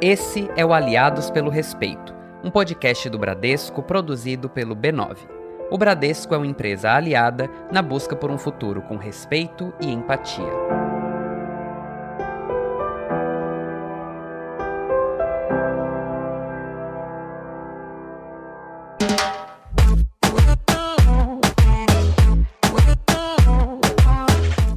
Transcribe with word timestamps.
Esse 0.00 0.48
é 0.54 0.64
o 0.64 0.72
Aliados 0.72 1.28
pelo 1.28 1.50
Respeito, 1.50 2.14
um 2.44 2.52
podcast 2.52 3.10
do 3.10 3.18
Bradesco 3.18 3.82
produzido 3.82 4.48
pelo 4.48 4.76
B9. 4.76 5.16
O 5.72 5.76
Bradesco 5.76 6.32
é 6.32 6.36
uma 6.36 6.46
empresa 6.46 6.92
aliada 6.92 7.50
na 7.72 7.82
busca 7.82 8.14
por 8.14 8.30
um 8.30 8.38
futuro 8.38 8.80
com 8.82 8.96
respeito 8.96 9.74
e 9.80 9.90
empatia. 9.90 10.44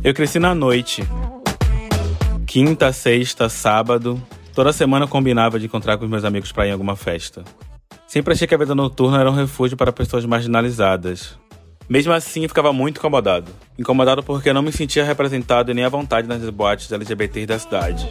Eu 0.04 0.16
cresci 0.16 0.40
na 0.40 0.56
noite. 0.56 1.04
Quinta, 2.48 2.92
sexta, 2.92 3.48
sábado, 3.48 4.20
Toda 4.54 4.74
semana 4.74 5.06
eu 5.06 5.10
combinava 5.10 5.58
de 5.58 5.66
encontrar 5.66 5.98
com 5.98 6.06
meus 6.08 6.26
amigos 6.26 6.52
para 6.52 6.66
ir 6.66 6.70
em 6.70 6.74
alguma 6.74 6.98
festa. 6.98 7.44
Sempre 8.06 8.34
achei 8.34 8.46
que 8.46 8.54
a 8.54 8.58
vida 8.58 8.76
noturna 8.76 9.20
era 9.20 9.32
um 9.32 9.34
refúgio 9.34 9.78
para 9.78 9.94
pessoas 9.94 10.26
marginalizadas. 10.26 11.38
Mesmo 11.88 12.12
assim, 12.12 12.46
ficava 12.48 12.74
muito 12.74 12.98
incomodado. 12.98 13.50
Incomodado 13.80 14.22
porque 14.22 14.52
não 14.52 14.62
me 14.62 14.72
sentia 14.72 15.06
representado 15.06 15.72
e 15.72 15.74
nem 15.74 15.86
à 15.86 15.90
vontade 15.90 16.28
nas 16.28 16.42
boates 16.50 16.92
LGBTs 16.92 17.46
da 17.46 17.58
cidade. 17.58 18.10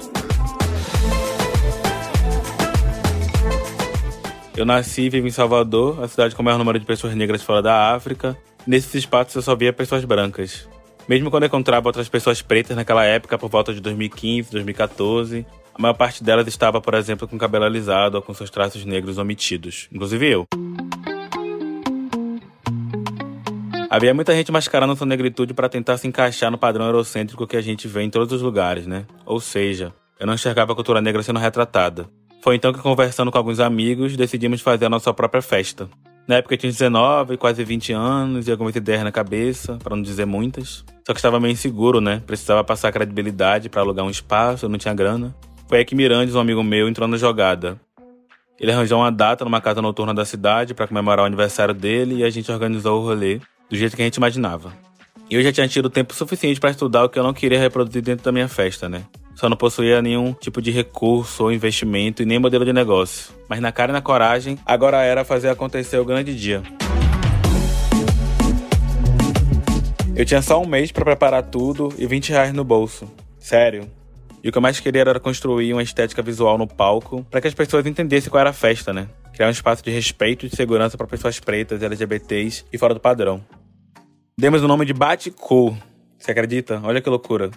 Eu 4.56 4.64
nasci 4.64 5.02
e 5.02 5.10
vivo 5.10 5.26
em 5.26 5.30
Salvador, 5.30 6.02
a 6.02 6.08
cidade 6.08 6.34
com 6.34 6.40
o 6.40 6.44
maior 6.44 6.58
número 6.58 6.78
de 6.78 6.86
pessoas 6.86 7.14
negras 7.14 7.42
fora 7.42 7.60
da 7.60 7.94
África. 7.94 8.36
Nesses 8.66 8.94
espaços 8.94 9.34
eu 9.34 9.42
só 9.42 9.54
via 9.54 9.72
pessoas 9.74 10.06
brancas. 10.06 10.66
Mesmo 11.06 11.30
quando 11.30 11.42
eu 11.42 11.48
encontrava 11.48 11.88
outras 11.88 12.08
pessoas 12.08 12.40
pretas 12.40 12.76
naquela 12.76 13.04
época, 13.04 13.38
por 13.38 13.50
volta 13.50 13.74
de 13.74 13.80
2015, 13.80 14.50
2014, 14.50 15.46
a 15.74 15.80
maior 15.80 15.94
parte 15.94 16.22
delas 16.22 16.46
estava, 16.46 16.80
por 16.80 16.94
exemplo, 16.94 17.26
com 17.26 17.38
cabelo 17.38 17.64
alisado 17.64 18.16
ou 18.16 18.22
com 18.22 18.34
seus 18.34 18.50
traços 18.50 18.84
negros 18.84 19.18
omitidos, 19.18 19.88
inclusive 19.92 20.26
eu. 20.26 20.46
Havia 23.90 24.14
muita 24.14 24.32
gente 24.34 24.52
mascarando 24.52 24.94
sua 24.94 25.06
negritude 25.06 25.52
para 25.52 25.68
tentar 25.68 25.96
se 25.96 26.06
encaixar 26.06 26.50
no 26.50 26.56
padrão 26.56 26.86
eurocêntrico 26.86 27.44
que 27.44 27.56
a 27.56 27.60
gente 27.60 27.88
vê 27.88 28.02
em 28.02 28.10
todos 28.10 28.32
os 28.32 28.40
lugares, 28.40 28.86
né? 28.86 29.04
Ou 29.26 29.40
seja, 29.40 29.92
eu 30.18 30.26
não 30.26 30.34
enxergava 30.34 30.72
a 30.72 30.76
cultura 30.76 31.00
negra 31.00 31.24
sendo 31.24 31.40
retratada. 31.40 32.08
Foi 32.40 32.54
então 32.54 32.72
que, 32.72 32.78
conversando 32.78 33.32
com 33.32 33.38
alguns 33.38 33.58
amigos, 33.58 34.16
decidimos 34.16 34.60
fazer 34.60 34.86
a 34.86 34.88
nossa 34.88 35.12
própria 35.12 35.42
festa. 35.42 35.88
Na 36.26 36.36
época 36.36 36.54
eu 36.54 36.58
tinha 36.58 36.70
19, 36.70 37.36
quase 37.36 37.64
20 37.64 37.92
anos 37.92 38.46
e 38.46 38.52
algumas 38.52 38.76
ideias 38.76 39.02
na 39.02 39.10
cabeça, 39.10 39.76
para 39.82 39.96
não 39.96 40.02
dizer 40.02 40.24
muitas. 40.24 40.84
Só 41.04 41.12
que 41.12 41.18
estava 41.18 41.40
meio 41.40 41.50
inseguro, 41.50 42.00
né? 42.00 42.22
Precisava 42.24 42.62
passar 42.62 42.92
credibilidade 42.92 43.68
para 43.68 43.82
alugar 43.82 44.06
um 44.06 44.10
espaço, 44.10 44.66
eu 44.66 44.68
não 44.68 44.78
tinha 44.78 44.94
grana. 44.94 45.34
Que 45.70 45.94
Mirandes, 45.94 46.34
um 46.34 46.40
amigo 46.40 46.62
meu, 46.64 46.88
entrou 46.88 47.06
na 47.06 47.16
jogada. 47.16 47.80
Ele 48.58 48.72
arranjou 48.72 48.98
uma 48.98 49.10
data 49.10 49.44
numa 49.44 49.60
casa 49.60 49.80
noturna 49.80 50.12
da 50.12 50.24
cidade 50.24 50.74
para 50.74 50.86
comemorar 50.86 51.22
o 51.22 51.26
aniversário 51.26 51.72
dele 51.72 52.16
e 52.16 52.24
a 52.24 52.28
gente 52.28 52.50
organizou 52.50 53.00
o 53.00 53.04
rolê 53.04 53.40
do 53.70 53.76
jeito 53.76 53.96
que 53.96 54.02
a 54.02 54.04
gente 54.04 54.16
imaginava. 54.16 54.72
Eu 55.30 55.40
já 55.42 55.52
tinha 55.52 55.68
tido 55.68 55.88
tempo 55.88 56.12
suficiente 56.12 56.58
para 56.58 56.70
estudar 56.70 57.04
o 57.04 57.08
que 57.08 57.18
eu 57.18 57.22
não 57.22 57.32
queria 57.32 57.58
reproduzir 57.58 58.02
dentro 58.02 58.24
da 58.24 58.32
minha 58.32 58.48
festa, 58.48 58.88
né? 58.88 59.04
Só 59.36 59.48
não 59.48 59.56
possuía 59.56 60.02
nenhum 60.02 60.32
tipo 60.34 60.60
de 60.60 60.70
recurso 60.70 61.44
ou 61.44 61.52
investimento 61.52 62.20
e 62.20 62.26
nem 62.26 62.38
modelo 62.38 62.64
de 62.64 62.72
negócio. 62.72 63.32
Mas 63.48 63.60
na 63.60 63.72
cara 63.72 63.92
e 63.92 63.94
na 63.94 64.02
coragem, 64.02 64.58
agora 64.66 65.02
era 65.02 65.24
fazer 65.24 65.48
acontecer 65.48 65.98
o 65.98 66.04
grande 66.04 66.34
dia. 66.34 66.62
Eu 70.14 70.24
tinha 70.26 70.42
só 70.42 70.60
um 70.60 70.66
mês 70.66 70.92
para 70.92 71.04
preparar 71.04 71.44
tudo 71.44 71.94
e 71.96 72.06
20 72.06 72.30
reais 72.30 72.52
no 72.52 72.64
bolso. 72.64 73.10
Sério, 73.38 73.88
e 74.42 74.48
o 74.48 74.52
que 74.52 74.58
eu 74.58 74.62
mais 74.62 74.80
queria 74.80 75.02
era 75.02 75.20
construir 75.20 75.72
uma 75.72 75.82
estética 75.82 76.22
visual 76.22 76.56
no 76.56 76.66
palco 76.66 77.24
para 77.30 77.40
que 77.40 77.48
as 77.48 77.54
pessoas 77.54 77.86
entendessem 77.86 78.30
qual 78.30 78.40
era 78.40 78.50
a 78.50 78.54
festa, 78.54 78.92
né? 78.92 79.08
Criar 79.32 79.48
um 79.48 79.50
espaço 79.50 79.82
de 79.82 79.90
respeito 79.90 80.46
e 80.46 80.48
de 80.48 80.56
segurança 80.56 80.96
para 80.96 81.06
pessoas 81.06 81.38
pretas, 81.38 81.82
LGBTs 81.82 82.64
e 82.72 82.78
fora 82.78 82.94
do 82.94 83.00
padrão. 83.00 83.44
Demos 84.38 84.62
o 84.62 84.68
nome 84.68 84.84
de 84.84 84.92
Bate-Co. 84.92 85.76
Você 86.18 86.30
acredita? 86.30 86.80
Olha 86.82 87.00
que 87.00 87.08
loucura. 87.08 87.50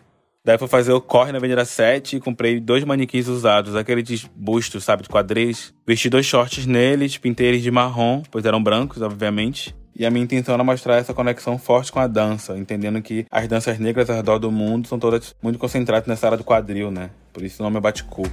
Daí 0.46 0.58
fui 0.58 0.68
fazer 0.68 0.92
o 0.92 1.00
corre 1.00 1.32
na 1.32 1.38
Avenida 1.38 1.64
7 1.64 2.18
e 2.18 2.20
comprei 2.20 2.60
dois 2.60 2.84
manequins 2.84 3.30
usados, 3.30 3.78
aqueles 3.78 4.30
bustos, 4.36 4.84
sabe, 4.84 5.04
de 5.04 5.10
quadris. 5.10 5.74
Vesti 5.88 6.10
dois 6.10 6.26
shorts 6.26 6.66
neles, 6.66 7.18
pintei 7.18 7.48
eles 7.48 7.62
de 7.64 7.72
marrom, 7.72 8.22
pois 8.30 8.44
eram 8.44 8.62
brancos, 8.62 9.02
obviamente. 9.02 9.74
E 9.96 10.08
a 10.08 10.10
minha 10.10 10.24
intenção 10.24 10.56
era 10.56 10.64
mostrar 10.64 10.96
essa 10.96 11.14
conexão 11.14 11.60
forte 11.60 11.92
com 11.92 12.00
a 12.00 12.08
dança, 12.08 12.58
entendendo 12.58 13.00
que 13.00 13.28
as 13.30 13.48
danças 13.48 13.78
negras 13.78 14.10
ao 14.10 14.16
redor 14.16 14.40
do 14.40 14.52
mundo 14.52 14.88
são 14.88 14.98
todas 14.98 15.36
muito 15.42 15.60
concentradas 15.60 16.08
nessa 16.08 16.26
área 16.26 16.38
do 16.38 16.44
quadril, 16.44 16.90
né? 16.90 17.12
Por 17.32 17.44
isso 17.44 17.62
o 17.62 17.64
nome 17.64 17.78
é 17.78 17.80
Baticu. 17.80 18.24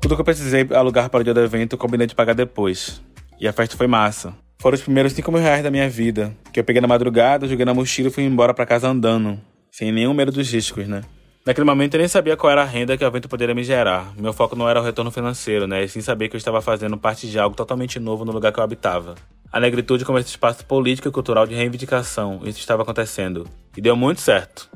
Tudo 0.00 0.14
que 0.14 0.20
eu 0.22 0.24
precisei 0.24 0.66
alugar 0.74 1.10
para 1.10 1.20
o 1.20 1.24
dia 1.24 1.34
do 1.34 1.40
evento 1.40 1.74
eu 1.74 1.78
combinei 1.78 2.06
de 2.06 2.14
pagar 2.14 2.34
depois. 2.34 3.02
E 3.38 3.46
a 3.46 3.52
festa 3.52 3.76
foi 3.76 3.86
massa. 3.86 4.34
Foram 4.58 4.76
os 4.76 4.82
primeiros 4.82 5.12
5 5.12 5.30
mil 5.30 5.40
reais 5.40 5.62
da 5.62 5.70
minha 5.70 5.88
vida, 5.88 6.34
que 6.52 6.60
eu 6.60 6.64
peguei 6.64 6.80
na 6.80 6.88
madrugada, 6.88 7.46
joguei 7.46 7.66
na 7.66 7.74
mochila 7.74 8.08
e 8.08 8.10
fui 8.10 8.24
embora 8.24 8.54
para 8.54 8.64
casa 8.64 8.88
andando, 8.88 9.38
sem 9.70 9.92
nenhum 9.92 10.14
medo 10.14 10.32
dos 10.32 10.50
riscos, 10.50 10.88
né? 10.88 11.02
Naquele 11.44 11.64
momento 11.64 11.94
eu 11.94 11.98
nem 11.98 12.08
sabia 12.08 12.36
qual 12.36 12.50
era 12.50 12.60
a 12.60 12.66
renda 12.66 12.98
que 12.98 13.04
o 13.04 13.06
evento 13.06 13.28
poderia 13.28 13.54
me 13.54 13.64
gerar. 13.64 14.12
Meu 14.14 14.32
foco 14.32 14.54
não 14.54 14.68
era 14.68 14.78
o 14.78 14.84
retorno 14.84 15.10
financeiro, 15.10 15.66
né? 15.66 15.82
E 15.82 15.88
sim 15.88 16.02
saber 16.02 16.28
que 16.28 16.36
eu 16.36 16.38
estava 16.38 16.60
fazendo 16.60 16.98
parte 16.98 17.30
de 17.30 17.38
algo 17.38 17.56
totalmente 17.56 17.98
novo 17.98 18.26
no 18.26 18.32
lugar 18.32 18.52
que 18.52 18.60
eu 18.60 18.64
habitava. 18.64 19.14
A 19.50 19.58
negritude 19.58 20.04
como 20.04 20.18
esse 20.18 20.28
espaço 20.28 20.64
político 20.66 21.08
e 21.08 21.10
cultural 21.10 21.46
de 21.46 21.54
reivindicação. 21.54 22.40
Isso 22.44 22.58
estava 22.58 22.82
acontecendo. 22.82 23.48
E 23.74 23.80
deu 23.80 23.96
muito 23.96 24.20
certo. 24.20 24.68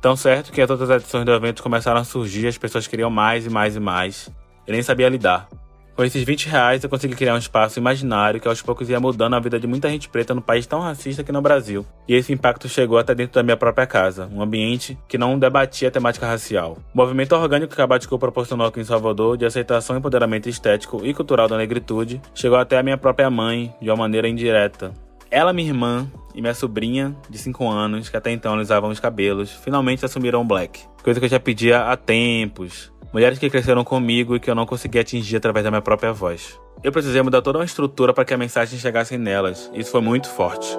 Tão 0.00 0.16
certo 0.16 0.52
que 0.52 0.60
as 0.60 0.68
outras 0.68 0.90
edições 0.90 1.24
do 1.24 1.32
evento 1.32 1.62
começaram 1.62 2.00
a 2.00 2.04
surgir, 2.04 2.48
as 2.48 2.58
pessoas 2.58 2.88
queriam 2.88 3.08
mais 3.08 3.46
e 3.46 3.50
mais 3.50 3.76
e 3.76 3.80
mais. 3.80 4.28
Eu 4.66 4.72
nem 4.72 4.82
sabia 4.82 5.08
lidar. 5.08 5.48
Com 5.94 6.02
esses 6.02 6.24
20 6.24 6.48
reais 6.48 6.82
eu 6.82 6.90
consegui 6.90 7.14
criar 7.14 7.34
um 7.34 7.38
espaço 7.38 7.78
imaginário 7.78 8.40
que 8.40 8.48
aos 8.48 8.60
poucos 8.60 8.90
ia 8.90 8.98
mudando 8.98 9.34
a 9.34 9.38
vida 9.38 9.60
de 9.60 9.66
muita 9.68 9.88
gente 9.88 10.08
preta 10.08 10.34
no 10.34 10.42
país 10.42 10.66
tão 10.66 10.80
racista 10.80 11.22
que 11.22 11.30
no 11.30 11.40
Brasil. 11.40 11.86
E 12.08 12.16
esse 12.16 12.32
impacto 12.32 12.68
chegou 12.68 12.98
até 12.98 13.14
dentro 13.14 13.34
da 13.34 13.44
minha 13.44 13.56
própria 13.56 13.86
casa, 13.86 14.28
um 14.32 14.42
ambiente 14.42 14.98
que 15.06 15.16
não 15.16 15.38
debatia 15.38 15.86
a 15.86 15.92
temática 15.92 16.26
racial. 16.26 16.78
O 16.92 16.98
movimento 16.98 17.36
orgânico 17.36 17.76
que 17.76 17.80
a 17.80 17.86
Baticu 17.86 18.18
proporcionou 18.18 18.66
aqui 18.66 18.80
em 18.80 18.84
Salvador 18.84 19.36
de 19.36 19.46
aceitação 19.46 19.94
e 19.94 20.00
empoderamento 20.00 20.48
estético 20.48 21.00
e 21.06 21.14
cultural 21.14 21.46
da 21.46 21.56
negritude 21.56 22.20
chegou 22.34 22.58
até 22.58 22.76
a 22.76 22.82
minha 22.82 22.98
própria 22.98 23.30
mãe 23.30 23.72
de 23.80 23.88
uma 23.88 23.96
maneira 23.96 24.26
indireta. 24.26 24.92
Ela, 25.30 25.52
minha 25.52 25.68
irmã 25.68 26.10
e 26.34 26.40
minha 26.40 26.54
sobrinha 26.54 27.14
de 27.30 27.38
5 27.38 27.68
anos, 27.68 28.08
que 28.08 28.16
até 28.16 28.32
então 28.32 28.54
alisavam 28.54 28.90
os 28.90 29.00
cabelos, 29.00 29.52
finalmente 29.52 30.04
assumiram 30.04 30.46
black. 30.46 30.80
Coisa 31.02 31.20
que 31.20 31.26
eu 31.26 31.30
já 31.30 31.38
pedia 31.38 31.82
há 31.82 31.96
tempos. 31.96 32.92
Mulheres 33.14 33.38
que 33.38 33.48
cresceram 33.48 33.84
comigo 33.84 34.34
e 34.34 34.40
que 34.40 34.50
eu 34.50 34.56
não 34.56 34.66
consegui 34.66 34.98
atingir 34.98 35.36
através 35.36 35.62
da 35.62 35.70
minha 35.70 35.80
própria 35.80 36.12
voz. 36.12 36.58
Eu 36.82 36.90
precisei 36.90 37.22
mudar 37.22 37.42
toda 37.42 37.60
uma 37.60 37.64
estrutura 37.64 38.12
para 38.12 38.24
que 38.24 38.34
a 38.34 38.36
mensagem 38.36 38.76
chegasse 38.76 39.16
nelas. 39.16 39.70
Isso 39.72 39.92
foi 39.92 40.00
muito 40.00 40.28
forte. 40.28 40.76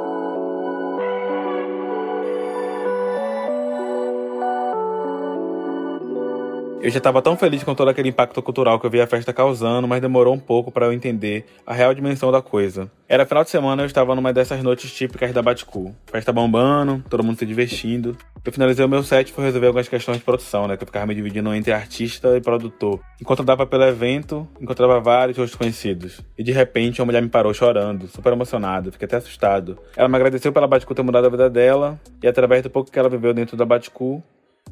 Eu 6.85 6.91
já 6.91 6.99
estava 6.99 7.19
tão 7.19 7.35
feliz 7.35 7.63
com 7.63 7.73
todo 7.73 7.87
aquele 7.89 8.09
impacto 8.09 8.39
cultural 8.43 8.79
que 8.79 8.85
eu 8.85 8.91
vi 8.91 9.01
a 9.01 9.07
festa 9.07 9.33
causando, 9.33 9.87
mas 9.87 9.99
demorou 9.99 10.35
um 10.35 10.39
pouco 10.39 10.71
para 10.71 10.85
eu 10.85 10.93
entender 10.93 11.43
a 11.65 11.73
real 11.73 11.91
dimensão 11.95 12.31
da 12.31 12.43
coisa. 12.43 12.91
Era 13.09 13.25
final 13.25 13.43
de 13.43 13.49
semana 13.49 13.81
eu 13.81 13.87
estava 13.87 14.13
numa 14.13 14.31
dessas 14.31 14.61
noites 14.61 14.93
típicas 14.93 15.33
da 15.33 15.41
Batcool. 15.41 15.95
Festa 16.05 16.31
bombando, 16.31 17.03
todo 17.09 17.23
mundo 17.23 17.39
se 17.39 17.45
divertindo. 17.45 18.15
Eu 18.45 18.51
finalizei 18.51 18.85
o 18.85 18.87
meu 18.87 19.01
set 19.01 19.29
e 19.29 19.33
fui 19.33 19.43
resolver 19.43 19.65
algumas 19.65 19.87
questões 19.87 20.19
de 20.19 20.23
produção, 20.23 20.67
né? 20.67 20.77
Que 20.77 20.83
eu 20.83 20.85
ficava 20.85 21.07
me 21.07 21.15
dividindo 21.15 21.51
entre 21.55 21.73
artista 21.73 22.37
e 22.37 22.41
produtor. 22.41 22.99
Enquanto 23.19 23.39
eu 23.39 23.45
dava 23.45 23.65
pelo 23.65 23.83
evento, 23.85 24.47
encontrava 24.61 24.99
vários 24.99 25.39
rostos 25.39 25.57
conhecidos. 25.57 26.21
E 26.37 26.43
de 26.43 26.51
repente 26.51 27.01
uma 27.01 27.07
mulher 27.07 27.23
me 27.23 27.29
parou 27.29 27.51
chorando, 27.51 28.05
super 28.07 28.31
emocionada, 28.33 28.91
fiquei 28.91 29.07
até 29.07 29.17
assustado. 29.17 29.79
Ela 29.97 30.07
me 30.07 30.17
agradeceu 30.17 30.53
pela 30.53 30.67
Batcool 30.67 30.95
ter 30.95 31.01
mudado 31.01 31.25
a 31.25 31.29
vida 31.31 31.49
dela, 31.49 31.99
e 32.21 32.27
através 32.27 32.61
do 32.61 32.69
pouco 32.69 32.91
que 32.91 32.99
ela 32.99 33.09
viveu 33.09 33.33
dentro 33.33 33.57
da 33.57 33.65
Batcool, 33.65 34.23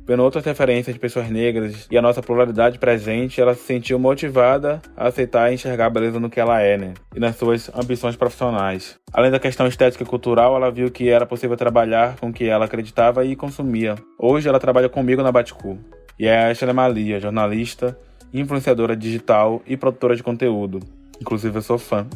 Vendo 0.06 0.22
outras 0.22 0.44
referências 0.44 0.94
de 0.94 1.00
pessoas 1.00 1.30
negras 1.30 1.88
e 1.90 1.98
a 1.98 2.02
nossa 2.02 2.22
pluralidade 2.22 2.78
presente, 2.78 3.40
ela 3.40 3.56
se 3.56 3.62
sentiu 3.62 3.98
motivada 3.98 4.82
a 4.98 5.08
aceitar 5.08 5.50
e 5.50 5.54
enxergar 5.54 5.86
a 5.86 5.90
beleza 5.90 6.20
no 6.20 6.30
que 6.30 6.42
ela 6.42 6.60
é, 6.60 6.78
né? 6.78 6.94
E 7.16 7.22
nas 7.22 7.38
suas 7.38 7.72
ambições 7.74 8.18
profissionais. 8.18 9.00
Além 9.14 9.32
da 9.32 9.40
questão 9.40 9.66
estética 9.66 10.04
e 10.04 10.06
cultural, 10.06 10.58
ela 10.58 10.70
viu 10.70 10.92
que 10.92 11.08
era 11.08 11.26
possível 11.26 11.56
trabalhar 11.56 12.18
com 12.18 12.28
o 12.28 12.34
que 12.34 12.50
ela 12.50 12.66
acreditava 12.66 13.24
e 13.24 13.34
consumia. 13.34 13.96
Hoje 14.20 14.50
ela 14.50 14.60
trabalha 14.60 14.90
comigo 14.90 15.24
na 15.24 15.32
Baticu. 15.32 15.80
E 16.20 16.28
é 16.28 16.38
a 16.38 16.50
Ashley 16.50 16.74
Malia, 16.74 17.22
jornalista, 17.22 17.98
influenciadora 18.34 18.98
digital 18.98 19.62
e 19.66 19.78
produtora 19.78 20.18
de 20.18 20.24
conteúdo. 20.24 20.82
Inclusive 21.22 21.58
eu 21.58 21.62
sou 21.62 21.78
fã. 21.78 22.06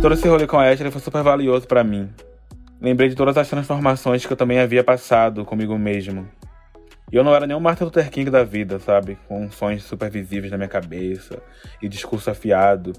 Todo 0.00 0.14
esse 0.14 0.28
rolê 0.28 0.46
com 0.46 0.60
a 0.60 0.70
Ashley 0.70 0.92
foi 0.92 1.00
super 1.00 1.24
valioso 1.24 1.66
para 1.66 1.82
mim. 1.82 2.08
Lembrei 2.80 3.10
de 3.10 3.14
todas 3.14 3.36
as 3.36 3.48
transformações 3.48 4.24
que 4.24 4.32
eu 4.32 4.36
também 4.36 4.58
havia 4.58 4.82
passado 4.82 5.44
comigo 5.44 5.78
mesmo. 5.78 6.26
E 7.12 7.16
eu 7.16 7.22
não 7.22 7.34
era 7.34 7.46
nenhum 7.46 7.60
Martin 7.60 7.84
Luther 7.84 8.08
King 8.10 8.30
da 8.30 8.42
vida, 8.42 8.78
sabe? 8.78 9.18
Com 9.28 9.50
sonhos 9.50 9.82
super 9.82 10.08
visíveis 10.10 10.50
na 10.50 10.56
minha 10.56 10.68
cabeça 10.68 11.42
e 11.82 11.88
discurso 11.88 12.30
afiado. 12.30 12.92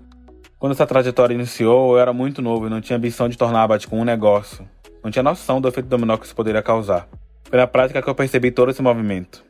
Quando 0.60 0.74
essa 0.74 0.86
trajetória 0.86 1.34
iniciou, 1.34 1.94
eu 1.94 2.00
era 2.00 2.14
muito 2.14 2.42
novo 2.42 2.68
e 2.68 2.70
não 2.70 2.80
tinha 2.80 2.98
ambição 2.98 3.28
de 3.28 3.38
tornar 3.38 3.64
a 3.64 3.68
Batcom 3.68 4.02
um 4.02 4.06
negócio. 4.06 4.70
Não 5.04 5.10
tinha 5.10 5.24
noção 5.24 5.60
do 5.60 5.68
efeito 5.68 5.90
dominó 5.90 6.16
que 6.18 6.26
isso 6.26 6.36
poderia 6.36 6.62
causar. 6.62 7.08
Foi 7.46 7.58
na 7.58 7.66
prática 7.66 8.02
que 8.02 8.10
eu 8.10 8.14
percebi 8.14 8.52
todo 8.52 8.70
esse 8.70 8.82
movimento. 8.84 9.44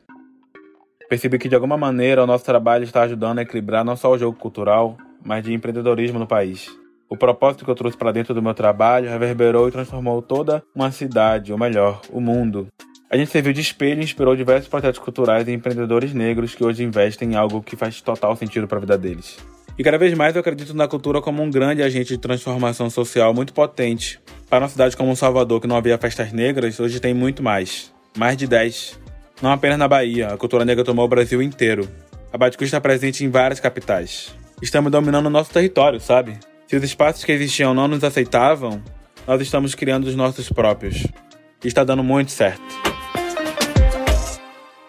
Percebi 1.09 1.37
que 1.37 1.49
de 1.49 1.55
alguma 1.55 1.75
maneira 1.75 2.23
o 2.23 2.27
nosso 2.27 2.45
trabalho 2.45 2.85
está 2.85 3.01
ajudando 3.01 3.39
a 3.39 3.41
equilibrar 3.41 3.83
não 3.83 3.97
só 3.97 4.09
o 4.09 4.17
jogo 4.17 4.37
cultural, 4.39 4.95
mas 5.25 5.43
de 5.43 5.53
empreendedorismo 5.53 6.17
no 6.17 6.25
país. 6.25 6.69
O 7.11 7.17
propósito 7.17 7.65
que 7.65 7.69
eu 7.69 7.75
trouxe 7.75 7.97
para 7.97 8.13
dentro 8.13 8.33
do 8.33 8.41
meu 8.41 8.53
trabalho 8.53 9.09
reverberou 9.09 9.67
e 9.67 9.71
transformou 9.71 10.21
toda 10.21 10.63
uma 10.73 10.93
cidade, 10.93 11.51
ou 11.51 11.59
melhor, 11.59 11.99
o 12.09 12.21
mundo. 12.21 12.69
A 13.09 13.17
gente 13.17 13.29
serviu 13.29 13.51
de 13.51 13.59
espelho 13.59 13.99
e 13.99 14.03
inspirou 14.05 14.33
diversos 14.33 14.69
projetos 14.69 14.97
culturais 14.97 15.45
e 15.45 15.51
empreendedores 15.51 16.13
negros 16.13 16.55
que 16.55 16.63
hoje 16.63 16.85
investem 16.85 17.33
em 17.33 17.35
algo 17.35 17.61
que 17.61 17.75
faz 17.75 17.99
total 17.99 18.33
sentido 18.37 18.65
para 18.65 18.77
a 18.77 18.79
vida 18.79 18.97
deles. 18.97 19.37
E 19.77 19.83
cada 19.83 19.97
vez 19.97 20.13
mais 20.13 20.33
eu 20.33 20.39
acredito 20.39 20.73
na 20.73 20.87
cultura 20.87 21.21
como 21.21 21.43
um 21.43 21.51
grande 21.51 21.83
agente 21.83 22.13
de 22.13 22.17
transformação 22.17 22.89
social 22.89 23.33
muito 23.33 23.51
potente. 23.51 24.17
Para 24.49 24.63
uma 24.63 24.69
cidade 24.69 24.95
como 24.95 25.13
Salvador, 25.13 25.59
que 25.59 25.67
não 25.67 25.75
havia 25.75 25.97
festas 25.97 26.31
negras, 26.31 26.79
hoje 26.79 27.01
tem 27.01 27.13
muito 27.13 27.43
mais. 27.43 27.93
Mais 28.17 28.37
de 28.37 28.47
10. 28.47 28.97
Não 29.41 29.51
apenas 29.51 29.77
na 29.77 29.87
Bahia, 29.89 30.29
a 30.29 30.37
cultura 30.37 30.63
negra 30.63 30.85
tomou 30.85 31.03
o 31.03 31.09
Brasil 31.09 31.41
inteiro. 31.41 31.85
A 32.31 32.37
Baticu 32.37 32.63
está 32.63 32.79
presente 32.79 33.25
em 33.25 33.29
várias 33.29 33.59
capitais. 33.59 34.33
Estamos 34.61 34.89
dominando 34.89 35.25
o 35.25 35.29
nosso 35.29 35.51
território, 35.51 35.99
sabe? 35.99 36.39
Se 36.71 36.77
os 36.77 36.83
espaços 36.85 37.25
que 37.25 37.33
existiam 37.33 37.73
não 37.73 37.85
nos 37.85 38.01
aceitavam, 38.01 38.81
nós 39.27 39.41
estamos 39.41 39.75
criando 39.75 40.05
os 40.05 40.15
nossos 40.15 40.47
próprios. 40.47 41.05
E 41.61 41.67
está 41.67 41.83
dando 41.83 42.01
muito 42.01 42.31
certo. 42.31 42.63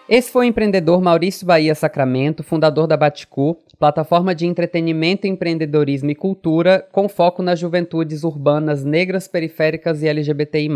Esse 0.07 0.31
foi 0.31 0.45
o 0.45 0.47
empreendedor 0.47 1.01
Maurício 1.01 1.45
Bahia 1.45 1.75
Sacramento, 1.75 2.41
fundador 2.41 2.87
da 2.87 2.95
Baticu, 2.95 3.57
plataforma 3.77 4.33
de 4.33 4.45
entretenimento, 4.45 5.27
empreendedorismo 5.27 6.09
e 6.09 6.15
cultura 6.15 6.87
com 6.89 7.09
foco 7.09 7.43
nas 7.43 7.59
juventudes 7.59 8.23
urbanas 8.23 8.85
negras, 8.85 9.27
periféricas 9.27 10.01
e 10.01 10.07
LGBTI+. 10.07 10.69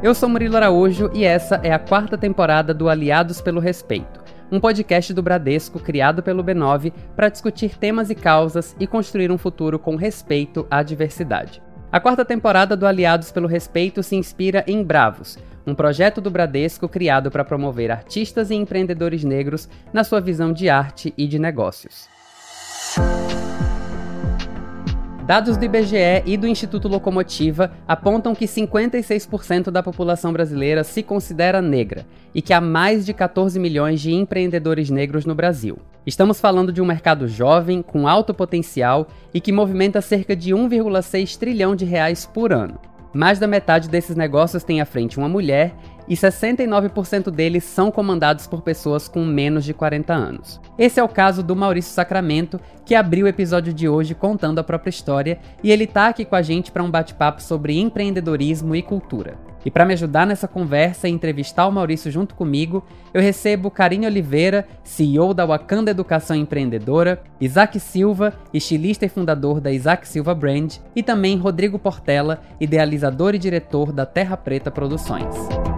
Eu 0.00 0.14
sou 0.14 0.28
Murilo 0.28 0.56
Araújo 0.56 1.10
e 1.12 1.24
essa 1.24 1.56
é 1.64 1.72
a 1.72 1.78
quarta 1.80 2.16
temporada 2.16 2.72
do 2.72 2.88
Aliados 2.88 3.40
pelo 3.40 3.58
Respeito, 3.58 4.21
um 4.52 4.60
podcast 4.60 5.14
do 5.14 5.22
Bradesco 5.22 5.80
criado 5.80 6.22
pelo 6.22 6.44
B9 6.44 6.92
para 7.16 7.30
discutir 7.30 7.78
temas 7.78 8.10
e 8.10 8.14
causas 8.14 8.76
e 8.78 8.86
construir 8.86 9.32
um 9.32 9.38
futuro 9.38 9.78
com 9.78 9.96
respeito 9.96 10.66
à 10.70 10.82
diversidade. 10.82 11.62
A 11.90 11.98
quarta 11.98 12.22
temporada 12.22 12.76
do 12.76 12.86
Aliados 12.86 13.32
pelo 13.32 13.48
Respeito 13.48 14.02
se 14.02 14.14
inspira 14.14 14.62
em 14.66 14.84
Bravos, 14.84 15.38
um 15.66 15.74
projeto 15.74 16.20
do 16.20 16.30
Bradesco 16.30 16.86
criado 16.86 17.30
para 17.30 17.44
promover 17.44 17.90
artistas 17.90 18.50
e 18.50 18.54
empreendedores 18.54 19.24
negros 19.24 19.68
na 19.90 20.04
sua 20.04 20.20
visão 20.20 20.52
de 20.52 20.68
arte 20.68 21.14
e 21.16 21.26
de 21.26 21.38
negócios. 21.38 22.08
Dados 25.32 25.56
do 25.56 25.64
IBGE 25.64 26.24
e 26.26 26.36
do 26.36 26.46
Instituto 26.46 26.88
Locomotiva 26.88 27.72
apontam 27.88 28.34
que 28.34 28.44
56% 28.44 29.70
da 29.70 29.82
população 29.82 30.30
brasileira 30.30 30.84
se 30.84 31.02
considera 31.02 31.62
negra 31.62 32.04
e 32.34 32.42
que 32.42 32.52
há 32.52 32.60
mais 32.60 33.06
de 33.06 33.14
14 33.14 33.58
milhões 33.58 34.02
de 34.02 34.12
empreendedores 34.12 34.90
negros 34.90 35.24
no 35.24 35.34
Brasil. 35.34 35.78
Estamos 36.06 36.38
falando 36.38 36.70
de 36.70 36.82
um 36.82 36.84
mercado 36.84 37.26
jovem, 37.26 37.80
com 37.80 38.06
alto 38.06 38.34
potencial 38.34 39.08
e 39.32 39.40
que 39.40 39.52
movimenta 39.52 40.02
cerca 40.02 40.36
de 40.36 40.52
1,6 40.52 41.38
trilhão 41.38 41.74
de 41.74 41.86
reais 41.86 42.26
por 42.26 42.52
ano. 42.52 42.78
Mais 43.14 43.38
da 43.38 43.46
metade 43.46 43.88
desses 43.88 44.14
negócios 44.14 44.62
tem 44.62 44.82
à 44.82 44.84
frente 44.84 45.16
uma 45.16 45.30
mulher 45.30 45.74
e 46.12 46.14
69% 46.14 47.30
deles 47.30 47.64
são 47.64 47.90
comandados 47.90 48.46
por 48.46 48.60
pessoas 48.60 49.08
com 49.08 49.24
menos 49.24 49.64
de 49.64 49.72
40 49.72 50.12
anos. 50.12 50.60
Esse 50.76 51.00
é 51.00 51.02
o 51.02 51.08
caso 51.08 51.42
do 51.42 51.56
Maurício 51.56 51.90
Sacramento, 51.90 52.60
que 52.84 52.94
abriu 52.94 53.24
o 53.24 53.28
episódio 53.30 53.72
de 53.72 53.88
hoje 53.88 54.14
contando 54.14 54.58
a 54.58 54.64
própria 54.64 54.90
história, 54.90 55.38
e 55.64 55.72
ele 55.72 55.86
tá 55.86 56.08
aqui 56.08 56.26
com 56.26 56.36
a 56.36 56.42
gente 56.42 56.70
para 56.70 56.82
um 56.82 56.90
bate-papo 56.90 57.42
sobre 57.42 57.80
empreendedorismo 57.80 58.76
e 58.76 58.82
cultura. 58.82 59.38
E 59.64 59.70
para 59.70 59.86
me 59.86 59.94
ajudar 59.94 60.26
nessa 60.26 60.46
conversa 60.46 61.08
e 61.08 61.12
entrevistar 61.12 61.66
o 61.66 61.72
Maurício 61.72 62.10
junto 62.10 62.34
comigo, 62.34 62.84
eu 63.14 63.22
recebo 63.22 63.70
Karine 63.70 64.06
Oliveira, 64.06 64.66
CEO 64.84 65.32
da 65.32 65.46
Wakanda 65.46 65.92
Educação 65.92 66.36
Empreendedora, 66.36 67.22
Isaac 67.40 67.80
Silva, 67.80 68.34
estilista 68.52 69.06
e 69.06 69.08
fundador 69.08 69.62
da 69.62 69.72
Isaac 69.72 70.06
Silva 70.06 70.34
Brand, 70.34 70.76
e 70.94 71.02
também 71.02 71.38
Rodrigo 71.38 71.78
Portela, 71.78 72.42
idealizador 72.60 73.34
e 73.34 73.38
diretor 73.38 73.92
da 73.92 74.04
Terra 74.04 74.36
Preta 74.36 74.70
Produções. 74.70 75.71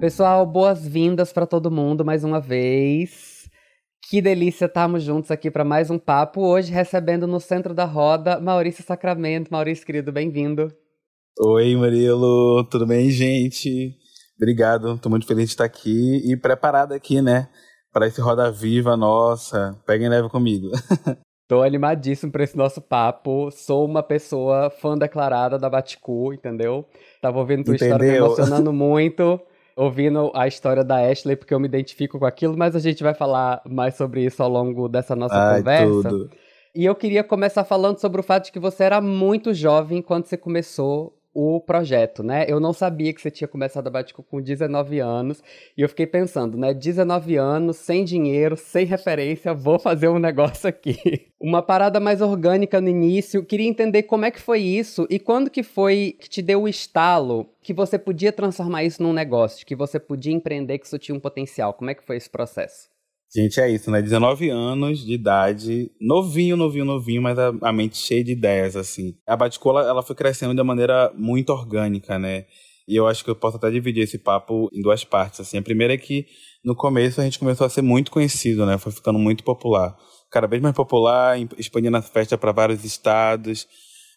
Pessoal, 0.00 0.46
boas-vindas 0.46 1.30
para 1.30 1.46
todo 1.46 1.70
mundo 1.70 2.02
mais 2.04 2.24
uma 2.24 2.40
vez. 2.40 3.48
Que 4.08 4.22
delícia 4.22 4.64
estarmos 4.64 5.02
juntos 5.02 5.30
aqui 5.30 5.50
para 5.50 5.62
mais 5.62 5.90
um 5.90 5.98
papo. 5.98 6.40
Hoje 6.40 6.72
recebendo 6.72 7.26
no 7.26 7.38
centro 7.38 7.74
da 7.74 7.84
roda 7.84 8.40
Maurício 8.40 8.82
Sacramento. 8.82 9.50
Maurício, 9.50 9.84
querido, 9.84 10.10
bem-vindo. 10.10 10.72
Oi, 11.38 11.76
Murilo. 11.76 12.64
Tudo 12.70 12.86
bem, 12.86 13.10
gente? 13.10 13.94
Obrigado. 14.36 14.94
Estou 14.94 15.10
muito 15.10 15.26
feliz 15.26 15.44
de 15.44 15.50
estar 15.50 15.64
aqui 15.64 16.22
e 16.24 16.34
preparado 16.34 16.92
aqui, 16.92 17.20
né? 17.20 17.48
Para 17.92 18.06
esse 18.06 18.22
Roda 18.22 18.50
Viva, 18.50 18.96
nossa. 18.96 19.78
Peguem 19.86 20.08
leve 20.08 20.30
comigo. 20.30 20.70
Tô 21.46 21.62
animadíssimo 21.62 22.32
para 22.32 22.44
esse 22.44 22.56
nosso 22.56 22.80
papo. 22.80 23.50
Sou 23.50 23.84
uma 23.84 24.02
pessoa 24.02 24.70
fã 24.70 24.96
declarada 24.96 25.58
da 25.58 25.68
Baticu, 25.68 26.32
entendeu? 26.32 26.86
Tava 27.20 27.38
ouvindo 27.38 27.64
tua 27.64 27.74
Entendeu? 27.74 27.96
história 27.96 28.12
me 28.12 28.18
emocionando 28.18 28.72
muito 28.72 29.38
ouvindo 29.80 30.30
a 30.34 30.46
história 30.46 30.84
da 30.84 30.96
Ashley, 31.10 31.36
porque 31.36 31.54
eu 31.54 31.58
me 31.58 31.66
identifico 31.66 32.18
com 32.18 32.26
aquilo, 32.26 32.54
mas 32.56 32.76
a 32.76 32.78
gente 32.78 33.02
vai 33.02 33.14
falar 33.14 33.62
mais 33.66 33.94
sobre 33.94 34.22
isso 34.22 34.42
ao 34.42 34.48
longo 34.48 34.88
dessa 34.88 35.16
nossa 35.16 35.34
Ai, 35.34 35.58
conversa. 35.58 36.08
Tudo. 36.10 36.30
E 36.74 36.84
eu 36.84 36.94
queria 36.94 37.24
começar 37.24 37.64
falando 37.64 37.98
sobre 37.98 38.20
o 38.20 38.22
fato 38.22 38.44
de 38.44 38.52
que 38.52 38.58
você 38.58 38.84
era 38.84 39.00
muito 39.00 39.54
jovem 39.54 40.02
quando 40.02 40.26
você 40.26 40.36
começou 40.36 41.18
o 41.32 41.60
projeto, 41.60 42.22
né? 42.22 42.44
Eu 42.48 42.58
não 42.58 42.72
sabia 42.72 43.12
que 43.12 43.20
você 43.20 43.30
tinha 43.30 43.46
começado 43.46 43.86
a 43.86 43.90
Batico 43.90 44.22
com 44.22 44.40
19 44.40 44.98
anos, 44.98 45.42
e 45.76 45.82
eu 45.82 45.88
fiquei 45.88 46.06
pensando, 46.06 46.58
né? 46.58 46.74
19 46.74 47.36
anos, 47.36 47.76
sem 47.76 48.04
dinheiro, 48.04 48.56
sem 48.56 48.84
referência, 48.84 49.54
vou 49.54 49.78
fazer 49.78 50.08
um 50.08 50.18
negócio 50.20 50.68
aqui. 50.68 51.28
Uma 51.40 51.62
parada 51.62 52.00
mais 52.00 52.20
orgânica 52.20 52.80
no 52.80 52.88
início. 52.88 53.44
Queria 53.44 53.66
entender 53.66 54.02
como 54.04 54.24
é 54.24 54.30
que 54.30 54.40
foi 54.40 54.60
isso 54.60 55.06
e 55.08 55.18
quando 55.18 55.50
que 55.50 55.62
foi 55.62 56.16
que 56.18 56.28
te 56.28 56.42
deu 56.42 56.62
o 56.62 56.68
estalo 56.68 57.48
que 57.62 57.72
você 57.72 57.98
podia 57.98 58.32
transformar 58.32 58.84
isso 58.84 59.02
num 59.02 59.12
negócio, 59.12 59.64
que 59.64 59.76
você 59.76 59.98
podia 59.98 60.32
empreender, 60.32 60.78
que 60.78 60.86
isso 60.86 60.98
tinha 60.98 61.14
um 61.14 61.20
potencial. 61.20 61.72
Como 61.74 61.90
é 61.90 61.94
que 61.94 62.04
foi 62.04 62.16
esse 62.16 62.28
processo? 62.28 62.90
Gente, 63.32 63.60
é 63.60 63.70
isso, 63.70 63.92
né? 63.92 64.02
19 64.02 64.50
anos 64.50 65.04
de 65.04 65.12
idade, 65.12 65.88
novinho, 66.00 66.56
novinho, 66.56 66.84
novinho, 66.84 67.22
mas 67.22 67.38
a, 67.38 67.52
a 67.62 67.72
mente 67.72 67.96
cheia 67.96 68.24
de 68.24 68.32
ideias, 68.32 68.74
assim. 68.74 69.14
A 69.24 69.36
Baticola, 69.36 69.82
ela 69.82 70.02
foi 70.02 70.16
crescendo 70.16 70.52
de 70.52 70.60
uma 70.60 70.64
maneira 70.64 71.12
muito 71.16 71.50
orgânica, 71.50 72.18
né? 72.18 72.46
E 72.88 72.96
eu 72.96 73.06
acho 73.06 73.22
que 73.22 73.30
eu 73.30 73.36
posso 73.36 73.56
até 73.56 73.70
dividir 73.70 74.02
esse 74.02 74.18
papo 74.18 74.68
em 74.72 74.82
duas 74.82 75.04
partes, 75.04 75.38
assim. 75.38 75.58
A 75.58 75.62
primeira 75.62 75.94
é 75.94 75.96
que, 75.96 76.26
no 76.64 76.74
começo, 76.74 77.20
a 77.20 77.24
gente 77.24 77.38
começou 77.38 77.64
a 77.64 77.70
ser 77.70 77.82
muito 77.82 78.10
conhecido, 78.10 78.66
né? 78.66 78.76
Foi 78.78 78.90
ficando 78.90 79.18
muito 79.18 79.44
popular. 79.44 79.96
Cada 80.28 80.48
vez 80.48 80.60
mais 80.60 80.74
popular, 80.74 81.38
expandindo 81.56 81.96
a 81.96 82.02
festa 82.02 82.36
para 82.36 82.50
vários 82.50 82.84
estados. 82.84 83.68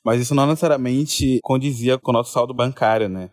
Mas 0.03 0.21
isso 0.21 0.33
não 0.33 0.47
necessariamente 0.47 1.39
condizia 1.43 1.99
com 1.99 2.09
o 2.09 2.13
nosso 2.13 2.31
saldo 2.31 2.51
bancário, 2.51 3.07
né? 3.07 3.29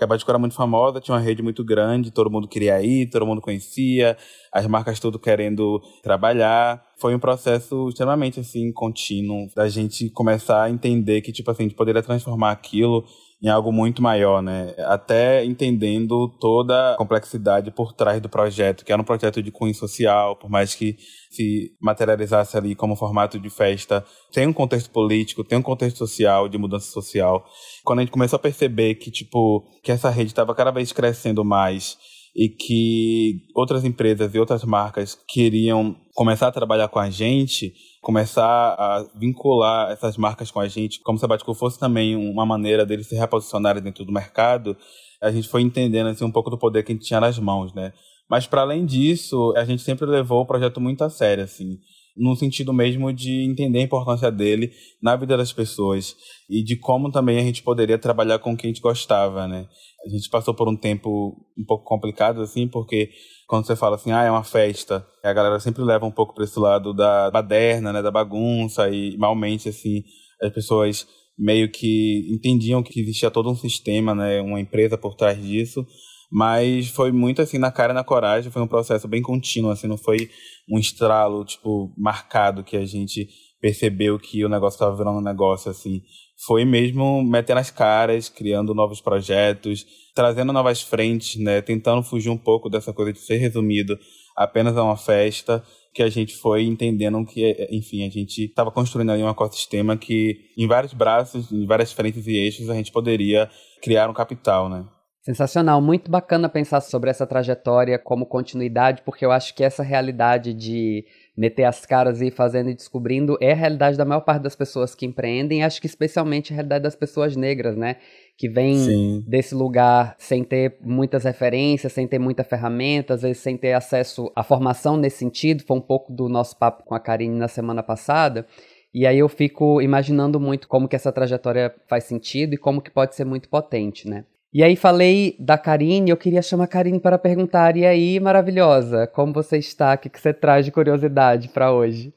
A 0.00 0.06
Batico 0.06 0.30
era 0.30 0.38
muito 0.38 0.54
famosa, 0.54 1.00
tinha 1.00 1.14
uma 1.14 1.20
rede 1.20 1.42
muito 1.42 1.64
grande, 1.64 2.10
todo 2.10 2.30
mundo 2.30 2.48
queria 2.48 2.82
ir, 2.82 3.08
todo 3.10 3.26
mundo 3.26 3.40
conhecia, 3.40 4.16
as 4.52 4.66
marcas 4.66 4.98
tudo 4.98 5.18
querendo 5.18 5.80
trabalhar. 6.02 6.82
Foi 6.98 7.14
um 7.14 7.18
processo 7.18 7.88
extremamente 7.88 8.40
assim 8.40 8.72
contínuo 8.72 9.48
da 9.54 9.68
gente 9.68 10.10
começar 10.10 10.62
a 10.64 10.70
entender 10.70 11.20
que 11.20 11.32
tipo 11.32 11.50
assim, 11.50 11.64
a 11.64 11.66
gente 11.68 11.76
poderia 11.76 12.02
transformar 12.02 12.50
aquilo 12.52 13.04
em 13.42 13.48
algo 13.48 13.72
muito 13.72 14.00
maior, 14.00 14.40
né? 14.40 14.72
Até 14.86 15.44
entendendo 15.44 16.28
toda 16.38 16.94
a 16.94 16.96
complexidade 16.96 17.72
por 17.72 17.92
trás 17.92 18.20
do 18.20 18.28
projeto, 18.28 18.84
que 18.84 18.92
era 18.92 19.02
um 19.02 19.04
projeto 19.04 19.42
de 19.42 19.50
cunho 19.50 19.74
social, 19.74 20.36
por 20.36 20.48
mais 20.48 20.76
que 20.76 20.96
se 21.28 21.72
materializasse 21.80 22.56
ali 22.56 22.76
como 22.76 22.94
formato 22.94 23.40
de 23.40 23.50
festa, 23.50 24.04
tem 24.32 24.46
um 24.46 24.52
contexto 24.52 24.90
político, 24.90 25.42
tem 25.42 25.58
um 25.58 25.62
contexto 25.62 25.98
social, 25.98 26.48
de 26.48 26.56
mudança 26.56 26.92
social. 26.92 27.44
Quando 27.82 27.98
a 27.98 28.02
gente 28.02 28.12
começou 28.12 28.36
a 28.36 28.40
perceber 28.40 28.94
que, 28.94 29.10
tipo, 29.10 29.64
que 29.82 29.90
essa 29.90 30.08
rede 30.08 30.30
estava 30.30 30.54
cada 30.54 30.70
vez 30.70 30.92
crescendo 30.92 31.44
mais 31.44 31.98
e 32.36 32.48
que 32.48 33.42
outras 33.56 33.84
empresas 33.84 34.32
e 34.34 34.38
outras 34.38 34.64
marcas 34.64 35.18
queriam 35.28 35.96
começar 36.14 36.46
a 36.46 36.52
trabalhar 36.52 36.88
com 36.88 36.98
a 37.00 37.10
gente, 37.10 37.74
começar 38.02 38.44
a 38.44 39.06
vincular 39.14 39.92
essas 39.92 40.16
marcas 40.16 40.50
com 40.50 40.58
a 40.58 40.66
gente, 40.66 41.00
como 41.02 41.18
se 41.18 41.24
a 41.24 41.28
Batico 41.28 41.54
fosse 41.54 41.78
também 41.78 42.16
uma 42.16 42.44
maneira 42.44 42.84
deles 42.84 43.06
se 43.06 43.14
reposicionarem 43.14 43.80
dentro 43.80 44.04
do 44.04 44.12
mercado, 44.12 44.76
a 45.22 45.30
gente 45.30 45.48
foi 45.48 45.62
entendendo 45.62 46.08
assim, 46.08 46.24
um 46.24 46.30
pouco 46.32 46.50
do 46.50 46.58
poder 46.58 46.82
que 46.82 46.90
a 46.90 46.94
gente 46.96 47.06
tinha 47.06 47.20
nas 47.20 47.38
mãos, 47.38 47.72
né? 47.72 47.92
Mas 48.28 48.44
para 48.44 48.62
além 48.62 48.84
disso, 48.84 49.54
a 49.56 49.64
gente 49.64 49.82
sempre 49.82 50.04
levou 50.04 50.40
o 50.40 50.46
projeto 50.46 50.80
muito 50.80 51.04
a 51.04 51.08
sério, 51.08 51.44
assim. 51.44 51.78
no 52.16 52.34
sentido 52.36 52.72
mesmo 52.72 53.12
de 53.12 53.44
entender 53.48 53.78
a 53.78 53.82
importância 53.82 54.30
dele 54.30 54.72
na 55.00 55.16
vida 55.16 55.36
das 55.36 55.52
pessoas 55.52 56.14
e 56.50 56.62
de 56.62 56.76
como 56.76 57.10
também 57.10 57.38
a 57.38 57.42
gente 57.42 57.62
poderia 57.62 57.98
trabalhar 57.98 58.38
com 58.40 58.56
quem 58.56 58.68
a 58.68 58.72
gente 58.72 58.82
gostava, 58.82 59.46
né? 59.46 59.66
A 60.04 60.08
gente 60.10 60.28
passou 60.28 60.52
por 60.52 60.68
um 60.68 60.76
tempo 60.76 61.36
um 61.56 61.64
pouco 61.64 61.84
complicado 61.84 62.42
assim, 62.42 62.66
porque 62.68 63.10
quando 63.52 63.66
você 63.66 63.76
fala 63.76 63.96
assim, 63.96 64.10
ah, 64.12 64.22
é 64.22 64.30
uma 64.30 64.42
festa, 64.42 65.06
a 65.22 65.30
galera 65.30 65.60
sempre 65.60 65.82
leva 65.82 66.06
um 66.06 66.10
pouco 66.10 66.34
para 66.34 66.42
esse 66.42 66.58
lado 66.58 66.94
da 66.94 67.30
baderna, 67.30 67.92
né, 67.92 68.00
da 68.00 68.10
bagunça 68.10 68.88
e 68.88 69.14
malmente 69.18 69.68
assim, 69.68 70.02
as 70.40 70.50
pessoas 70.50 71.06
meio 71.38 71.70
que 71.70 72.26
entendiam 72.30 72.82
que 72.82 72.98
existia 72.98 73.30
todo 73.30 73.50
um 73.50 73.54
sistema, 73.54 74.14
né, 74.14 74.40
uma 74.40 74.58
empresa 74.58 74.96
por 74.96 75.14
trás 75.14 75.38
disso, 75.38 75.86
mas 76.30 76.88
foi 76.88 77.12
muito 77.12 77.42
assim 77.42 77.58
na 77.58 77.70
cara 77.70 77.92
e 77.92 77.94
na 77.94 78.02
coragem, 78.02 78.50
foi 78.50 78.62
um 78.62 78.66
processo 78.66 79.06
bem 79.06 79.20
contínuo, 79.20 79.70
assim, 79.70 79.86
não 79.86 79.98
foi 79.98 80.30
um 80.66 80.78
estralo 80.78 81.44
tipo 81.44 81.92
marcado 81.98 82.64
que 82.64 82.78
a 82.78 82.86
gente 82.86 83.28
percebeu 83.60 84.18
que 84.18 84.42
o 84.46 84.48
negócio 84.48 84.76
estava 84.76 84.96
virando 84.96 85.18
um 85.18 85.22
negócio 85.22 85.70
assim. 85.70 86.00
Foi 86.46 86.64
mesmo 86.64 87.22
metendo 87.22 87.60
as 87.60 87.70
caras, 87.70 88.28
criando 88.28 88.74
novos 88.74 89.00
projetos, 89.00 89.86
trazendo 90.14 90.52
novas 90.52 90.82
frentes, 90.82 91.40
né, 91.40 91.60
tentando 91.62 92.02
fugir 92.02 92.30
um 92.30 92.38
pouco 92.38 92.68
dessa 92.68 92.92
coisa 92.92 93.12
de 93.12 93.20
ser 93.20 93.36
resumido 93.36 93.98
apenas 94.36 94.76
a 94.76 94.82
uma 94.82 94.96
festa 94.96 95.62
que 95.94 96.02
a 96.02 96.08
gente 96.08 96.34
foi 96.36 96.64
entendendo 96.64 97.24
que, 97.26 97.68
enfim, 97.70 98.06
a 98.06 98.10
gente 98.10 98.46
estava 98.46 98.70
construindo 98.70 99.12
ali 99.12 99.22
um 99.22 99.28
ecossistema 99.28 99.96
que, 99.96 100.36
em 100.56 100.66
vários 100.66 100.94
braços, 100.94 101.52
em 101.52 101.66
várias 101.66 101.92
frentes 101.92 102.26
e 102.26 102.34
eixos, 102.36 102.70
a 102.70 102.74
gente 102.74 102.90
poderia 102.90 103.50
criar 103.82 104.08
um 104.08 104.14
capital, 104.14 104.70
né? 104.70 104.86
Sensacional, 105.20 105.80
muito 105.80 106.10
bacana 106.10 106.48
pensar 106.48 106.80
sobre 106.80 107.08
essa 107.08 107.26
trajetória 107.26 107.96
como 107.96 108.26
continuidade, 108.26 109.02
porque 109.04 109.24
eu 109.24 109.30
acho 109.30 109.54
que 109.54 109.62
essa 109.62 109.82
realidade 109.82 110.52
de 110.52 111.04
meter 111.36 111.64
as 111.64 111.86
caras 111.86 112.20
e 112.20 112.26
ir 112.26 112.30
fazendo 112.30 112.68
e 112.68 112.74
descobrindo 112.74 113.38
é 113.40 113.52
a 113.52 113.56
realidade 113.56 113.96
da 113.96 114.04
maior 114.04 114.20
parte 114.20 114.42
das 114.42 114.54
pessoas 114.54 114.94
que 114.94 115.06
empreendem, 115.06 115.64
acho 115.64 115.80
que 115.80 115.86
especialmente 115.86 116.52
a 116.52 116.56
realidade 116.56 116.82
das 116.82 116.94
pessoas 116.94 117.36
negras, 117.36 117.76
né? 117.76 117.96
Que 118.36 118.48
vêm 118.48 119.22
desse 119.26 119.54
lugar 119.54 120.14
sem 120.18 120.44
ter 120.44 120.76
muitas 120.80 121.24
referências, 121.24 121.92
sem 121.92 122.06
ter 122.06 122.18
muita 122.18 122.44
ferramenta, 122.44 123.14
às 123.14 123.22
vezes 123.22 123.38
sem 123.38 123.56
ter 123.56 123.72
acesso 123.72 124.30
à 124.36 124.42
formação 124.42 124.96
nesse 124.96 125.18
sentido. 125.18 125.62
Foi 125.62 125.76
um 125.76 125.82
pouco 125.82 126.12
do 126.12 126.28
nosso 126.28 126.58
papo 126.58 126.84
com 126.84 126.94
a 126.94 127.00
Karine 127.00 127.34
na 127.34 127.48
semana 127.48 127.82
passada. 127.82 128.46
E 128.92 129.06
aí 129.06 129.18
eu 129.18 129.28
fico 129.28 129.80
imaginando 129.80 130.38
muito 130.38 130.68
como 130.68 130.86
que 130.86 130.96
essa 130.96 131.10
trajetória 131.10 131.74
faz 131.88 132.04
sentido 132.04 132.54
e 132.54 132.58
como 132.58 132.82
que 132.82 132.90
pode 132.90 133.14
ser 133.14 133.24
muito 133.24 133.48
potente, 133.48 134.06
né? 134.06 134.24
E 134.52 134.62
aí 134.62 134.76
falei 134.76 135.34
da 135.38 135.56
Karine, 135.56 136.10
eu 136.10 136.16
queria 136.16 136.42
chamar 136.42 136.64
a 136.64 136.68
Karine 136.68 137.00
para 137.00 137.16
perguntar, 137.16 137.74
e 137.74 137.86
aí, 137.86 138.20
maravilhosa, 138.20 139.06
como 139.06 139.32
você 139.32 139.56
está? 139.56 139.94
O 139.94 139.98
que 139.98 140.10
você 140.20 140.34
traz 140.34 140.66
de 140.66 140.70
curiosidade 140.70 141.48
para 141.48 141.72
hoje? 141.72 142.12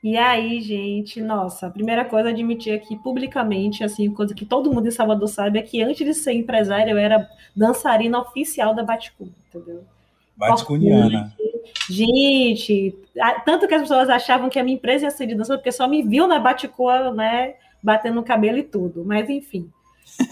E 0.00 0.16
aí, 0.16 0.60
gente, 0.60 1.20
nossa, 1.20 1.66
a 1.66 1.70
primeira 1.70 2.04
coisa 2.04 2.28
a 2.28 2.32
admitir 2.32 2.72
aqui 2.72 2.96
publicamente, 2.96 3.82
assim, 3.82 4.12
coisa 4.12 4.32
que 4.32 4.44
todo 4.44 4.72
mundo 4.72 4.86
em 4.86 4.92
Salvador 4.92 5.26
sabe, 5.28 5.58
é 5.58 5.62
que 5.62 5.82
antes 5.82 6.06
de 6.06 6.14
ser 6.14 6.32
empresária 6.32 6.92
eu 6.92 6.98
era 6.98 7.28
dançarina 7.54 8.20
oficial 8.20 8.74
da 8.74 8.84
Baticu, 8.84 9.28
entendeu? 9.48 9.82
Baticuniana. 10.36 11.32
Gente, 11.90 12.96
tanto 13.44 13.66
que 13.66 13.74
as 13.74 13.82
pessoas 13.82 14.08
achavam 14.08 14.48
que 14.48 14.58
a 14.58 14.64
minha 14.64 14.76
empresa 14.76 15.06
ia 15.06 15.10
ser 15.10 15.26
de 15.26 15.34
dança, 15.34 15.56
porque 15.56 15.72
só 15.72 15.88
me 15.88 16.02
viu 16.02 16.28
na 16.28 16.38
Baticua, 16.38 17.12
né, 17.12 17.54
batendo 17.82 18.14
no 18.14 18.22
cabelo 18.22 18.58
e 18.58 18.62
tudo, 18.62 19.04
mas 19.04 19.28
enfim. 19.28 19.68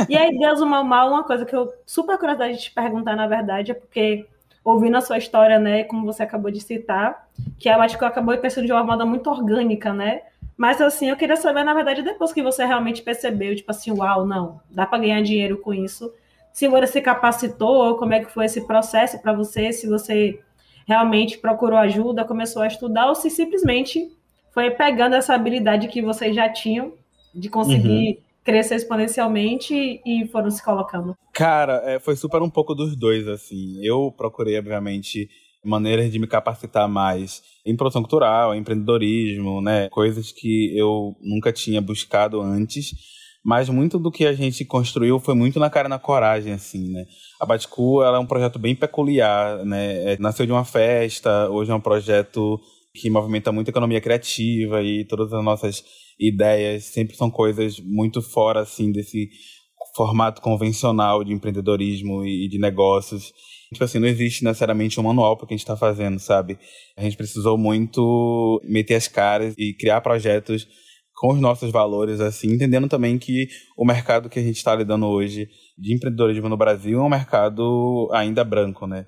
E 0.09 0.17
aí, 0.17 0.37
Deus, 0.39 0.61
o 0.61 0.67
mal, 0.67 0.85
mal, 0.85 1.09
uma 1.09 1.25
coisa 1.25 1.45
que 1.45 1.55
eu 1.55 1.73
super 1.87 2.19
curiosidade 2.19 2.57
de 2.57 2.63
te 2.65 2.71
perguntar, 2.73 3.17
na 3.17 3.27
verdade, 3.27 3.71
é 3.71 3.75
porque 3.75 4.27
ouvindo 4.65 4.97
a 4.97 5.01
sua 5.01 5.19
história, 5.19 5.59
né, 5.59 5.85
como 5.85 6.05
você 6.05 6.23
acabou 6.23 6.51
de 6.51 6.61
citar, 6.61 7.29
que 7.59 7.69
eu 7.69 7.81
acho 7.81 7.99
que 7.99 8.05
acabou 8.05 8.37
pensando 8.39 8.67
de 8.67 8.73
uma 8.73 8.85
moda 8.85 9.07
muito 9.07 9.29
orgânica, 9.31 9.93
né? 9.93 10.23
Mas 10.57 10.81
assim, 10.81 11.09
eu 11.09 11.17
queria 11.17 11.37
saber, 11.37 11.65
na 11.65 11.73
verdade, 11.73 12.03
depois 12.03 12.33
que 12.33 12.43
você 12.43 12.65
realmente 12.65 13.03
percebeu, 13.03 13.57
tipo 13.57 13.71
assim, 13.71 13.91
uau, 13.91 14.27
não, 14.27 14.61
dá 14.71 14.85
para 14.85 14.99
ganhar 14.99 15.23
dinheiro 15.23 15.59
com 15.59 15.73
isso. 15.73 16.13
Se 16.53 16.69
você 16.69 16.87
se 16.87 17.01
capacitou, 17.01 17.97
como 17.97 18.13
é 18.13 18.21
que 18.21 18.31
foi 18.31 18.45
esse 18.45 18.67
processo 18.67 19.19
para 19.23 19.33
você, 19.33 19.73
se 19.73 19.89
você 19.89 20.39
realmente 20.87 21.39
procurou 21.39 21.79
ajuda, 21.79 22.25
começou 22.25 22.63
a 22.63 22.67
estudar, 22.67 23.07
ou 23.07 23.15
se 23.15 23.31
simplesmente 23.31 24.11
foi 24.53 24.71
pegando 24.71 25.15
essa 25.15 25.35
habilidade 25.35 25.89
que 25.89 26.03
vocês 26.03 26.35
já 26.35 26.49
tinham 26.49 26.93
de 27.35 27.49
conseguir 27.49 28.19
uhum 28.19 28.30
crescer 28.51 28.75
exponencialmente 28.75 30.01
e 30.05 30.27
foram 30.27 30.51
se 30.51 30.63
colocando? 30.63 31.17
Cara, 31.33 31.81
é, 31.85 32.01
foi 32.01 32.17
super 32.17 32.43
um 32.43 32.51
pouco 32.51 32.75
dos 32.75 32.97
dois, 32.97 33.29
assim. 33.29 33.79
Eu 33.83 34.13
procurei, 34.17 34.59
obviamente, 34.59 35.29
maneiras 35.65 36.11
de 36.11 36.19
me 36.19 36.27
capacitar 36.27 36.89
mais 36.89 37.43
em 37.65 37.77
produção 37.77 38.03
cultural, 38.03 38.55
em 38.55 38.59
empreendedorismo, 38.59 39.61
né? 39.61 39.89
Coisas 39.91 40.33
que 40.33 40.77
eu 40.77 41.15
nunca 41.23 41.53
tinha 41.53 41.81
buscado 41.81 42.41
antes. 42.41 42.91
Mas 43.43 43.69
muito 43.71 43.99
do 43.99 44.11
que 44.11 44.27
a 44.27 44.35
gente 44.35 44.65
construiu 44.65 45.19
foi 45.19 45.35
muito 45.35 45.59
na 45.59 45.71
cara 45.71 45.87
e 45.87 45.89
na 45.89 45.99
coragem, 45.99 46.53
assim, 46.53 46.91
né? 46.91 47.05
A 47.41 47.47
Baticu, 47.47 48.03
ela 48.03 48.19
é 48.19 48.21
um 48.21 48.27
projeto 48.27 48.59
bem 48.59 48.75
peculiar, 48.75 49.65
né? 49.65 50.13
É, 50.13 50.17
nasceu 50.19 50.45
de 50.45 50.53
uma 50.53 50.65
festa, 50.65 51.49
hoje 51.49 51.71
é 51.71 51.75
um 51.75 51.81
projeto 51.81 52.61
que 52.93 53.09
movimenta 53.09 53.53
muito 53.53 53.69
a 53.69 53.71
economia 53.71 54.01
criativa 54.01 54.83
e 54.83 55.05
todas 55.05 55.33
as 55.33 55.45
nossas 55.45 55.85
ideias 56.21 56.85
sempre 56.85 57.17
são 57.17 57.31
coisas 57.31 57.81
muito 57.81 58.21
fora 58.21 58.61
assim 58.61 58.93
desse 58.93 59.31
formato 59.97 60.41
convencional 60.41 61.25
de 61.25 61.33
empreendedorismo 61.33 62.25
e 62.25 62.49
de 62.49 62.59
negócios. 62.59 63.33
Tipo 63.73 63.85
assim, 63.85 63.99
não 63.99 64.09
existe 64.09 64.45
necessariamente 64.45 64.99
um 64.99 65.05
manual 65.05 65.37
para 65.37 65.45
o 65.45 65.49
que 65.49 65.55
a 65.55 65.57
gente 65.57 65.65
está 65.65 65.77
fazendo, 65.77 66.19
sabe? 66.19 66.59
A 66.97 67.03
gente 67.03 67.17
precisou 67.17 67.57
muito 67.57 68.61
meter 68.65 68.97
as 68.97 69.09
caras 69.09 69.55
e 69.57 69.73
criar 69.75 70.01
projetos 70.01 70.67
com 71.15 71.35
os 71.35 71.41
nossos 71.41 71.71
valores, 71.71 72.21
assim, 72.21 72.49
entendendo 72.53 72.89
também 72.89 73.19
que 73.19 73.47
o 73.77 73.85
mercado 73.85 74.29
que 74.29 74.39
a 74.39 74.43
gente 74.43 74.57
está 74.57 74.75
lidando 74.75 75.07
hoje 75.07 75.49
de 75.79 75.95
empreendedorismo 75.95 76.49
no 76.49 76.57
Brasil 76.57 76.99
é 76.99 77.03
um 77.03 77.11
mercado 77.11 78.09
ainda 78.13 78.43
branco, 78.43 78.87
né? 78.87 79.07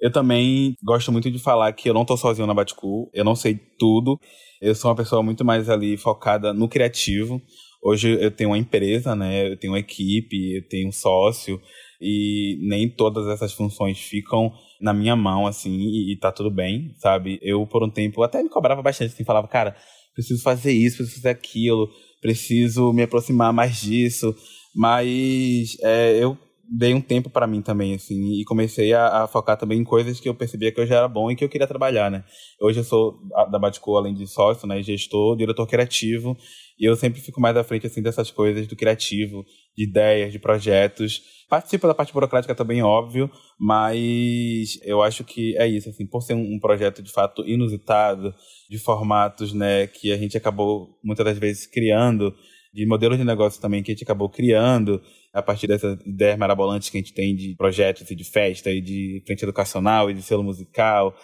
Eu 0.00 0.10
também 0.10 0.74
gosto 0.82 1.12
muito 1.12 1.30
de 1.30 1.38
falar 1.38 1.72
que 1.74 1.88
eu 1.88 1.94
não 1.94 2.02
estou 2.02 2.16
sozinho 2.16 2.46
na 2.46 2.54
Baticu, 2.54 3.10
eu 3.12 3.24
não 3.24 3.36
sei 3.36 3.60
tudo, 3.78 4.18
eu 4.60 4.74
sou 4.74 4.90
uma 4.90 4.96
pessoa 4.96 5.22
muito 5.22 5.44
mais 5.44 5.68
ali 5.68 5.96
focada 5.96 6.52
no 6.52 6.68
criativo. 6.68 7.40
Hoje 7.82 8.10
eu 8.20 8.30
tenho 8.30 8.50
uma 8.50 8.58
empresa, 8.58 9.16
né? 9.16 9.52
Eu 9.52 9.56
tenho 9.56 9.72
uma 9.72 9.78
equipe, 9.78 10.56
eu 10.56 10.68
tenho 10.68 10.88
um 10.88 10.92
sócio 10.92 11.60
e 12.00 12.58
nem 12.62 12.88
todas 12.88 13.26
essas 13.28 13.52
funções 13.52 13.98
ficam 13.98 14.52
na 14.80 14.92
minha 14.92 15.14
mão, 15.14 15.46
assim, 15.46 15.70
e, 15.70 16.12
e 16.12 16.16
tá 16.16 16.32
tudo 16.32 16.50
bem, 16.50 16.94
sabe? 16.98 17.38
Eu, 17.42 17.66
por 17.66 17.82
um 17.84 17.90
tempo, 17.90 18.22
até 18.22 18.42
me 18.42 18.48
cobrava 18.48 18.80
bastante, 18.80 19.12
assim, 19.12 19.24
falava, 19.24 19.46
cara, 19.46 19.76
preciso 20.14 20.42
fazer 20.42 20.72
isso, 20.72 20.98
preciso 20.98 21.20
fazer 21.20 21.28
aquilo, 21.28 21.90
preciso 22.20 22.92
me 22.92 23.02
aproximar 23.02 23.52
mais 23.52 23.80
disso, 23.80 24.34
mas 24.74 25.76
é, 25.82 26.22
eu 26.22 26.38
dei 26.70 26.94
um 26.94 27.00
tempo 27.00 27.28
para 27.28 27.48
mim 27.48 27.60
também, 27.60 27.96
assim, 27.96 28.40
e 28.40 28.44
comecei 28.44 28.92
a, 28.92 29.24
a, 29.24 29.26
focar 29.26 29.56
também 29.56 29.80
em 29.80 29.84
coisas 29.84 30.20
que 30.20 30.28
eu 30.28 30.34
percebia 30.34 30.70
que 30.70 30.80
eu 30.80 30.86
já 30.86 30.98
era 30.98 31.08
bom 31.08 31.28
e 31.28 31.34
que 31.34 31.44
eu 31.44 31.48
queria 31.48 31.66
trabalhar, 31.66 32.08
né? 32.10 32.22
Hoje 32.60 32.78
eu 32.78 32.84
sou 32.84 33.18
da 33.50 33.58
Batico, 33.58 33.96
além 33.96 34.14
de 34.14 34.24
sócio, 34.28 34.68
né, 34.68 34.80
gestor, 34.80 35.36
diretor 35.36 35.66
criativo, 35.66 36.36
e 36.78 36.84
eu 36.88 36.94
sempre 36.94 37.20
fico 37.20 37.40
mais 37.40 37.56
à 37.56 37.64
frente, 37.64 37.88
assim, 37.88 38.00
dessas 38.00 38.30
coisas 38.30 38.68
do 38.68 38.76
criativo, 38.76 39.44
de 39.76 39.84
ideias, 39.84 40.30
de 40.30 40.38
projetos. 40.38 41.20
Participo 41.48 41.88
da 41.88 41.94
parte 41.94 42.12
burocrática 42.12 42.54
também, 42.54 42.80
óbvio, 42.82 43.28
mas 43.58 44.78
eu 44.84 45.02
acho 45.02 45.24
que 45.24 45.56
é 45.58 45.66
isso, 45.66 45.88
assim, 45.88 46.06
por 46.06 46.22
ser 46.22 46.34
um 46.34 46.58
projeto 46.60 47.02
de 47.02 47.10
fato 47.10 47.44
inusitado, 47.44 48.32
de 48.70 48.78
formatos, 48.78 49.52
né, 49.52 49.88
que 49.88 50.12
a 50.12 50.16
gente 50.16 50.36
acabou 50.36 51.00
muitas 51.02 51.24
das 51.24 51.36
vezes 51.36 51.66
criando, 51.66 52.32
de 52.72 52.86
modelos 52.86 53.18
de 53.18 53.24
negócio 53.24 53.60
também 53.60 53.82
que 53.82 53.90
a 53.90 53.94
gente 53.94 54.04
acabou 54.04 54.28
criando, 54.28 55.02
a 55.32 55.42
partir 55.42 55.66
dessas 55.66 55.98
ideias 56.04 56.38
marabolantes 56.38 56.90
que 56.90 56.98
a 56.98 57.00
gente 57.00 57.14
tem 57.14 57.34
de 57.34 57.54
projetos 57.56 58.10
e 58.10 58.14
de 58.14 58.24
festa 58.24 58.70
e 58.70 58.80
de 58.80 59.22
frente 59.26 59.42
educacional 59.42 60.10
e 60.10 60.14
de 60.14 60.22
selo 60.22 60.42
musical. 60.42 61.14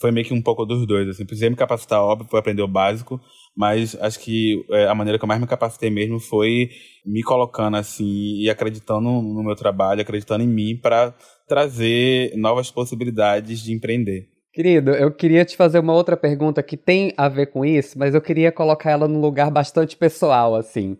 Foi 0.00 0.10
meio 0.10 0.26
que 0.26 0.34
um 0.34 0.42
pouco 0.42 0.66
dos 0.66 0.86
dois. 0.86 1.08
Assim, 1.08 1.24
precisei 1.24 1.48
me 1.48 1.56
capacitar, 1.56 2.00
óbvio, 2.00 2.28
para 2.28 2.40
aprender 2.40 2.62
o 2.62 2.68
básico, 2.68 3.20
mas 3.56 3.96
acho 4.00 4.18
que 4.20 4.64
é, 4.70 4.86
a 4.86 4.94
maneira 4.94 5.18
que 5.18 5.24
eu 5.24 5.28
mais 5.28 5.40
me 5.40 5.46
capacitei 5.46 5.88
mesmo 5.88 6.18
foi 6.18 6.68
me 7.06 7.22
colocando 7.22 7.76
assim 7.76 8.38
e 8.40 8.50
acreditando 8.50 9.08
no 9.08 9.42
meu 9.42 9.54
trabalho, 9.54 10.00
acreditando 10.00 10.42
em 10.42 10.48
mim 10.48 10.76
para 10.76 11.14
trazer 11.46 12.36
novas 12.36 12.70
possibilidades 12.70 13.60
de 13.60 13.72
empreender. 13.72 14.28
Querido, 14.52 14.92
eu 14.92 15.10
queria 15.10 15.44
te 15.44 15.56
fazer 15.56 15.80
uma 15.80 15.92
outra 15.92 16.16
pergunta 16.16 16.62
que 16.62 16.76
tem 16.76 17.12
a 17.16 17.28
ver 17.28 17.46
com 17.46 17.64
isso, 17.64 17.98
mas 17.98 18.14
eu 18.14 18.20
queria 18.20 18.52
colocar 18.52 18.92
ela 18.92 19.08
num 19.08 19.20
lugar 19.20 19.50
bastante 19.50 19.96
pessoal, 19.96 20.54
assim. 20.54 20.96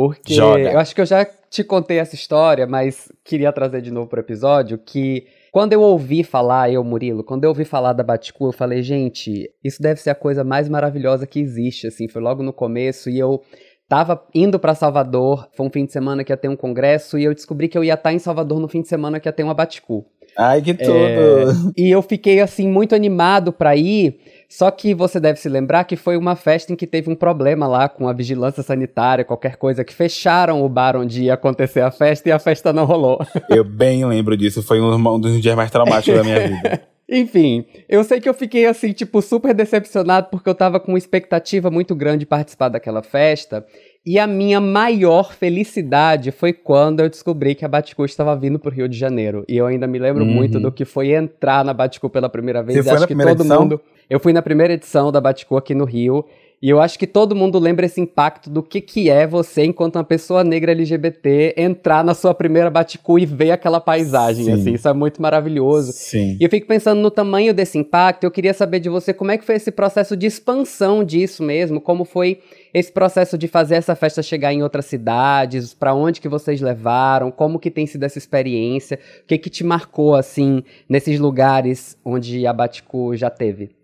Porque 0.00 0.32
Joga. 0.32 0.72
eu 0.72 0.78
acho 0.78 0.94
que 0.94 1.00
eu 1.02 1.04
já 1.04 1.26
te 1.50 1.62
contei 1.62 1.98
essa 1.98 2.14
história, 2.14 2.66
mas 2.66 3.12
queria 3.22 3.52
trazer 3.52 3.82
de 3.82 3.90
novo 3.90 4.08
pro 4.08 4.20
episódio 4.20 4.78
que 4.78 5.26
quando 5.52 5.74
eu 5.74 5.82
ouvi 5.82 6.24
falar, 6.24 6.72
eu, 6.72 6.82
Murilo, 6.82 7.22
quando 7.22 7.44
eu 7.44 7.50
ouvi 7.50 7.66
falar 7.66 7.92
da 7.92 8.02
Baticu, 8.02 8.46
eu 8.46 8.52
falei, 8.52 8.82
gente, 8.82 9.50
isso 9.62 9.82
deve 9.82 10.00
ser 10.00 10.08
a 10.08 10.14
coisa 10.14 10.42
mais 10.42 10.70
maravilhosa 10.70 11.26
que 11.26 11.38
existe, 11.38 11.86
assim, 11.86 12.08
foi 12.08 12.22
logo 12.22 12.42
no 12.42 12.50
começo 12.50 13.10
e 13.10 13.18
eu 13.18 13.42
tava 13.86 14.24
indo 14.34 14.58
para 14.58 14.74
Salvador, 14.74 15.48
foi 15.52 15.66
um 15.66 15.70
fim 15.70 15.84
de 15.84 15.92
semana 15.92 16.24
que 16.24 16.32
ia 16.32 16.36
ter 16.36 16.48
um 16.48 16.56
congresso 16.56 17.18
e 17.18 17.24
eu 17.24 17.34
descobri 17.34 17.68
que 17.68 17.76
eu 17.76 17.84
ia 17.84 17.92
estar 17.92 18.14
em 18.14 18.18
Salvador 18.18 18.58
no 18.58 18.68
fim 18.68 18.80
de 18.80 18.88
semana 18.88 19.20
que 19.20 19.28
ia 19.28 19.32
ter 19.34 19.42
uma 19.42 19.52
Baticu. 19.52 20.06
Ai, 20.34 20.62
que 20.62 20.72
tudo! 20.72 20.96
É, 20.96 21.44
e 21.76 21.90
eu 21.90 22.00
fiquei, 22.00 22.40
assim, 22.40 22.66
muito 22.66 22.94
animado 22.94 23.52
para 23.52 23.76
ir, 23.76 24.18
Só 24.50 24.68
que 24.68 24.92
você 24.92 25.20
deve 25.20 25.38
se 25.38 25.48
lembrar 25.48 25.84
que 25.84 25.94
foi 25.94 26.16
uma 26.16 26.34
festa 26.34 26.72
em 26.72 26.76
que 26.76 26.84
teve 26.84 27.08
um 27.08 27.14
problema 27.14 27.68
lá 27.68 27.88
com 27.88 28.08
a 28.08 28.12
vigilância 28.12 28.64
sanitária, 28.64 29.24
qualquer 29.24 29.54
coisa, 29.54 29.84
que 29.84 29.94
fecharam 29.94 30.64
o 30.64 30.68
bar 30.68 30.96
onde 30.96 31.22
ia 31.22 31.34
acontecer 31.34 31.80
a 31.82 31.90
festa 31.92 32.28
e 32.28 32.32
a 32.32 32.38
festa 32.40 32.72
não 32.72 32.84
rolou. 32.84 33.20
Eu 33.48 33.62
bem 33.62 34.04
lembro 34.04 34.36
disso, 34.36 34.60
foi 34.60 34.80
um 34.80 35.20
dos 35.20 35.40
dias 35.40 35.54
mais 35.54 35.70
traumáticos 35.70 36.16
da 36.16 36.24
minha 36.24 36.40
vida. 36.48 36.82
Enfim, 37.12 37.64
eu 37.88 38.04
sei 38.04 38.20
que 38.20 38.28
eu 38.28 38.34
fiquei 38.34 38.66
assim, 38.66 38.92
tipo, 38.92 39.20
super 39.20 39.52
decepcionado 39.52 40.28
porque 40.30 40.48
eu 40.48 40.54
tava 40.54 40.78
com 40.78 40.92
uma 40.92 40.98
expectativa 40.98 41.68
muito 41.68 41.92
grande 41.92 42.20
de 42.20 42.26
participar 42.26 42.68
daquela 42.68 43.02
festa. 43.02 43.66
E 44.06 44.16
a 44.16 44.28
minha 44.28 44.60
maior 44.60 45.34
felicidade 45.34 46.30
foi 46.30 46.52
quando 46.52 47.00
eu 47.00 47.08
descobri 47.08 47.56
que 47.56 47.64
a 47.64 47.68
Baticu 47.68 48.04
estava 48.04 48.36
vindo 48.36 48.60
pro 48.60 48.70
Rio 48.70 48.88
de 48.88 48.96
Janeiro. 48.96 49.44
E 49.48 49.56
eu 49.56 49.66
ainda 49.66 49.88
me 49.88 49.98
lembro 49.98 50.24
uhum. 50.24 50.30
muito 50.30 50.60
do 50.60 50.70
que 50.70 50.84
foi 50.84 51.12
entrar 51.12 51.64
na 51.64 51.74
Baticu 51.74 52.08
pela 52.08 52.28
primeira 52.28 52.62
vez. 52.62 52.78
Você 52.78 52.84
foi 52.84 52.98
Acho 52.98 53.06
que 53.08 53.16
todo 53.16 53.28
edição? 53.28 53.62
mundo. 53.62 53.80
Eu 54.10 54.18
fui 54.18 54.32
na 54.32 54.42
primeira 54.42 54.72
edição 54.72 55.12
da 55.12 55.20
Baticu 55.20 55.56
aqui 55.56 55.72
no 55.72 55.84
Rio. 55.84 56.24
E 56.62 56.68
eu 56.68 56.78
acho 56.78 56.98
que 56.98 57.06
todo 57.06 57.34
mundo 57.34 57.58
lembra 57.58 57.86
esse 57.86 58.02
impacto 58.02 58.50
do 58.50 58.62
que, 58.62 58.82
que 58.82 59.08
é 59.08 59.26
você, 59.26 59.64
enquanto 59.64 59.96
uma 59.96 60.04
pessoa 60.04 60.44
negra 60.44 60.72
LGBT, 60.72 61.54
entrar 61.56 62.04
na 62.04 62.12
sua 62.12 62.34
primeira 62.34 62.68
Baticu 62.68 63.18
e 63.18 63.24
ver 63.24 63.52
aquela 63.52 63.80
paisagem, 63.80 64.44
Sim. 64.44 64.52
assim. 64.52 64.74
Isso 64.74 64.86
é 64.86 64.92
muito 64.92 65.22
maravilhoso. 65.22 65.92
Sim. 65.92 66.36
E 66.38 66.44
eu 66.44 66.50
fico 66.50 66.66
pensando 66.66 67.00
no 67.00 67.10
tamanho 67.10 67.54
desse 67.54 67.78
impacto. 67.78 68.24
Eu 68.24 68.30
queria 68.30 68.52
saber 68.52 68.80
de 68.80 68.90
você 68.90 69.14
como 69.14 69.30
é 69.30 69.38
que 69.38 69.44
foi 69.44 69.54
esse 69.54 69.70
processo 69.70 70.14
de 70.14 70.26
expansão 70.26 71.02
disso 71.02 71.42
mesmo, 71.42 71.80
como 71.80 72.04
foi 72.04 72.40
esse 72.74 72.92
processo 72.92 73.38
de 73.38 73.48
fazer 73.48 73.76
essa 73.76 73.94
festa 73.94 74.22
chegar 74.22 74.52
em 74.52 74.62
outras 74.62 74.84
cidades, 74.84 75.72
para 75.72 75.94
onde 75.94 76.20
que 76.20 76.28
vocês 76.28 76.60
levaram, 76.60 77.30
como 77.30 77.58
que 77.58 77.70
tem 77.70 77.86
sido 77.86 78.02
essa 78.02 78.18
experiência, 78.18 78.98
o 79.22 79.26
que 79.26 79.38
que 79.38 79.48
te 79.48 79.64
marcou 79.64 80.14
assim 80.14 80.62
nesses 80.88 81.18
lugares 81.18 81.96
onde 82.04 82.46
a 82.46 82.52
Baticu 82.52 83.16
já 83.16 83.30
teve? 83.30 83.79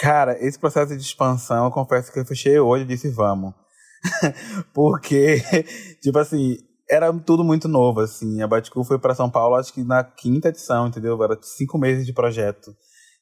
Cara, 0.00 0.34
esse 0.40 0.58
processo 0.58 0.96
de 0.96 1.02
expansão, 1.02 1.66
eu 1.66 1.70
confesso 1.70 2.10
que 2.10 2.18
eu 2.18 2.24
fechei 2.24 2.58
olho 2.58 2.82
e 2.82 2.86
disse 2.86 3.10
vamos. 3.10 3.52
Porque, 4.72 5.42
tipo 6.00 6.18
assim, 6.18 6.56
era 6.88 7.12
tudo 7.12 7.44
muito 7.44 7.68
novo, 7.68 8.00
assim. 8.00 8.40
A 8.40 8.48
Baticu 8.48 8.82
foi 8.82 8.98
para 8.98 9.14
São 9.14 9.30
Paulo, 9.30 9.56
acho 9.56 9.74
que 9.74 9.84
na 9.84 10.02
quinta 10.02 10.48
edição, 10.48 10.88
entendeu? 10.88 11.22
Era 11.22 11.38
cinco 11.42 11.76
meses 11.76 12.06
de 12.06 12.14
projeto. 12.14 12.74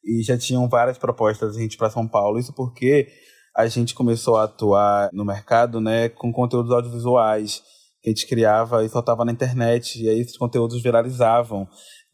E 0.04 0.22
já 0.22 0.38
tinham 0.38 0.68
várias 0.68 0.96
propostas 0.96 1.54
de 1.54 1.62
gente 1.62 1.76
para 1.76 1.90
São 1.90 2.06
Paulo. 2.06 2.38
Isso 2.38 2.52
porque 2.52 3.08
a 3.56 3.66
gente 3.66 3.92
começou 3.92 4.36
a 4.36 4.44
atuar 4.44 5.10
no 5.12 5.24
mercado, 5.24 5.80
né, 5.80 6.08
com 6.08 6.32
conteúdos 6.32 6.70
audiovisuais 6.70 7.60
que 8.00 8.08
a 8.08 8.12
gente 8.12 8.28
criava 8.28 8.84
e 8.84 8.88
soltava 8.88 9.24
na 9.24 9.32
internet. 9.32 10.00
E 10.00 10.08
aí 10.08 10.20
esses 10.20 10.36
conteúdos 10.36 10.80
viralizavam. 10.80 11.66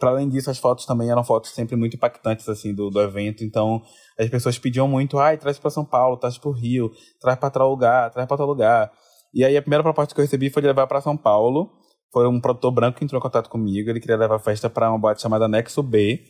Para 0.04 0.10
além 0.10 0.28
disso, 0.28 0.50
as 0.50 0.58
fotos 0.58 0.84
também 0.84 1.10
eram 1.10 1.24
fotos 1.24 1.52
sempre 1.52 1.76
muito 1.76 1.96
impactantes, 1.96 2.46
assim, 2.46 2.74
do, 2.74 2.90
do 2.90 3.00
evento. 3.00 3.42
Então, 3.42 3.80
as 4.20 4.28
pessoas 4.28 4.58
pediam 4.58 4.86
muito, 4.86 5.18
ai, 5.18 5.38
traz 5.38 5.58
para 5.58 5.70
São 5.70 5.82
Paulo, 5.82 6.18
traz 6.18 6.36
para 6.36 6.50
o 6.50 6.52
Rio, 6.52 6.90
traz 7.18 7.38
para 7.38 7.48
tal 7.48 7.70
lugar, 7.70 8.10
traz 8.10 8.28
para 8.28 8.36
tal 8.36 8.46
lugar. 8.46 8.92
E 9.32 9.42
aí 9.42 9.56
a 9.56 9.62
primeira 9.62 9.82
proposta 9.82 10.14
que 10.14 10.20
eu 10.20 10.24
recebi 10.24 10.50
foi 10.50 10.60
de 10.60 10.68
levar 10.68 10.86
para 10.86 11.00
São 11.00 11.16
Paulo. 11.16 11.70
Foi 12.12 12.28
um 12.28 12.38
produtor 12.38 12.70
branco 12.70 12.98
que 12.98 13.04
entrou 13.06 13.18
em 13.18 13.22
contato 13.22 13.48
comigo. 13.48 13.88
Ele 13.88 13.98
queria 13.98 14.18
levar 14.18 14.36
a 14.36 14.38
festa 14.38 14.68
para 14.68 14.90
uma 14.90 14.98
boate 14.98 15.22
chamada 15.22 15.48
Nexo 15.48 15.82
B. 15.82 16.20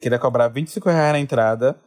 Queria 0.00 0.18
cobrar 0.18 0.48
25 0.48 0.88
reais 0.88 1.12
na 1.12 1.20
entrada 1.20 1.78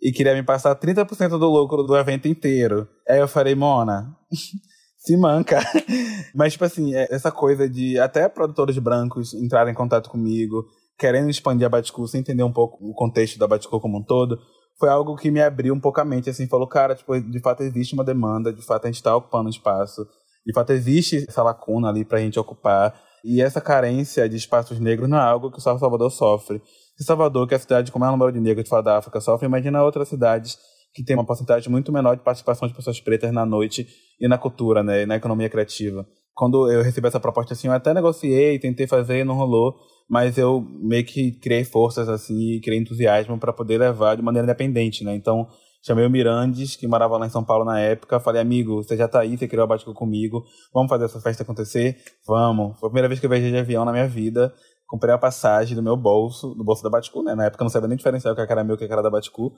e 0.00 0.10
queria 0.12 0.34
me 0.34 0.42
passar 0.42 0.74
30% 0.74 1.28
do 1.38 1.50
lucro 1.50 1.82
do 1.82 1.94
evento 1.94 2.26
inteiro. 2.26 2.88
Aí 3.06 3.18
eu 3.18 3.28
falei, 3.28 3.54
Mona, 3.54 4.16
se 4.96 5.14
manca. 5.14 5.60
Mas, 6.34 6.54
tipo 6.54 6.64
assim, 6.64 6.94
essa 6.94 7.30
coisa 7.30 7.68
de 7.68 7.98
até 7.98 8.26
produtores 8.30 8.78
brancos 8.78 9.34
entrarem 9.34 9.72
em 9.72 9.76
contato 9.76 10.08
comigo, 10.08 10.64
querendo 10.98 11.30
expandir 11.30 11.66
a 11.66 11.70
Baticu, 11.70 12.06
sem 12.06 12.20
entender 12.20 12.42
um 12.42 12.52
pouco 12.52 12.78
o 12.80 12.94
contexto 12.94 13.38
da 13.38 13.46
Baticu 13.46 13.80
como 13.80 13.98
um 13.98 14.02
todo, 14.02 14.38
foi 14.78 14.88
algo 14.88 15.16
que 15.16 15.30
me 15.30 15.40
abriu 15.40 15.74
um 15.74 15.80
pouco 15.80 16.00
a 16.00 16.04
mente, 16.04 16.28
assim, 16.28 16.46
falou, 16.46 16.66
cara, 16.66 16.94
tipo, 16.94 17.18
de 17.18 17.40
fato 17.40 17.62
existe 17.62 17.94
uma 17.94 18.04
demanda, 18.04 18.52
de 18.52 18.62
fato 18.62 18.84
a 18.84 18.88
gente 18.88 18.96
está 18.96 19.14
ocupando 19.16 19.48
espaço, 19.48 20.06
de 20.44 20.52
fato 20.52 20.70
existe 20.70 21.24
essa 21.28 21.42
lacuna 21.42 21.88
ali 21.88 22.04
pra 22.04 22.18
gente 22.18 22.38
ocupar, 22.38 22.94
e 23.24 23.40
essa 23.42 23.60
carência 23.60 24.28
de 24.28 24.36
espaços 24.36 24.78
negros 24.78 25.08
não 25.08 25.18
é 25.18 25.22
algo 25.22 25.50
que 25.50 25.60
só 25.60 25.76
Salvador 25.78 26.10
sofre. 26.10 26.62
Se 26.96 27.04
Salvador, 27.04 27.48
que 27.48 27.54
é 27.54 27.56
a 27.56 27.60
cidade 27.60 27.90
com 27.90 27.98
maior 27.98 28.12
número 28.12 28.32
de 28.32 28.40
negros 28.40 28.64
de 28.64 28.70
fora 28.70 28.82
da 28.82 28.98
África, 28.98 29.20
sofre, 29.20 29.46
imagina 29.46 29.82
outras 29.82 30.08
cidades 30.08 30.56
que 30.94 31.04
tem 31.04 31.16
uma 31.16 31.26
porcentagem 31.26 31.70
muito 31.70 31.92
menor 31.92 32.16
de 32.16 32.22
participação 32.22 32.68
de 32.68 32.74
pessoas 32.74 33.00
pretas 33.00 33.32
na 33.32 33.44
noite 33.44 33.86
e 34.20 34.28
na 34.28 34.38
cultura, 34.38 34.82
né, 34.82 35.02
e 35.02 35.06
na 35.06 35.16
economia 35.16 35.50
criativa. 35.50 36.06
Quando 36.36 36.70
eu 36.70 36.82
recebi 36.82 37.08
essa 37.08 37.18
proposta 37.18 37.54
assim, 37.54 37.66
eu 37.66 37.72
até 37.72 37.94
negociei, 37.94 38.58
tentei 38.58 38.86
fazer, 38.86 39.24
não 39.24 39.34
rolou, 39.34 39.74
mas 40.06 40.36
eu 40.36 40.60
meio 40.82 41.02
que 41.02 41.32
criei 41.32 41.64
forças 41.64 42.10
assim, 42.10 42.60
criei 42.62 42.78
entusiasmo 42.78 43.38
para 43.38 43.54
poder 43.54 43.78
levar 43.78 44.16
de 44.16 44.22
maneira 44.22 44.44
independente, 44.44 45.02
né? 45.02 45.14
Então, 45.16 45.48
chamei 45.82 46.04
o 46.04 46.10
Mirandes, 46.10 46.76
que 46.76 46.86
morava 46.86 47.16
lá 47.16 47.26
em 47.26 47.30
São 47.30 47.42
Paulo 47.42 47.64
na 47.64 47.80
época, 47.80 48.20
falei: 48.20 48.42
"Amigo, 48.42 48.82
você 48.82 48.98
já 48.98 49.08
tá 49.08 49.20
aí, 49.20 49.38
você 49.38 49.48
criou 49.48 49.64
a 49.64 49.66
Bático 49.66 49.94
comigo, 49.94 50.44
vamos 50.74 50.90
fazer 50.90 51.06
essa 51.06 51.22
festa 51.22 51.42
acontecer? 51.42 51.96
Vamos". 52.26 52.78
Foi 52.78 52.88
a 52.88 52.90
primeira 52.90 53.08
vez 53.08 53.18
que 53.18 53.24
eu 53.24 53.30
viajei 53.30 53.50
de 53.50 53.56
avião 53.56 53.86
na 53.86 53.92
minha 53.92 54.06
vida. 54.06 54.52
Comprei 54.86 55.14
a 55.14 55.18
passagem 55.18 55.74
do 55.74 55.82
meu 55.82 55.96
bolso, 55.96 56.54
do 56.54 56.62
bolso 56.62 56.82
da 56.82 56.90
Baticu, 56.90 57.22
né? 57.22 57.34
Na 57.34 57.46
época 57.46 57.62
eu 57.62 57.64
não 57.64 57.70
sabia 57.70 57.88
nem 57.88 57.96
diferenciar 57.96 58.34
o 58.34 58.36
que 58.36 58.52
era 58.52 58.62
meu 58.62 58.74
e 58.74 58.76
o 58.76 58.78
que 58.78 58.84
era 58.92 59.02
da 59.02 59.10
Baticu. 59.10 59.52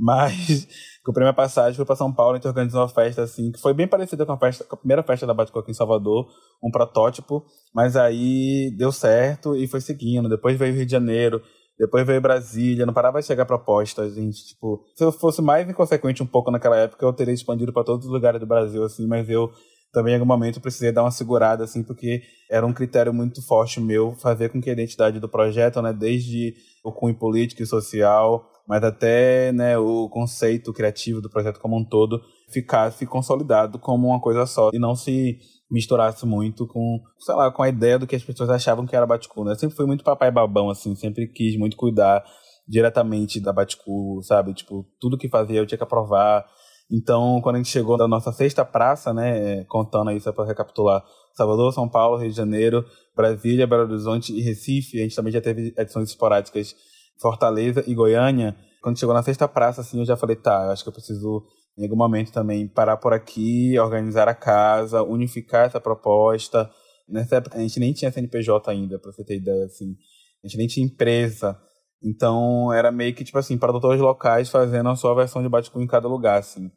Mas 0.00 0.66
comprei 1.04 1.24
minha 1.24 1.34
passagem, 1.34 1.76
fui 1.76 1.84
para 1.84 1.94
São 1.94 2.12
Paulo, 2.12 2.32
a 2.32 2.36
gente 2.36 2.48
organizou 2.48 2.80
uma 2.80 2.88
festa 2.88 3.22
assim, 3.22 3.52
que 3.52 3.60
foi 3.60 3.74
bem 3.74 3.86
parecida 3.86 4.24
com 4.24 4.32
a, 4.32 4.38
festa, 4.38 4.64
com 4.64 4.74
a 4.74 4.78
primeira 4.78 5.02
festa 5.02 5.26
da 5.26 5.34
Baticu 5.34 5.58
aqui 5.58 5.70
em 5.70 5.74
Salvador, 5.74 6.26
um 6.62 6.70
protótipo, 6.70 7.44
mas 7.74 7.96
aí 7.96 8.74
deu 8.76 8.90
certo 8.90 9.54
e 9.54 9.66
foi 9.68 9.80
seguindo. 9.80 10.28
Depois 10.28 10.58
veio 10.58 10.74
Rio 10.74 10.86
de 10.86 10.92
Janeiro, 10.92 11.42
depois 11.78 12.06
veio 12.06 12.20
Brasília, 12.20 12.86
não 12.86 12.94
parava 12.94 13.20
de 13.20 13.26
chegar 13.26 13.44
propostas, 13.44 14.14
gente. 14.14 14.46
Tipo, 14.48 14.84
se 14.94 15.04
eu 15.04 15.12
fosse 15.12 15.42
mais 15.42 15.68
inconsequente 15.68 16.22
um 16.22 16.26
pouco 16.26 16.50
naquela 16.50 16.76
época, 16.76 17.04
eu 17.04 17.12
teria 17.12 17.34
expandido 17.34 17.72
para 17.72 17.84
todos 17.84 18.06
os 18.06 18.12
lugares 18.12 18.40
do 18.40 18.46
Brasil, 18.46 18.82
assim, 18.82 19.06
mas 19.06 19.28
eu 19.28 19.50
também 19.92 20.12
em 20.12 20.16
algum 20.16 20.26
momento 20.26 20.60
precisei 20.60 20.92
dar 20.92 21.02
uma 21.02 21.10
segurada, 21.10 21.64
assim, 21.64 21.82
porque 21.82 22.22
era 22.50 22.66
um 22.66 22.72
critério 22.72 23.12
muito 23.12 23.42
forte 23.42 23.80
meu 23.80 24.14
fazer 24.14 24.48
com 24.50 24.60
que 24.60 24.70
a 24.70 24.72
identidade 24.72 25.18
do 25.18 25.28
projeto, 25.28 25.82
né, 25.82 25.92
desde 25.92 26.54
o 26.84 26.92
cunho 26.92 27.14
político 27.14 27.62
e 27.62 27.66
social, 27.66 28.46
mas 28.70 28.84
até 28.84 29.50
né, 29.50 29.76
o 29.76 30.08
conceito 30.08 30.72
criativo 30.72 31.20
do 31.20 31.28
projeto 31.28 31.58
como 31.58 31.76
um 31.76 31.84
todo 31.84 32.22
ficasse 32.52 33.04
consolidado 33.04 33.80
como 33.80 34.06
uma 34.06 34.20
coisa 34.20 34.46
só 34.46 34.70
e 34.72 34.78
não 34.78 34.94
se 34.94 35.40
misturasse 35.68 36.24
muito 36.24 36.68
com, 36.68 37.00
sei 37.18 37.34
lá, 37.34 37.50
com 37.50 37.64
a 37.64 37.68
ideia 37.68 37.98
do 37.98 38.06
que 38.06 38.14
as 38.14 38.22
pessoas 38.22 38.48
achavam 38.48 38.86
que 38.86 38.94
era 38.94 39.04
Baticu, 39.04 39.42
né? 39.42 39.54
Eu 39.54 39.58
sempre 39.58 39.74
fui 39.74 39.86
muito 39.86 40.04
papai 40.04 40.30
babão, 40.30 40.70
assim, 40.70 40.94
sempre 40.94 41.26
quis 41.26 41.58
muito 41.58 41.76
cuidar 41.76 42.22
diretamente 42.64 43.40
da 43.40 43.52
Baticu, 43.52 44.22
sabe? 44.22 44.54
Tipo, 44.54 44.86
tudo 45.00 45.18
que 45.18 45.28
fazia 45.28 45.58
eu 45.58 45.66
tinha 45.66 45.76
que 45.76 45.82
aprovar. 45.82 46.46
Então, 46.88 47.40
quando 47.42 47.56
a 47.56 47.58
gente 47.58 47.70
chegou 47.70 47.98
na 47.98 48.06
nossa 48.06 48.30
sexta 48.30 48.64
praça, 48.64 49.12
né, 49.12 49.64
contando 49.64 50.10
aí 50.10 50.20
só 50.20 50.30
para 50.30 50.46
recapitular, 50.46 51.04
Salvador, 51.34 51.72
São 51.72 51.88
Paulo, 51.88 52.18
Rio 52.18 52.30
de 52.30 52.36
Janeiro, 52.36 52.84
Brasília, 53.16 53.66
Belo 53.66 53.82
Horizonte 53.82 54.32
e 54.32 54.40
Recife, 54.40 55.00
a 55.00 55.02
gente 55.02 55.16
também 55.16 55.32
já 55.32 55.40
teve 55.40 55.74
edições 55.76 56.10
esporádicas 56.10 56.72
Fortaleza 57.20 57.84
e 57.86 57.94
Goiânia. 57.94 58.56
Quando 58.82 58.98
chegou 58.98 59.14
na 59.14 59.22
sexta 59.22 59.46
praça, 59.46 59.82
assim, 59.82 59.98
eu 59.98 60.06
já 60.06 60.16
falei, 60.16 60.36
tá, 60.36 60.72
acho 60.72 60.82
que 60.82 60.88
eu 60.88 60.92
preciso, 60.92 61.44
em 61.76 61.84
algum 61.84 61.96
momento 61.96 62.32
também, 62.32 62.66
parar 62.66 62.96
por 62.96 63.12
aqui, 63.12 63.78
organizar 63.78 64.26
a 64.26 64.34
casa, 64.34 65.02
unificar 65.02 65.66
essa 65.66 65.80
proposta. 65.80 66.70
Nessa 67.08 67.36
época, 67.36 67.58
a 67.58 67.60
gente 67.60 67.78
nem 67.78 67.92
tinha 67.92 68.10
CNPJ 68.10 68.70
ainda, 68.70 68.98
pra 68.98 69.12
você 69.12 69.24
ter 69.24 69.36
ideia, 69.36 69.64
assim. 69.66 69.96
A 70.42 70.48
gente 70.48 70.56
nem 70.56 70.66
tinha 70.66 70.86
empresa. 70.86 71.58
Então, 72.02 72.72
era 72.72 72.90
meio 72.90 73.14
que, 73.14 73.22
tipo 73.22 73.36
assim, 73.36 73.58
produtores 73.58 74.00
locais 74.00 74.48
fazendo 74.48 74.88
a 74.88 74.96
sua 74.96 75.14
versão 75.14 75.42
de 75.42 75.48
Baticu 75.48 75.80
em 75.82 75.86
cada 75.86 76.08
lugar, 76.08 76.38
assim. 76.38 76.70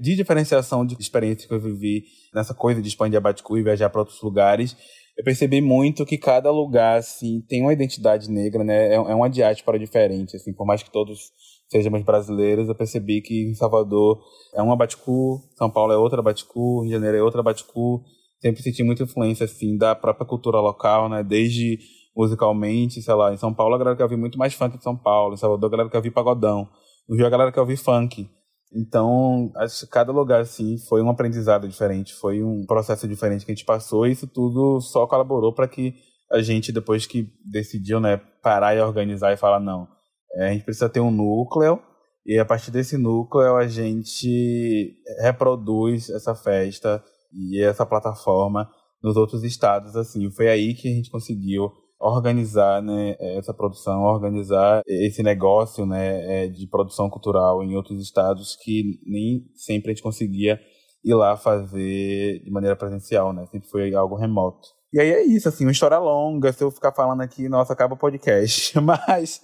De 0.00 0.16
diferenciação 0.16 0.84
de 0.84 0.96
experiências 0.98 1.46
que 1.46 1.54
eu 1.54 1.60
vivi 1.60 2.02
nessa 2.34 2.52
coisa 2.52 2.82
de 2.82 2.88
expandir 2.88 3.16
a 3.16 3.20
Baticu 3.20 3.56
e 3.56 3.62
viajar 3.62 3.88
para 3.90 4.00
outros 4.00 4.20
lugares, 4.20 4.76
eu 5.16 5.24
percebi 5.24 5.60
muito 5.60 6.04
que 6.04 6.18
cada 6.18 6.50
lugar, 6.50 6.98
assim, 6.98 7.40
tem 7.48 7.62
uma 7.62 7.72
identidade 7.72 8.30
negra, 8.30 8.64
né? 8.64 8.88
É, 8.88 8.94
é 8.94 9.14
uma 9.14 9.30
diáspora 9.30 9.78
diferente, 9.78 10.36
assim, 10.36 10.52
por 10.52 10.66
mais 10.66 10.82
que 10.82 10.90
todos 10.90 11.32
sejamos 11.68 12.02
brasileiros, 12.02 12.68
eu 12.68 12.74
percebi 12.74 13.20
que 13.20 13.50
em 13.50 13.54
Salvador 13.54 14.20
é 14.54 14.62
uma 14.62 14.76
Baticu, 14.76 15.40
São 15.56 15.70
Paulo 15.70 15.92
é 15.92 15.96
outra 15.96 16.22
Baticu, 16.22 16.80
Rio 16.80 16.88
de 16.88 16.94
Janeiro 16.94 17.16
é 17.16 17.22
outra 17.22 17.42
Baticu. 17.42 18.02
Sempre 18.40 18.62
senti 18.62 18.82
muita 18.82 19.04
influência, 19.04 19.44
assim, 19.44 19.76
da 19.76 19.94
própria 19.94 20.26
cultura 20.26 20.60
local, 20.60 21.08
né? 21.08 21.22
Desde 21.22 21.78
musicalmente, 22.16 23.02
sei 23.02 23.14
lá, 23.14 23.32
em 23.32 23.36
São 23.36 23.52
Paulo 23.52 23.74
a 23.74 23.78
galera 23.78 23.96
quer 23.96 24.04
ouvir 24.04 24.16
muito 24.16 24.38
mais 24.38 24.54
funk 24.54 24.76
de 24.76 24.84
São 24.84 24.96
Paulo, 24.96 25.34
em 25.34 25.36
Salvador 25.36 25.68
a 25.68 25.70
galera 25.70 25.90
quer 25.90 25.96
ouvir 25.96 26.10
pagodão, 26.10 26.68
no 27.08 27.16
Rio 27.16 27.26
a 27.26 27.30
galera 27.30 27.50
quer 27.50 27.60
ouvir 27.60 27.76
funk. 27.76 28.28
Então, 28.72 29.52
acho 29.56 29.86
que 29.86 29.92
cada 29.92 30.12
lugar, 30.12 30.40
assim, 30.40 30.78
foi 30.78 31.02
um 31.02 31.08
aprendizado 31.08 31.68
diferente, 31.68 32.14
foi 32.14 32.42
um 32.42 32.64
processo 32.66 33.06
diferente 33.06 33.44
que 33.44 33.52
a 33.52 33.54
gente 33.54 33.64
passou, 33.64 34.06
e 34.06 34.12
isso 34.12 34.26
tudo 34.26 34.80
só 34.80 35.06
colaborou 35.06 35.52
para 35.52 35.68
que 35.68 35.94
a 36.32 36.42
gente, 36.42 36.72
depois 36.72 37.06
que 37.06 37.32
decidiu, 37.44 38.00
né, 38.00 38.16
parar 38.42 38.74
e 38.74 38.80
organizar 38.80 39.32
e 39.32 39.36
falar, 39.36 39.60
não, 39.60 39.86
é, 40.34 40.48
a 40.48 40.52
gente 40.52 40.64
precisa 40.64 40.88
ter 40.88 41.00
um 41.00 41.10
núcleo, 41.10 41.80
e 42.26 42.38
a 42.38 42.44
partir 42.44 42.70
desse 42.70 42.96
núcleo 42.96 43.54
a 43.54 43.66
gente 43.66 44.96
reproduz 45.20 46.08
essa 46.10 46.34
festa 46.34 47.02
e 47.32 47.62
essa 47.62 47.84
plataforma 47.84 48.68
nos 49.02 49.16
outros 49.16 49.44
estados, 49.44 49.94
assim. 49.94 50.30
Foi 50.30 50.48
aí 50.48 50.74
que 50.74 50.88
a 50.88 50.92
gente 50.92 51.10
conseguiu 51.10 51.70
organizar 52.04 52.82
né, 52.82 53.16
essa 53.18 53.54
produção, 53.54 54.02
organizar 54.02 54.82
esse 54.86 55.22
negócio 55.22 55.86
né, 55.86 56.44
é, 56.44 56.48
de 56.48 56.66
produção 56.66 57.08
cultural 57.08 57.62
em 57.62 57.74
outros 57.74 58.02
estados 58.02 58.56
que 58.56 59.00
nem 59.06 59.46
sempre 59.54 59.90
a 59.90 59.94
gente 59.94 60.02
conseguia 60.02 60.60
ir 61.02 61.14
lá 61.14 61.36
fazer 61.36 62.42
de 62.42 62.50
maneira 62.50 62.76
presencial, 62.76 63.32
né? 63.32 63.46
Sempre 63.46 63.68
foi 63.68 63.94
algo 63.94 64.16
remoto. 64.16 64.68
E 64.92 65.00
aí 65.00 65.10
é 65.10 65.22
isso, 65.24 65.48
assim, 65.48 65.64
uma 65.64 65.72
história 65.72 65.98
longa, 65.98 66.52
se 66.52 66.62
eu 66.62 66.70
ficar 66.70 66.92
falando 66.92 67.20
aqui, 67.20 67.48
nossa, 67.48 67.72
acaba 67.72 67.94
o 67.94 67.98
podcast. 67.98 68.78
Mas 68.80 69.40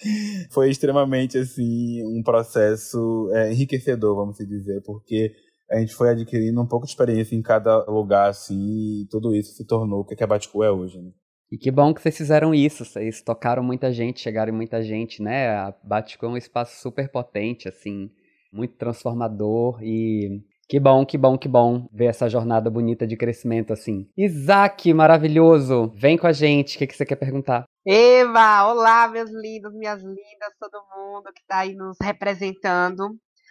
foi 0.51 0.71
extremamente, 0.71 1.37
assim, 1.37 2.03
um 2.07 2.23
processo 2.23 3.29
é, 3.33 3.53
enriquecedor, 3.53 4.15
vamos 4.15 4.39
dizer, 4.39 4.81
porque 4.85 5.33
a 5.71 5.79
gente 5.81 5.95
foi 5.95 6.11
adquirindo 6.11 6.61
um 6.61 6.67
pouco 6.67 6.87
de 6.87 6.93
experiência 6.93 7.35
em 7.35 7.43
cada 7.43 7.85
lugar, 7.91 8.31
assim, 8.31 9.03
e 9.03 9.07
tudo 9.11 9.35
isso 9.35 9.53
se 9.53 9.67
tornou 9.67 10.01
o 10.01 10.05
que 10.05 10.23
a 10.23 10.27
Baticu 10.27 10.63
é 10.63 10.71
hoje, 10.71 10.99
né? 10.99 11.11
E 11.51 11.59
que 11.59 11.71
bom 11.71 11.93
que 11.93 12.01
vocês 12.01 12.17
fizeram 12.17 12.55
isso, 12.55 12.85
vocês 12.85 13.23
tocaram 13.23 13.63
muita 13.63 13.93
gente, 13.93 14.21
chegaram 14.21 14.53
em 14.53 14.57
muita 14.57 14.83
gente, 14.83 15.21
né? 15.21 15.49
A 15.49 15.75
Baticu 15.83 16.27
é 16.27 16.29
um 16.29 16.37
espaço 16.37 16.81
super 16.81 17.11
potente, 17.11 17.69
assim, 17.69 18.09
muito 18.53 18.77
transformador 18.77 19.83
e 19.83 20.43
que 20.69 20.79
bom, 20.79 21.05
que 21.05 21.19
bom, 21.19 21.37
que 21.37 21.49
bom 21.49 21.89
ver 21.93 22.05
essa 22.05 22.29
jornada 22.29 22.71
bonita 22.71 23.05
de 23.05 23.17
crescimento 23.17 23.73
assim. 23.73 24.09
Isaac, 24.17 24.95
maravilhoso, 24.95 25.93
vem 25.97 26.17
com 26.17 26.29
a 26.29 26.33
gente, 26.33 26.77
o 26.77 26.79
que, 26.79 26.87
que 26.87 26.97
você 26.97 27.05
quer 27.05 27.17
perguntar? 27.17 27.65
Eva, 27.85 28.69
olá, 28.71 29.09
meus 29.09 29.31
lindos, 29.31 29.75
minhas 29.75 30.01
lindas, 30.01 30.55
todo 30.61 30.85
mundo 30.95 31.33
que 31.35 31.41
está 31.41 31.59
aí 31.59 31.75
nos 31.75 31.97
representando. 32.01 33.09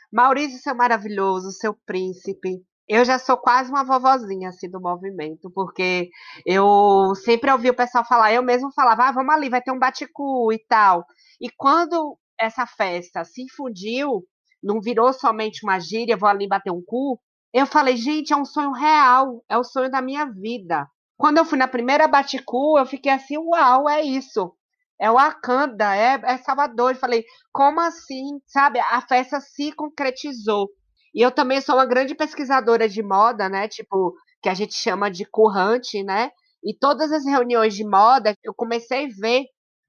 Maurício, 0.09 0.59
seu 0.59 0.73
maravilhoso, 0.73 1.51
seu 1.51 1.75
príncipe. 1.85 2.63
Eu 2.89 3.05
já 3.05 3.19
sou 3.19 3.37
quase 3.37 3.69
uma 3.69 3.83
vovozinha 3.83 4.49
assim 4.49 4.67
do 4.67 4.81
movimento, 4.81 5.51
porque 5.51 6.09
eu 6.43 7.13
sempre 7.23 7.51
ouvi 7.51 7.69
o 7.69 7.75
pessoal 7.75 8.03
falar, 8.03 8.33
eu 8.33 8.41
mesmo 8.41 8.71
falava, 8.73 9.03
ah, 9.03 9.11
vamos 9.11 9.31
ali, 9.31 9.47
vai 9.47 9.61
ter 9.61 9.71
um 9.71 9.77
baticu 9.77 10.51
e 10.51 10.57
tal. 10.67 11.05
E 11.39 11.51
quando 11.55 12.17
essa 12.39 12.65
festa 12.65 13.23
se 13.23 13.43
infundiu 13.43 14.23
não 14.61 14.81
virou 14.81 15.13
somente 15.13 15.63
uma 15.63 15.79
gíria, 15.79 16.17
vou 16.17 16.27
ali 16.27 16.47
bater 16.47 16.71
um 16.71 16.83
cu. 16.83 17.19
Eu 17.53 17.67
falei, 17.67 17.95
gente, 17.95 18.33
é 18.33 18.35
um 18.35 18.43
sonho 18.43 18.71
real, 18.71 19.43
é 19.47 19.57
o 19.57 19.63
sonho 19.63 19.89
da 19.91 20.01
minha 20.01 20.25
vida. 20.25 20.87
Quando 21.15 21.37
eu 21.37 21.45
fui 21.45 21.57
na 21.57 21.67
primeira 21.67 22.07
Baticu, 22.07 22.77
eu 22.77 22.85
fiquei 22.85 23.11
assim, 23.11 23.37
uau, 23.37 23.87
é 23.87 24.01
isso. 24.01 24.53
É 24.99 25.09
o 25.11 25.17
é, 25.19 26.21
é 26.23 26.37
Salvador. 26.39 26.91
Eu 26.91 26.99
falei, 26.99 27.23
como 27.53 27.79
assim? 27.79 28.39
Sabe, 28.47 28.79
a 28.79 29.01
festa 29.01 29.39
se 29.39 29.71
concretizou. 29.73 30.69
E 31.13 31.21
eu 31.21 31.31
também 31.31 31.61
sou 31.61 31.75
uma 31.75 31.85
grande 31.85 32.15
pesquisadora 32.15 32.87
de 32.87 33.01
moda, 33.01 33.49
né? 33.49 33.67
Tipo, 33.67 34.15
que 34.41 34.49
a 34.49 34.53
gente 34.53 34.73
chama 34.73 35.09
de 35.09 35.25
currante, 35.25 36.03
né? 36.03 36.31
E 36.63 36.73
todas 36.73 37.11
as 37.11 37.25
reuniões 37.25 37.73
de 37.73 37.85
moda, 37.85 38.35
eu 38.43 38.53
comecei 38.53 39.05
a 39.05 39.15
ver 39.19 39.45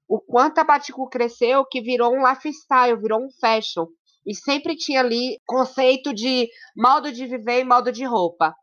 o 0.07 0.19
quanto 0.19 0.59
a 0.59 0.63
Baticu 0.63 1.09
cresceu, 1.09 1.65
que 1.65 1.81
virou 1.81 2.13
um 2.13 2.27
lifestyle, 2.27 2.99
virou 2.99 3.23
um 3.23 3.29
fashion. 3.39 3.85
E 4.25 4.35
sempre 4.35 4.75
tinha 4.75 4.99
ali 4.99 5.39
conceito 5.45 6.13
de 6.13 6.47
modo 6.75 7.11
de 7.11 7.25
viver 7.25 7.61
e 7.61 7.63
modo 7.63 7.91
de 7.91 8.03
roupa. 8.03 8.53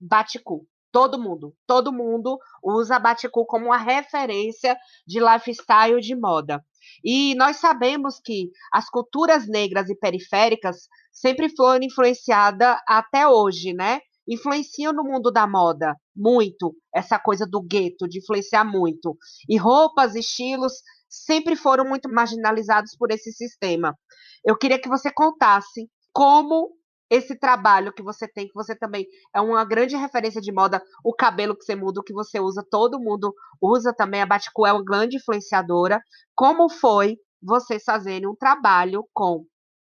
Baticu. 0.00 0.66
Todo 0.90 1.18
mundo, 1.18 1.52
todo 1.66 1.92
mundo 1.92 2.38
usa 2.62 3.00
Baticu 3.00 3.44
como 3.46 3.66
uma 3.66 3.76
referência 3.76 4.76
de 5.06 5.18
lifestyle 5.18 6.00
de 6.00 6.14
moda. 6.14 6.64
E 7.04 7.34
nós 7.34 7.56
sabemos 7.56 8.20
que 8.20 8.50
as 8.72 8.88
culturas 8.88 9.48
negras 9.48 9.90
e 9.90 9.96
periféricas 9.96 10.88
sempre 11.14 11.48
foram 11.54 11.84
influenciadas 11.84 12.76
até 12.86 13.26
hoje, 13.26 13.72
né? 13.72 14.00
Influenciam 14.28 14.92
no 14.92 15.04
mundo 15.04 15.30
da 15.30 15.46
moda 15.46 15.94
muito, 16.14 16.74
essa 16.94 17.18
coisa 17.18 17.46
do 17.46 17.62
gueto, 17.62 18.08
de 18.08 18.18
influenciar 18.18 18.64
muito. 18.64 19.16
E 19.48 19.56
roupas, 19.56 20.14
estilos 20.14 20.72
sempre 21.08 21.54
foram 21.54 21.84
muito 21.84 22.08
marginalizados 22.10 22.96
por 22.98 23.10
esse 23.12 23.30
sistema. 23.32 23.96
Eu 24.44 24.56
queria 24.56 24.80
que 24.80 24.88
você 24.88 25.12
contasse 25.12 25.88
como 26.12 26.70
esse 27.10 27.38
trabalho 27.38 27.92
que 27.92 28.02
você 28.02 28.26
tem, 28.26 28.46
que 28.46 28.54
você 28.54 28.74
também 28.74 29.06
é 29.34 29.40
uma 29.40 29.64
grande 29.64 29.96
referência 29.96 30.40
de 30.40 30.52
moda, 30.52 30.82
o 31.04 31.14
cabelo 31.14 31.56
que 31.56 31.64
você 31.64 31.76
muda, 31.76 32.00
o 32.00 32.04
que 32.04 32.12
você 32.12 32.40
usa, 32.40 32.66
todo 32.68 33.00
mundo 33.00 33.32
usa 33.60 33.94
também, 33.94 34.22
a 34.22 34.26
Baticu 34.26 34.66
é 34.66 34.72
uma 34.72 34.84
grande 34.84 35.16
influenciadora. 35.16 36.00
Como 36.34 36.68
foi 36.68 37.16
vocês 37.42 37.84
fazerem 37.84 38.26
um 38.26 38.34
trabalho 38.34 39.06
com 39.12 39.44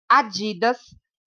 Adidas, 0.08 0.78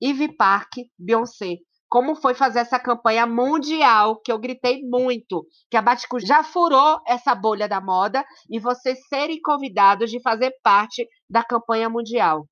Ivy 0.01 0.35
Park, 0.35 0.73
Beyoncé? 0.97 1.57
Como 1.89 2.15
foi 2.15 2.33
fazer 2.33 2.59
essa 2.59 2.77
campanha 2.77 3.25
mundial, 3.25 4.19
que 4.21 4.31
eu 4.31 4.37
gritei 4.37 4.81
muito, 4.83 5.45
que 5.71 5.77
a 5.77 5.81
Baticu 5.81 6.19
já 6.19 6.43
furou 6.43 6.99
essa 7.07 7.33
bolha 7.33 7.67
da 7.67 7.79
moda 7.79 8.25
e 8.49 8.59
vocês 8.59 8.99
serem 9.07 9.39
convidados 9.41 10.11
de 10.11 10.21
fazer 10.21 10.53
parte 10.61 11.07
da 11.29 11.43
campanha 11.43 11.89
mundial? 11.89 12.45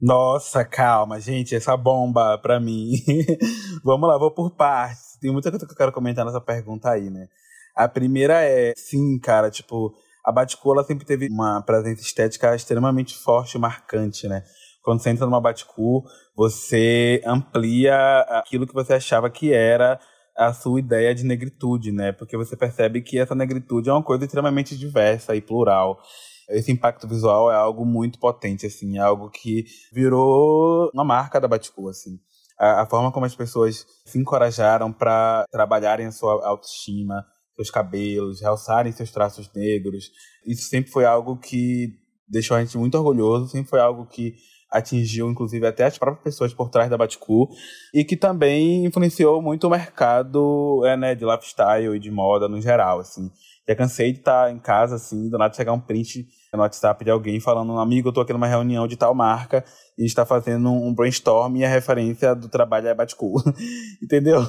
Nossa, 0.00 0.64
calma, 0.64 1.20
gente, 1.20 1.54
essa 1.54 1.76
bomba 1.76 2.36
pra 2.38 2.58
mim. 2.58 2.94
Vamos 3.84 4.08
lá, 4.08 4.18
vou 4.18 4.34
por 4.34 4.50
partes. 4.50 5.16
Tem 5.20 5.32
muita 5.32 5.50
coisa 5.50 5.64
que 5.64 5.72
eu 5.72 5.76
quero 5.76 5.92
comentar 5.92 6.24
nessa 6.26 6.40
pergunta 6.40 6.90
aí, 6.90 7.08
né? 7.08 7.28
A 7.76 7.88
primeira 7.88 8.42
é, 8.42 8.72
sim, 8.76 9.18
cara, 9.20 9.50
tipo, 9.50 9.94
a 10.24 10.32
Baticu 10.32 10.82
sempre 10.84 11.06
teve 11.06 11.28
uma 11.28 11.62
presença 11.62 12.02
estética 12.02 12.54
extremamente 12.56 13.16
forte 13.16 13.56
e 13.56 13.60
marcante, 13.60 14.26
né? 14.26 14.42
Quando 14.84 15.00
você 15.00 15.10
entra 15.10 15.24
numa 15.24 15.40
Baticu, 15.40 16.04
você 16.36 17.22
amplia 17.26 18.20
aquilo 18.28 18.66
que 18.66 18.74
você 18.74 18.94
achava 18.94 19.30
que 19.30 19.52
era 19.52 19.98
a 20.36 20.52
sua 20.52 20.78
ideia 20.78 21.14
de 21.14 21.24
negritude, 21.24 21.90
né? 21.90 22.12
Porque 22.12 22.36
você 22.36 22.56
percebe 22.56 23.00
que 23.00 23.18
essa 23.18 23.34
negritude 23.34 23.88
é 23.88 23.92
uma 23.92 24.02
coisa 24.02 24.24
extremamente 24.24 24.76
diversa 24.76 25.34
e 25.34 25.40
plural 25.40 26.00
esse 26.48 26.70
impacto 26.70 27.08
visual 27.08 27.50
é 27.50 27.54
algo 27.54 27.84
muito 27.84 28.18
potente, 28.18 28.66
assim, 28.66 28.98
é 28.98 29.00
algo 29.00 29.30
que 29.30 29.64
virou 29.92 30.90
uma 30.92 31.04
marca 31.04 31.40
da 31.40 31.48
Baticu, 31.48 31.88
assim. 31.88 32.18
A, 32.58 32.82
a 32.82 32.86
forma 32.86 33.10
como 33.10 33.26
as 33.26 33.34
pessoas 33.34 33.86
se 34.04 34.18
encorajaram 34.18 34.92
para 34.92 35.46
trabalharem 35.50 36.06
a 36.06 36.12
sua 36.12 36.46
autoestima, 36.46 37.24
seus 37.56 37.70
cabelos, 37.70 38.40
realçarem 38.40 38.92
seus 38.92 39.10
traços 39.10 39.50
negros, 39.54 40.10
isso 40.46 40.68
sempre 40.68 40.90
foi 40.90 41.04
algo 41.04 41.36
que 41.36 41.88
deixou 42.28 42.56
a 42.56 42.64
gente 42.64 42.76
muito 42.76 42.96
orgulhoso, 42.96 43.48
sempre 43.48 43.70
foi 43.70 43.80
algo 43.80 44.06
que 44.06 44.34
atingiu, 44.70 45.30
inclusive, 45.30 45.66
até 45.66 45.84
as 45.84 45.98
próprias 45.98 46.24
pessoas 46.24 46.52
por 46.52 46.68
trás 46.68 46.90
da 46.90 46.98
Baticu 46.98 47.48
e 47.92 48.04
que 48.04 48.16
também 48.16 48.84
influenciou 48.84 49.40
muito 49.40 49.66
o 49.66 49.70
mercado 49.70 50.84
é, 50.84 50.96
né, 50.96 51.14
de 51.14 51.24
lifestyle 51.24 51.94
e 51.94 52.00
de 52.00 52.10
moda 52.10 52.48
no 52.48 52.60
geral, 52.60 53.00
assim. 53.00 53.30
Já 53.66 53.74
cansei 53.74 54.12
de 54.12 54.18
estar 54.18 54.52
em 54.52 54.58
casa, 54.58 54.96
assim, 54.96 55.30
do 55.30 55.38
nada 55.38 55.54
chegar 55.54 55.72
um 55.72 55.80
print 55.80 56.26
no 56.52 56.60
WhatsApp 56.60 57.02
de 57.02 57.10
alguém 57.10 57.40
falando, 57.40 57.78
amigo, 57.78 58.08
eu 58.08 58.12
tô 58.12 58.20
aqui 58.20 58.32
numa 58.32 58.46
reunião 58.46 58.86
de 58.86 58.94
tal 58.94 59.14
marca 59.14 59.64
e 59.98 60.04
está 60.04 60.26
fazendo 60.26 60.70
um 60.70 60.94
brainstorm 60.94 61.56
e 61.56 61.64
a 61.64 61.68
referência 61.68 62.34
do 62.34 62.48
trabalho 62.48 62.88
é 62.88 62.94
Baticu. 62.94 63.32
Entendeu? 64.02 64.40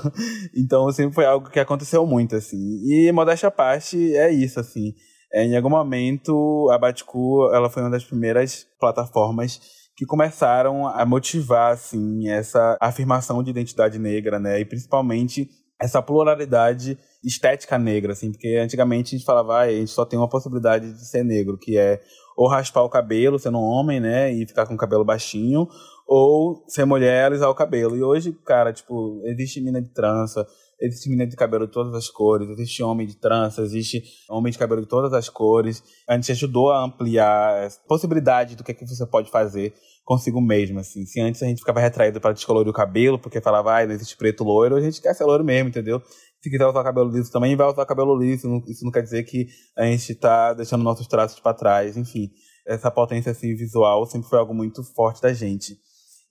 Então, 0.55 0.91
sempre 0.91 1.13
foi 1.13 1.25
algo 1.25 1.49
que 1.49 1.59
aconteceu 1.59 2.05
muito, 2.05 2.35
assim. 2.35 2.57
E, 2.83 3.09
modéstia 3.13 3.47
à 3.47 3.51
parte, 3.51 4.15
é 4.15 4.31
isso, 4.31 4.59
assim. 4.59 4.93
É, 5.31 5.45
em 5.45 5.55
algum 5.55 5.69
momento, 5.69 6.69
a 6.71 6.77
Baticu, 6.77 7.49
ela 7.53 7.69
foi 7.69 7.83
uma 7.83 7.89
das 7.89 8.03
primeiras 8.03 8.67
plataformas 8.79 9.61
que 9.95 10.05
começaram 10.05 10.87
a 10.87 11.05
motivar, 11.05 11.73
assim, 11.73 12.27
essa 12.27 12.77
afirmação 12.81 13.41
de 13.41 13.49
identidade 13.49 13.97
negra, 13.97 14.39
né? 14.39 14.59
E 14.59 14.65
principalmente 14.65 15.49
essa 15.79 16.01
pluralidade 16.01 16.97
estética 17.23 17.77
negra, 17.77 18.13
assim, 18.13 18.31
porque 18.31 18.57
antigamente 18.61 19.15
a 19.15 19.17
gente 19.17 19.25
falava, 19.25 19.57
ah, 19.57 19.61
a 19.61 19.71
gente 19.71 19.91
só 19.91 20.05
tem 20.05 20.17
uma 20.17 20.29
possibilidade 20.29 20.91
de 20.93 21.05
ser 21.05 21.23
negro, 21.23 21.57
que 21.57 21.77
é 21.77 22.01
ou 22.35 22.49
raspar 22.49 22.83
o 22.83 22.89
cabelo, 22.89 23.39
sendo 23.39 23.57
um 23.57 23.63
homem, 23.63 23.99
né, 23.99 24.31
e 24.31 24.45
ficar 24.45 24.65
com 24.65 24.73
o 24.73 24.77
cabelo 24.77 25.05
baixinho, 25.05 25.67
ou 26.05 26.63
ser 26.67 26.85
mulher, 26.85 27.25
alisar 27.25 27.49
o 27.49 27.55
cabelo. 27.55 27.95
E 27.95 28.03
hoje, 28.03 28.33
cara, 28.45 28.73
tipo, 28.73 29.21
existe 29.25 29.61
mina 29.61 29.81
de 29.81 29.87
trança, 29.93 30.45
existe 30.79 31.09
mina 31.09 31.25
de 31.25 31.35
cabelo 31.35 31.65
de 31.67 31.73
todas 31.73 31.93
as 31.93 32.09
cores, 32.09 32.49
existe 32.49 32.83
homem 32.83 33.07
de 33.07 33.15
trança, 33.15 33.61
existe 33.61 34.03
homem 34.29 34.51
de 34.51 34.57
cabelo 34.57 34.81
de 34.81 34.87
todas 34.87 35.13
as 35.13 35.29
cores. 35.29 35.83
A 36.07 36.15
gente 36.15 36.31
ajudou 36.31 36.71
a 36.71 36.83
ampliar 36.83 37.65
a 37.65 37.69
possibilidade 37.87 38.55
do 38.55 38.63
que, 38.63 38.71
é 38.71 38.73
que 38.73 38.85
você 38.85 39.05
pode 39.05 39.29
fazer 39.31 39.73
consigo 40.03 40.39
mesmo, 40.39 40.79
assim. 40.79 41.05
Se 41.05 41.19
antes 41.19 41.41
a 41.41 41.47
gente 41.47 41.59
ficava 41.59 41.79
retraído 41.79 42.21
para 42.21 42.33
descolorir 42.33 42.69
o 42.69 42.73
cabelo, 42.73 43.17
porque 43.17 43.41
falava, 43.41 43.79
ah, 43.79 43.85
não 43.85 43.93
existe 43.93 44.15
preto 44.15 44.43
loiro, 44.43 44.75
a 44.75 44.81
gente 44.81 45.01
quer 45.01 45.13
ser 45.15 45.23
loiro 45.23 45.43
mesmo, 45.43 45.69
entendeu? 45.69 46.01
Se 46.41 46.49
quiser 46.49 46.67
usar 46.67 46.83
cabelo 46.83 47.09
liso 47.09 47.31
também, 47.31 47.55
vai 47.55 47.67
usar 47.67 47.85
cabelo 47.85 48.15
liso. 48.15 48.63
Isso 48.67 48.85
não 48.85 48.91
quer 48.91 49.01
dizer 49.01 49.23
que 49.23 49.47
a 49.75 49.85
gente 49.85 50.11
está 50.11 50.53
deixando 50.53 50.83
nossos 50.83 51.07
traços 51.07 51.39
para 51.39 51.55
trás, 51.55 51.97
enfim. 51.97 52.29
Essa 52.67 52.91
potência 52.91 53.31
assim, 53.31 53.55
visual 53.55 54.05
sempre 54.05 54.29
foi 54.29 54.37
algo 54.37 54.53
muito 54.53 54.83
forte 54.83 55.21
da 55.21 55.33
gente. 55.33 55.75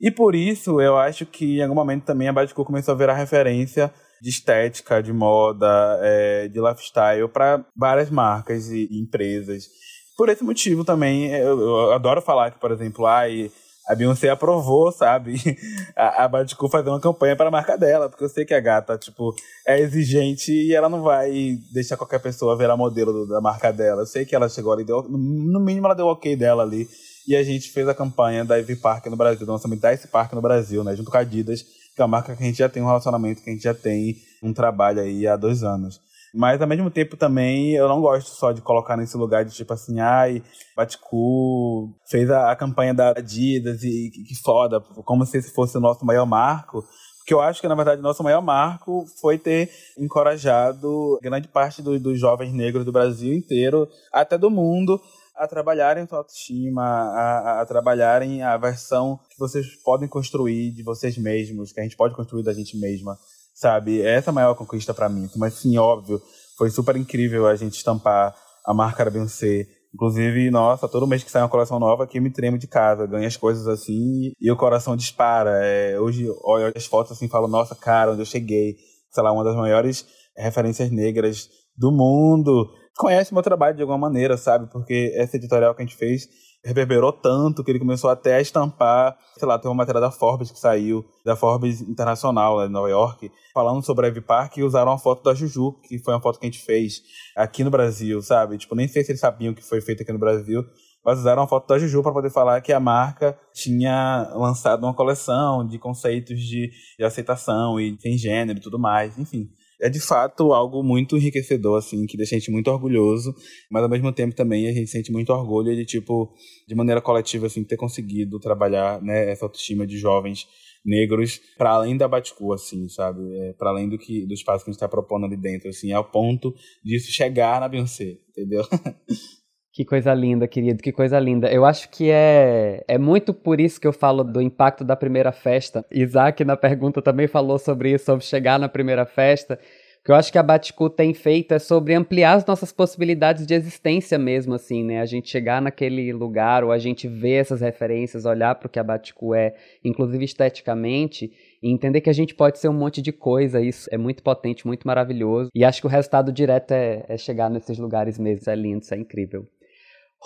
E 0.01 0.11
por 0.11 0.35
isso, 0.35 0.81
eu 0.81 0.97
acho 0.97 1.25
que 1.27 1.59
em 1.59 1.63
algum 1.63 1.75
momento 1.75 2.05
também 2.05 2.29
a 2.29 2.33
Badico 2.33 2.65
começou 2.65 2.93
a 2.93 2.97
virar 2.97 3.15
referência 3.15 3.93
de 4.25 4.31
estética, 4.31 5.03
de 5.03 5.13
moda, 5.13 5.99
é, 6.01 6.49
de 6.49 6.59
lifestyle 6.59 7.29
para 7.29 7.63
várias 7.77 8.09
marcas 8.09 8.71
e, 8.71 8.89
e, 8.91 8.99
empresas. 8.99 9.69
Por 10.17 10.31
esse 10.31 10.43
motivo 10.43 10.83
também, 10.83 11.31
eu, 11.35 11.61
eu, 11.61 11.93
adoro 11.93 12.23
falar 12.23 12.51
que, 12.51 12.59
por 12.59 12.73
exemplo, 12.73 13.05
ai, 13.05 13.51
a 13.87 13.95
Beyoncé 13.95 14.31
aprovou, 14.31 14.91
sabe, 14.91 15.35
a, 15.95 16.25
a 16.25 16.29
Badicu 16.29 16.71
fazer 16.71 16.89
uma 16.89 17.01
campanha 17.01 17.37
para 17.37 17.49
a 17.49 17.51
marca 17.51 17.77
dela, 17.77 18.09
porque 18.09 18.25
eu 18.25 18.29
sei 18.31 18.47
que 18.47 18.55
a 18.55 18.61
gata, 18.61 18.97
tipo, 18.97 19.35
é 19.67 19.79
exigente 19.79 20.51
e 20.51 20.75
ela 20.75 20.89
não 20.89 21.03
vai 21.03 21.59
deixar 21.71 21.99
qualquer 21.99 22.21
pessoa 22.21 22.57
virar 22.57 22.79
modelo 22.79 23.13
do, 23.13 23.27
da 23.27 23.43
marca 23.43 23.71
dela. 23.75 24.03
Eu 24.03 24.07
sei 24.07 24.25
que 24.25 24.35
ela 24.35 24.49
chegou 24.49 24.73
ali, 24.73 24.85
deu, 24.85 25.03
no 25.03 25.61
mínimo 25.61 25.87
ela 25.87 25.95
deu 25.95 26.07
ok 26.07 26.35
dela 26.35 26.63
ali, 26.63 26.89
e 27.29 27.37
a 27.37 27.43
gente 27.43 27.71
fez 27.71 27.87
a 27.89 27.95
campanha 27.95 28.43
da 28.43 28.57
Ivy 28.57 28.77
Park 28.77 29.05
no 29.07 29.17
Brasil, 29.17 29.45
do 29.45 29.53
lançamento 29.53 29.83
da 29.83 29.93
Ice 29.93 30.09
Park 30.09 30.33
no 30.33 30.41
Brasil, 30.41 30.83
né, 30.83 30.97
junto 30.97 31.11
com 31.11 31.19
a 31.19 31.21
Adidas, 31.21 31.84
que 31.95 32.03
é 32.03 32.05
uma 32.05 32.09
marca 32.09 32.35
que 32.35 32.43
a 32.43 32.47
gente 32.47 32.59
já 32.59 32.69
tem 32.69 32.83
um 32.83 32.87
relacionamento, 32.87 33.43
que 33.43 33.51
a 33.51 33.53
gente 33.53 33.63
já 33.63 33.75
tem 33.75 34.17
um 34.43 34.53
trabalho 34.53 35.01
aí 35.01 35.27
há 35.27 35.37
dois 35.37 35.63
anos. 35.63 36.01
Mas 36.35 36.61
ao 36.61 36.67
mesmo 36.67 36.91
tempo 36.91 37.17
também 37.17 37.75
eu 37.75 37.89
não 37.89 38.01
gosto 38.01 38.29
só 38.31 38.51
de 38.51 38.61
colocar 38.61 38.97
nesse 38.97 39.17
lugar 39.17 39.45
de 39.45 39.55
tipo 39.55 39.73
assim, 39.73 40.01
ai, 40.01 40.43
Baticu 40.77 41.95
fez 42.11 42.29
a, 42.29 42.51
a 42.51 42.57
campanha 42.57 42.93
da 42.93 43.11
Adidas 43.11 43.85
e 43.85 44.11
que, 44.11 44.25
que 44.25 44.35
foda, 44.43 44.81
como 44.81 45.25
se 45.25 45.39
esse 45.39 45.55
fosse 45.55 45.77
o 45.77 45.81
nosso 45.81 46.05
maior 46.05 46.27
marco. 46.27 46.85
Porque 47.19 47.33
eu 47.33 47.41
acho 47.41 47.61
que, 47.61 47.69
na 47.69 47.75
verdade, 47.75 48.03
nosso 48.03 48.23
maior 48.23 48.43
marco 48.43 49.07
foi 49.19 49.39
ter 49.39 49.71
encorajado 49.97 51.19
grande 51.23 51.49
parte 51.49 51.81
do, 51.81 51.99
dos 51.99 52.21
jovens 52.21 52.53
negros 52.53 52.85
do 52.85 52.93
Brasil 52.93 53.33
inteiro, 53.33 53.89
até 54.13 54.37
do 54.37 54.51
mundo, 54.51 55.01
a 55.37 55.49
trabalharem 55.49 56.07
sua 56.07 56.19
autoestima, 56.19 56.83
a, 56.83 57.61
a, 57.61 57.67
trabalharem 57.67 58.43
a 58.43 58.57
versão 58.57 59.19
que 59.31 59.39
vocês 59.39 59.67
podem 59.83 60.09
construir 60.09 60.71
de 60.73 60.83
vocês 60.83 61.19
mesmos, 61.19 61.73
que 61.73 61.81
a 61.81 61.83
gente 61.83 61.97
pode 61.97 62.15
construir 62.15 62.43
da 62.43 62.53
gente 62.53 62.77
mesma 62.77 63.19
sabe? 63.55 64.03
Essa 64.03 64.31
é 64.31 64.33
a 64.33 64.35
maior 64.35 64.55
conquista 64.55 64.93
para 64.93 65.09
mim. 65.09 65.31
Mas 65.37 65.55
sim, 65.55 65.79
óbvio, 65.79 66.21
foi 66.59 66.69
super 66.71 66.97
incrível 66.97 67.47
a 67.47 67.55
gente 67.55 67.75
estampar 67.75 68.35
a 68.67 68.75
marca 68.75 69.03
da. 69.03 69.67
Inclusive, 69.95 70.51
nossa, 70.51 70.89
todo 70.89 71.07
mês 71.07 71.23
que 71.23 71.31
sai 71.31 71.41
uma 71.43 71.49
coleção 71.49 71.79
nova 71.79 72.03
aqui 72.03 72.19
me 72.19 72.29
tremo 72.31 72.59
de 72.59 72.67
casa, 72.67 73.07
ganho 73.07 73.29
as 73.29 73.37
coisas 73.37 73.69
assim 73.69 74.33
e 74.41 74.51
o 74.51 74.57
coração 74.57 74.97
dispara. 74.97 75.61
É, 75.63 76.01
hoje 76.01 76.29
olho 76.43 76.73
as 76.75 76.85
fotos 76.85 77.13
assim 77.13 77.27
e 77.27 77.31
falo, 77.31 77.47
nossa, 77.47 77.77
cara, 77.77 78.11
onde 78.11 78.23
eu 78.23 78.27
cheguei. 78.27 78.77
Sei 79.13 79.23
lá, 79.23 79.31
uma 79.31 79.45
das 79.45 79.55
maiores 79.55 80.05
referências 80.37 80.91
negras 80.91 81.49
do 81.77 81.93
mundo. 81.93 82.69
Conhece 82.97 83.35
meu 83.35 83.43
trabalho 83.43 83.75
de 83.75 83.83
alguma 83.83 83.99
maneira, 83.99 84.37
sabe? 84.37 84.71
Porque 84.71 85.13
essa 85.17 85.37
editorial 85.37 85.75
que 85.75 85.83
a 85.83 85.85
gente 85.85 85.97
fez 85.97 86.29
reverberou 86.65 87.13
tanto 87.13 87.63
que 87.63 87.71
ele 87.71 87.79
começou 87.79 88.09
até 88.09 88.37
a 88.37 88.41
estampar, 88.41 89.19
sei 89.37 89.47
lá, 89.47 89.59
tem 89.59 89.69
uma 89.69 89.77
matéria 89.77 90.01
da 90.01 90.11
Forbes 90.11 90.51
que 90.51 90.59
saiu, 90.59 91.05
da 91.25 91.37
Forbes 91.37 91.83
Internacional, 91.83 92.57
lá 92.57 92.67
em 92.67 92.71
Nova 92.71 92.89
York, 92.89 93.31
falando 93.53 93.85
sobre 93.85 94.07
a 94.07 94.09
Ivy 94.09 94.23
Park 94.23 94.57
e 94.57 94.63
usaram 94.63 94.93
uma 94.93 94.99
foto 94.99 95.23
da 95.23 95.35
Juju, 95.35 95.73
que 95.83 95.99
foi 95.99 96.15
uma 96.15 96.23
foto 96.23 96.39
que 96.39 96.47
a 96.47 96.51
gente 96.51 96.65
fez 96.65 97.03
aqui 97.37 97.63
no 97.63 97.71
Brasil, 97.71 98.23
sabe? 98.23 98.57
Tipo, 98.57 98.75
nem 98.75 98.89
sei 98.89 99.05
se 99.05 99.11
eles 99.11 99.21
sabiam 99.21 99.53
que 99.53 99.63
foi 99.63 99.81
feito 99.81 100.03
aqui 100.03 100.13
no 100.13 100.19
Brasil, 100.19 100.65
mas 101.05 101.19
usaram 101.19 101.43
uma 101.43 101.49
foto 101.49 101.67
da 101.67 101.79
Juju 101.79 102.03
para 102.03 102.13
poder 102.13 102.31
falar 102.31 102.61
que 102.63 102.73
a 102.73 102.81
marca 102.81 103.39
tinha 103.53 104.31
lançado 104.35 104.85
uma 104.85 104.95
coleção 104.95 105.67
de 105.67 105.79
conceitos 105.79 106.41
de, 106.41 106.71
de 106.99 107.05
aceitação 107.05 107.79
e 107.79 107.99
sem 108.01 108.17
gênero 108.17 108.59
e 108.59 108.63
tudo 108.63 108.79
mais, 108.79 109.19
enfim 109.19 109.51
é 109.81 109.89
de 109.89 110.01
fato 110.01 110.53
algo 110.53 110.83
muito 110.83 111.17
enriquecedor, 111.17 111.79
assim, 111.79 112.07
que 112.07 112.17
deixa 112.17 112.35
a 112.35 112.39
gente 112.39 112.51
muito 112.51 112.71
orgulhoso, 112.71 113.35
mas 113.71 113.83
ao 113.83 113.89
mesmo 113.89 114.13
tempo 114.13 114.35
também 114.35 114.69
a 114.69 114.73
gente 114.73 114.91
sente 114.91 115.13
muito 115.13 115.33
orgulho 115.33 115.75
de, 115.75 115.85
tipo, 115.85 116.33
de 116.67 116.75
maneira 116.75 117.01
coletiva, 117.01 117.47
assim, 117.47 117.65
ter 117.65 117.77
conseguido 117.77 118.39
trabalhar, 118.39 119.01
né, 119.03 119.31
essa 119.31 119.45
autoestima 119.45 119.87
de 119.87 119.99
jovens 119.99 120.47
negros 120.85 121.41
para 121.57 121.71
além 121.71 121.97
da 121.97 122.07
Baticu, 122.07 122.53
assim, 122.53 122.89
sabe? 122.89 123.21
É, 123.39 123.53
para 123.55 123.71
além 123.71 123.89
do 123.89 123.99
que 123.99 124.27
do 124.27 124.35
espaço 124.35 124.65
que 124.65 124.71
a 124.71 124.73
gente 124.73 124.77
está 124.77 124.89
propondo 124.89 125.25
ali 125.25 125.37
dentro, 125.37 125.69
assim, 125.69 125.93
ao 125.93 126.05
ponto 126.05 126.55
disso 126.85 127.11
chegar 127.11 127.61
na 127.61 127.69
Beyoncé, 127.69 128.19
entendeu? 128.29 128.63
Que 129.75 129.85
coisa 129.85 130.15
linda, 130.15 130.47
querido, 130.47 130.81
que 130.81 130.93
coisa 130.93 131.19
linda. 131.19 131.51
Eu 131.51 131.65
acho 131.65 131.91
que 131.91 132.09
é, 132.09 132.85
é 132.87 132.97
muito 132.97 133.35
por 133.35 133.61
isso 133.61 133.81
que 133.81 133.89
eu 133.89 133.93
falo 133.93 134.23
do 134.23 134.41
impacto 134.41 134.85
da 134.85 134.95
primeira 134.95 135.33
festa. 135.33 135.85
Isaac, 135.91 136.45
na 136.45 136.57
pergunta, 136.57 137.03
também 137.03 137.27
falou 137.27 137.59
sobre 137.59 137.93
isso, 137.93 138.05
sobre 138.05 138.25
chegar 138.25 138.57
na 138.57 138.69
primeira 138.69 139.05
festa. 139.05 139.59
O 140.01 140.05
que 140.05 140.13
eu 140.13 140.15
acho 140.15 140.31
que 140.31 140.39
a 140.39 140.45
Baticu 140.45 140.89
tem 140.89 141.13
feito 141.13 141.55
é 141.55 141.59
sobre 141.59 141.93
ampliar 141.93 142.35
as 142.35 142.47
nossas 142.47 142.71
possibilidades 142.71 143.45
de 143.45 143.53
existência 143.53 144.17
mesmo, 144.17 144.55
assim, 144.55 144.85
né? 144.85 145.01
A 145.01 145.07
gente 145.07 145.29
chegar 145.29 145.61
naquele 145.61 146.13
lugar, 146.13 146.63
ou 146.63 146.71
a 146.71 146.79
gente 146.79 147.09
ver 147.09 147.41
essas 147.41 147.61
referências, 147.61 148.25
olhar 148.25 148.55
para 148.55 148.69
o 148.69 148.71
que 148.71 148.79
a 148.79 148.85
Baticu 148.85 149.35
é, 149.35 149.57
inclusive 149.83 150.25
esteticamente, 150.25 151.33
e 151.61 151.69
entender 151.69 152.01
que 152.01 152.11
a 152.11 152.15
gente 152.15 152.33
pode 152.33 152.61
ser 152.61 152.69
um 152.69 152.75
monte 152.75 153.03
de 153.03 153.11
coisa, 153.11 153.61
isso 153.61 153.89
é 153.91 153.99
muito 153.99 154.23
potente, 154.23 154.69
muito 154.69 154.87
maravilhoso. 154.87 155.51
E 155.53 155.65
acho 155.65 155.81
que 155.81 155.87
o 155.89 155.91
resultado 155.91 156.31
direto 156.31 156.71
é, 156.71 157.05
é 157.09 157.17
chegar 157.17 157.51
nesses 157.51 157.77
lugares 157.77 158.21
mesmo, 158.21 158.49
é 158.53 158.55
lindo, 158.55 158.85
isso 158.85 158.95
é 158.95 158.99
incrível. 158.99 159.49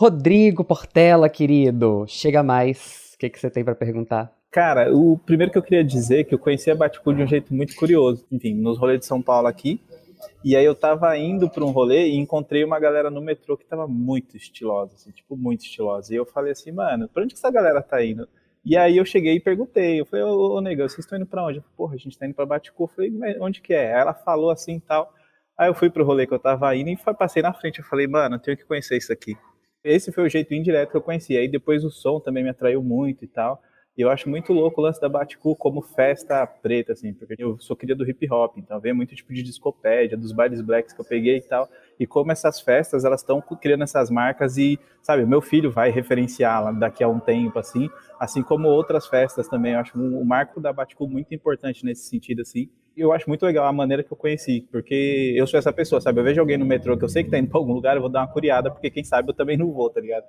Rodrigo 0.00 0.62
Portela, 0.62 1.28
querido, 1.28 2.04
chega 2.06 2.40
mais. 2.40 3.14
O 3.16 3.18
que, 3.18 3.28
que 3.28 3.36
você 3.36 3.50
tem 3.50 3.64
para 3.64 3.74
perguntar? 3.74 4.32
Cara, 4.48 4.94
o 4.94 5.18
primeiro 5.18 5.50
que 5.50 5.58
eu 5.58 5.62
queria 5.62 5.82
dizer 5.82 6.20
é 6.20 6.22
que 6.22 6.32
eu 6.32 6.38
conheci 6.38 6.70
a 6.70 6.74
Baticu 6.76 7.12
de 7.12 7.24
um 7.24 7.26
jeito 7.26 7.52
muito 7.52 7.74
curioso. 7.74 8.24
Enfim, 8.30 8.54
nos 8.54 8.78
rolês 8.78 9.00
de 9.00 9.06
São 9.06 9.20
Paulo 9.20 9.48
aqui. 9.48 9.82
E 10.44 10.54
aí 10.54 10.64
eu 10.64 10.76
tava 10.76 11.18
indo 11.18 11.50
para 11.50 11.64
um 11.64 11.72
rolê 11.72 12.10
e 12.10 12.16
encontrei 12.16 12.62
uma 12.62 12.78
galera 12.78 13.10
no 13.10 13.20
metrô 13.20 13.56
que 13.56 13.64
tava 13.64 13.88
muito 13.88 14.36
estilosa, 14.36 14.94
assim, 14.94 15.10
tipo, 15.10 15.36
muito 15.36 15.64
estilosa. 15.64 16.14
E 16.14 16.16
eu 16.16 16.24
falei 16.24 16.52
assim, 16.52 16.70
mano, 16.70 17.08
pra 17.08 17.24
onde 17.24 17.34
que 17.34 17.40
essa 17.40 17.50
galera 17.50 17.82
tá 17.82 18.00
indo? 18.00 18.28
E 18.64 18.76
aí 18.76 18.98
eu 18.98 19.04
cheguei 19.04 19.34
e 19.34 19.40
perguntei, 19.40 20.00
eu 20.00 20.06
falei, 20.06 20.24
ô, 20.24 20.58
ô 20.58 20.60
nega, 20.60 20.88
vocês 20.88 21.00
estão 21.00 21.18
indo 21.18 21.26
pra 21.26 21.44
onde? 21.44 21.58
Eu 21.58 21.62
falei, 21.62 21.76
Porra, 21.76 21.94
a 21.96 21.98
gente 21.98 22.16
tá 22.16 22.24
indo 22.24 22.36
pra 22.36 22.46
Baticu. 22.46 22.84
Eu 22.84 22.86
falei, 22.86 23.12
onde 23.40 23.60
que 23.60 23.74
é? 23.74 23.94
Aí 23.94 24.00
ela 24.00 24.14
falou 24.14 24.52
assim 24.52 24.76
e 24.76 24.80
tal. 24.80 25.12
Aí 25.58 25.68
eu 25.68 25.74
fui 25.74 25.90
pro 25.90 26.04
rolê 26.04 26.24
que 26.24 26.34
eu 26.34 26.38
tava 26.38 26.72
indo 26.76 26.88
e 26.88 26.96
passei 27.18 27.42
na 27.42 27.52
frente. 27.52 27.80
Eu 27.80 27.84
falei, 27.84 28.06
mano, 28.06 28.36
eu 28.36 28.38
tenho 28.38 28.56
que 28.56 28.64
conhecer 28.64 28.96
isso 28.96 29.12
aqui. 29.12 29.36
Esse 29.88 30.12
foi 30.12 30.24
o 30.24 30.28
jeito 30.28 30.52
indireto 30.52 30.90
que 30.90 30.96
eu 30.96 31.02
conheci. 31.02 31.36
Aí 31.36 31.48
depois 31.48 31.84
o 31.84 31.90
som 31.90 32.20
também 32.20 32.42
me 32.42 32.50
atraiu 32.50 32.82
muito 32.82 33.24
e 33.24 33.28
tal. 33.28 33.62
E 33.96 34.02
eu 34.02 34.10
acho 34.10 34.28
muito 34.28 34.52
louco 34.52 34.80
o 34.80 34.84
lance 34.84 35.00
da 35.00 35.08
Baticu 35.08 35.56
como 35.56 35.82
festa 35.82 36.46
preta, 36.46 36.92
assim, 36.92 37.12
porque 37.12 37.34
eu 37.36 37.58
sou 37.58 37.74
cria 37.74 37.96
do 37.96 38.08
hip 38.08 38.30
hop, 38.30 38.56
então 38.56 38.78
vem 38.78 38.92
muito 38.92 39.12
tipo 39.16 39.34
de 39.34 39.42
discopédia, 39.42 40.16
dos 40.16 40.30
bailes 40.30 40.60
blacks 40.60 40.92
que 40.92 41.00
eu 41.00 41.04
peguei 41.04 41.38
e 41.38 41.42
tal. 41.42 41.68
E 41.98 42.06
como 42.06 42.30
essas 42.30 42.60
festas, 42.60 43.04
elas 43.04 43.22
estão 43.22 43.42
criando 43.60 43.82
essas 43.82 44.08
marcas 44.08 44.56
e, 44.56 44.78
sabe, 45.02 45.26
meu 45.26 45.40
filho 45.40 45.72
vai 45.72 45.90
referenciá-la 45.90 46.70
daqui 46.70 47.02
a 47.02 47.08
um 47.08 47.18
tempo, 47.18 47.58
assim, 47.58 47.90
assim 48.20 48.40
como 48.40 48.68
outras 48.68 49.08
festas 49.08 49.48
também. 49.48 49.72
Eu 49.72 49.80
acho 49.80 49.98
o 49.98 50.24
marco 50.24 50.60
da 50.60 50.72
Baticu 50.72 51.08
muito 51.08 51.34
importante 51.34 51.84
nesse 51.84 52.08
sentido, 52.08 52.42
assim 52.42 52.70
eu 52.98 53.12
acho 53.12 53.28
muito 53.28 53.46
legal 53.46 53.66
a 53.66 53.72
maneira 53.72 54.02
que 54.02 54.12
eu 54.12 54.16
conheci, 54.16 54.66
porque 54.70 55.34
eu 55.36 55.46
sou 55.46 55.58
essa 55.58 55.72
pessoa, 55.72 56.00
sabe? 56.00 56.20
Eu 56.20 56.24
vejo 56.24 56.40
alguém 56.40 56.58
no 56.58 56.66
metrô 56.66 56.96
que 56.96 57.04
eu 57.04 57.08
sei 57.08 57.24
que 57.24 57.30
tá 57.30 57.38
indo 57.38 57.48
pra 57.48 57.58
algum 57.58 57.72
lugar, 57.72 57.96
eu 57.96 58.00
vou 58.00 58.10
dar 58.10 58.20
uma 58.20 58.32
curiada, 58.32 58.70
porque 58.70 58.90
quem 58.90 59.04
sabe 59.04 59.30
eu 59.30 59.34
também 59.34 59.56
não 59.56 59.72
vou, 59.72 59.88
tá 59.88 60.00
ligado? 60.00 60.24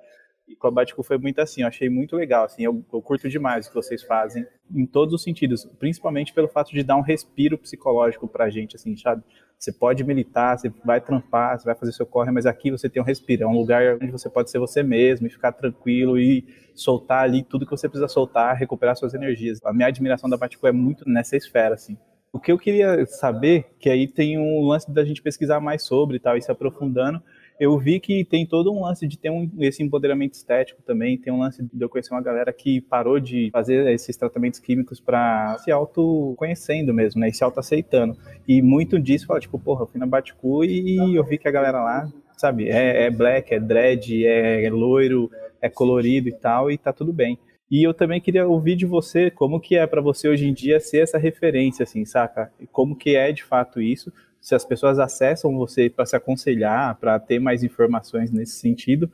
E 0.48 0.56
com 0.56 0.66
a 0.66 0.70
Baticu 0.70 1.02
foi 1.02 1.16
muito 1.16 1.40
assim, 1.40 1.62
eu 1.62 1.68
achei 1.68 1.88
muito 1.88 2.16
legal, 2.16 2.44
assim, 2.44 2.64
eu, 2.64 2.84
eu, 2.92 3.02
curto 3.02 3.28
demais 3.28 3.66
o 3.66 3.68
que 3.68 3.74
vocês 3.74 4.02
fazem, 4.02 4.44
em 4.74 4.84
todos 4.84 5.14
os 5.14 5.22
sentidos, 5.22 5.64
principalmente 5.78 6.32
pelo 6.32 6.48
fato 6.48 6.72
de 6.72 6.82
dar 6.82 6.96
um 6.96 7.02
respiro 7.02 7.56
psicológico 7.56 8.26
pra 8.26 8.50
gente, 8.50 8.74
assim, 8.74 8.96
sabe? 8.96 9.22
Você 9.56 9.72
pode 9.72 10.02
militar, 10.02 10.58
você 10.58 10.72
vai 10.84 11.00
trampar, 11.00 11.58
você 11.58 11.66
vai 11.66 11.74
fazer 11.74 11.92
seu 11.92 12.06
corre, 12.06 12.32
mas 12.32 12.46
aqui 12.46 12.70
você 12.70 12.88
tem 12.88 13.00
um 13.00 13.04
respiro, 13.04 13.44
é 13.44 13.46
um 13.46 13.56
lugar 13.56 13.96
onde 13.96 14.10
você 14.10 14.28
pode 14.28 14.50
ser 14.50 14.58
você 14.58 14.82
mesmo 14.82 15.26
e 15.26 15.30
ficar 15.30 15.52
tranquilo 15.52 16.18
e 16.18 16.46
soltar 16.74 17.24
ali 17.24 17.42
tudo 17.42 17.66
que 17.66 17.70
você 17.70 17.88
precisa 17.88 18.08
soltar, 18.08 18.56
recuperar 18.56 18.96
suas 18.96 19.12
energias. 19.12 19.60
A 19.64 19.72
minha 19.72 19.88
admiração 19.88 20.30
da 20.30 20.36
Baticu 20.38 20.66
é 20.66 20.72
muito 20.72 21.08
nessa 21.08 21.36
esfera, 21.36 21.74
assim. 21.74 21.96
O 22.32 22.38
que 22.38 22.52
eu 22.52 22.58
queria 22.58 23.04
saber, 23.06 23.66
que 23.80 23.90
aí 23.90 24.06
tem 24.06 24.38
um 24.38 24.64
lance 24.64 24.88
da 24.88 25.04
gente 25.04 25.20
pesquisar 25.20 25.58
mais 25.58 25.82
sobre 25.82 26.16
e 26.16 26.20
tal, 26.20 26.36
e 26.36 26.42
se 26.42 26.50
aprofundando, 26.50 27.20
eu 27.58 27.76
vi 27.76 27.98
que 27.98 28.24
tem 28.24 28.46
todo 28.46 28.72
um 28.72 28.82
lance 28.82 29.04
de 29.06 29.18
ter 29.18 29.30
um, 29.30 29.50
esse 29.58 29.82
empoderamento 29.82 30.34
estético 30.34 30.80
também, 30.80 31.18
tem 31.18 31.32
um 31.32 31.40
lance 31.40 31.60
de 31.60 31.82
eu 31.84 31.88
conhecer 31.88 32.14
uma 32.14 32.22
galera 32.22 32.52
que 32.52 32.80
parou 32.82 33.18
de 33.18 33.50
fazer 33.52 33.92
esses 33.92 34.16
tratamentos 34.16 34.60
químicos 34.60 35.00
para 35.00 35.58
se 35.58 35.72
autoconhecendo 35.72 36.94
mesmo, 36.94 37.20
né, 37.20 37.30
e 37.30 37.34
se 37.34 37.42
autoaceitando. 37.42 38.16
E 38.46 38.62
muito 38.62 38.98
disso 39.00 39.26
fala, 39.26 39.40
tipo, 39.40 39.58
porra, 39.58 39.82
eu 39.82 39.88
fui 39.88 39.98
na 39.98 40.06
Baticu 40.06 40.64
e 40.64 41.16
eu 41.16 41.24
vi 41.24 41.36
que 41.36 41.48
a 41.48 41.52
galera 41.52 41.82
lá, 41.82 42.08
sabe, 42.36 42.68
é, 42.68 43.06
é 43.06 43.10
black, 43.10 43.52
é 43.52 43.58
dread, 43.58 44.24
é 44.24 44.70
loiro, 44.70 45.28
é 45.60 45.68
colorido 45.68 46.28
e 46.28 46.32
tal, 46.32 46.70
e 46.70 46.78
tá 46.78 46.92
tudo 46.92 47.12
bem. 47.12 47.36
E 47.70 47.86
eu 47.86 47.94
também 47.94 48.20
queria 48.20 48.48
ouvir 48.48 48.74
de 48.74 48.84
você 48.84 49.30
como 49.30 49.60
que 49.60 49.76
é 49.76 49.86
para 49.86 50.02
você 50.02 50.28
hoje 50.28 50.44
em 50.44 50.52
dia 50.52 50.80
ser 50.80 51.02
essa 51.02 51.18
referência, 51.18 51.84
assim, 51.84 52.04
saca? 52.04 52.52
Como 52.72 52.96
que 52.96 53.14
é 53.14 53.30
de 53.30 53.44
fato 53.44 53.80
isso? 53.80 54.12
Se 54.40 54.56
as 54.56 54.64
pessoas 54.64 54.98
acessam 54.98 55.56
você 55.56 55.88
para 55.88 56.04
se 56.04 56.16
aconselhar, 56.16 56.98
para 56.98 57.20
ter 57.20 57.38
mais 57.38 57.62
informações 57.62 58.32
nesse 58.32 58.58
sentido, 58.58 59.08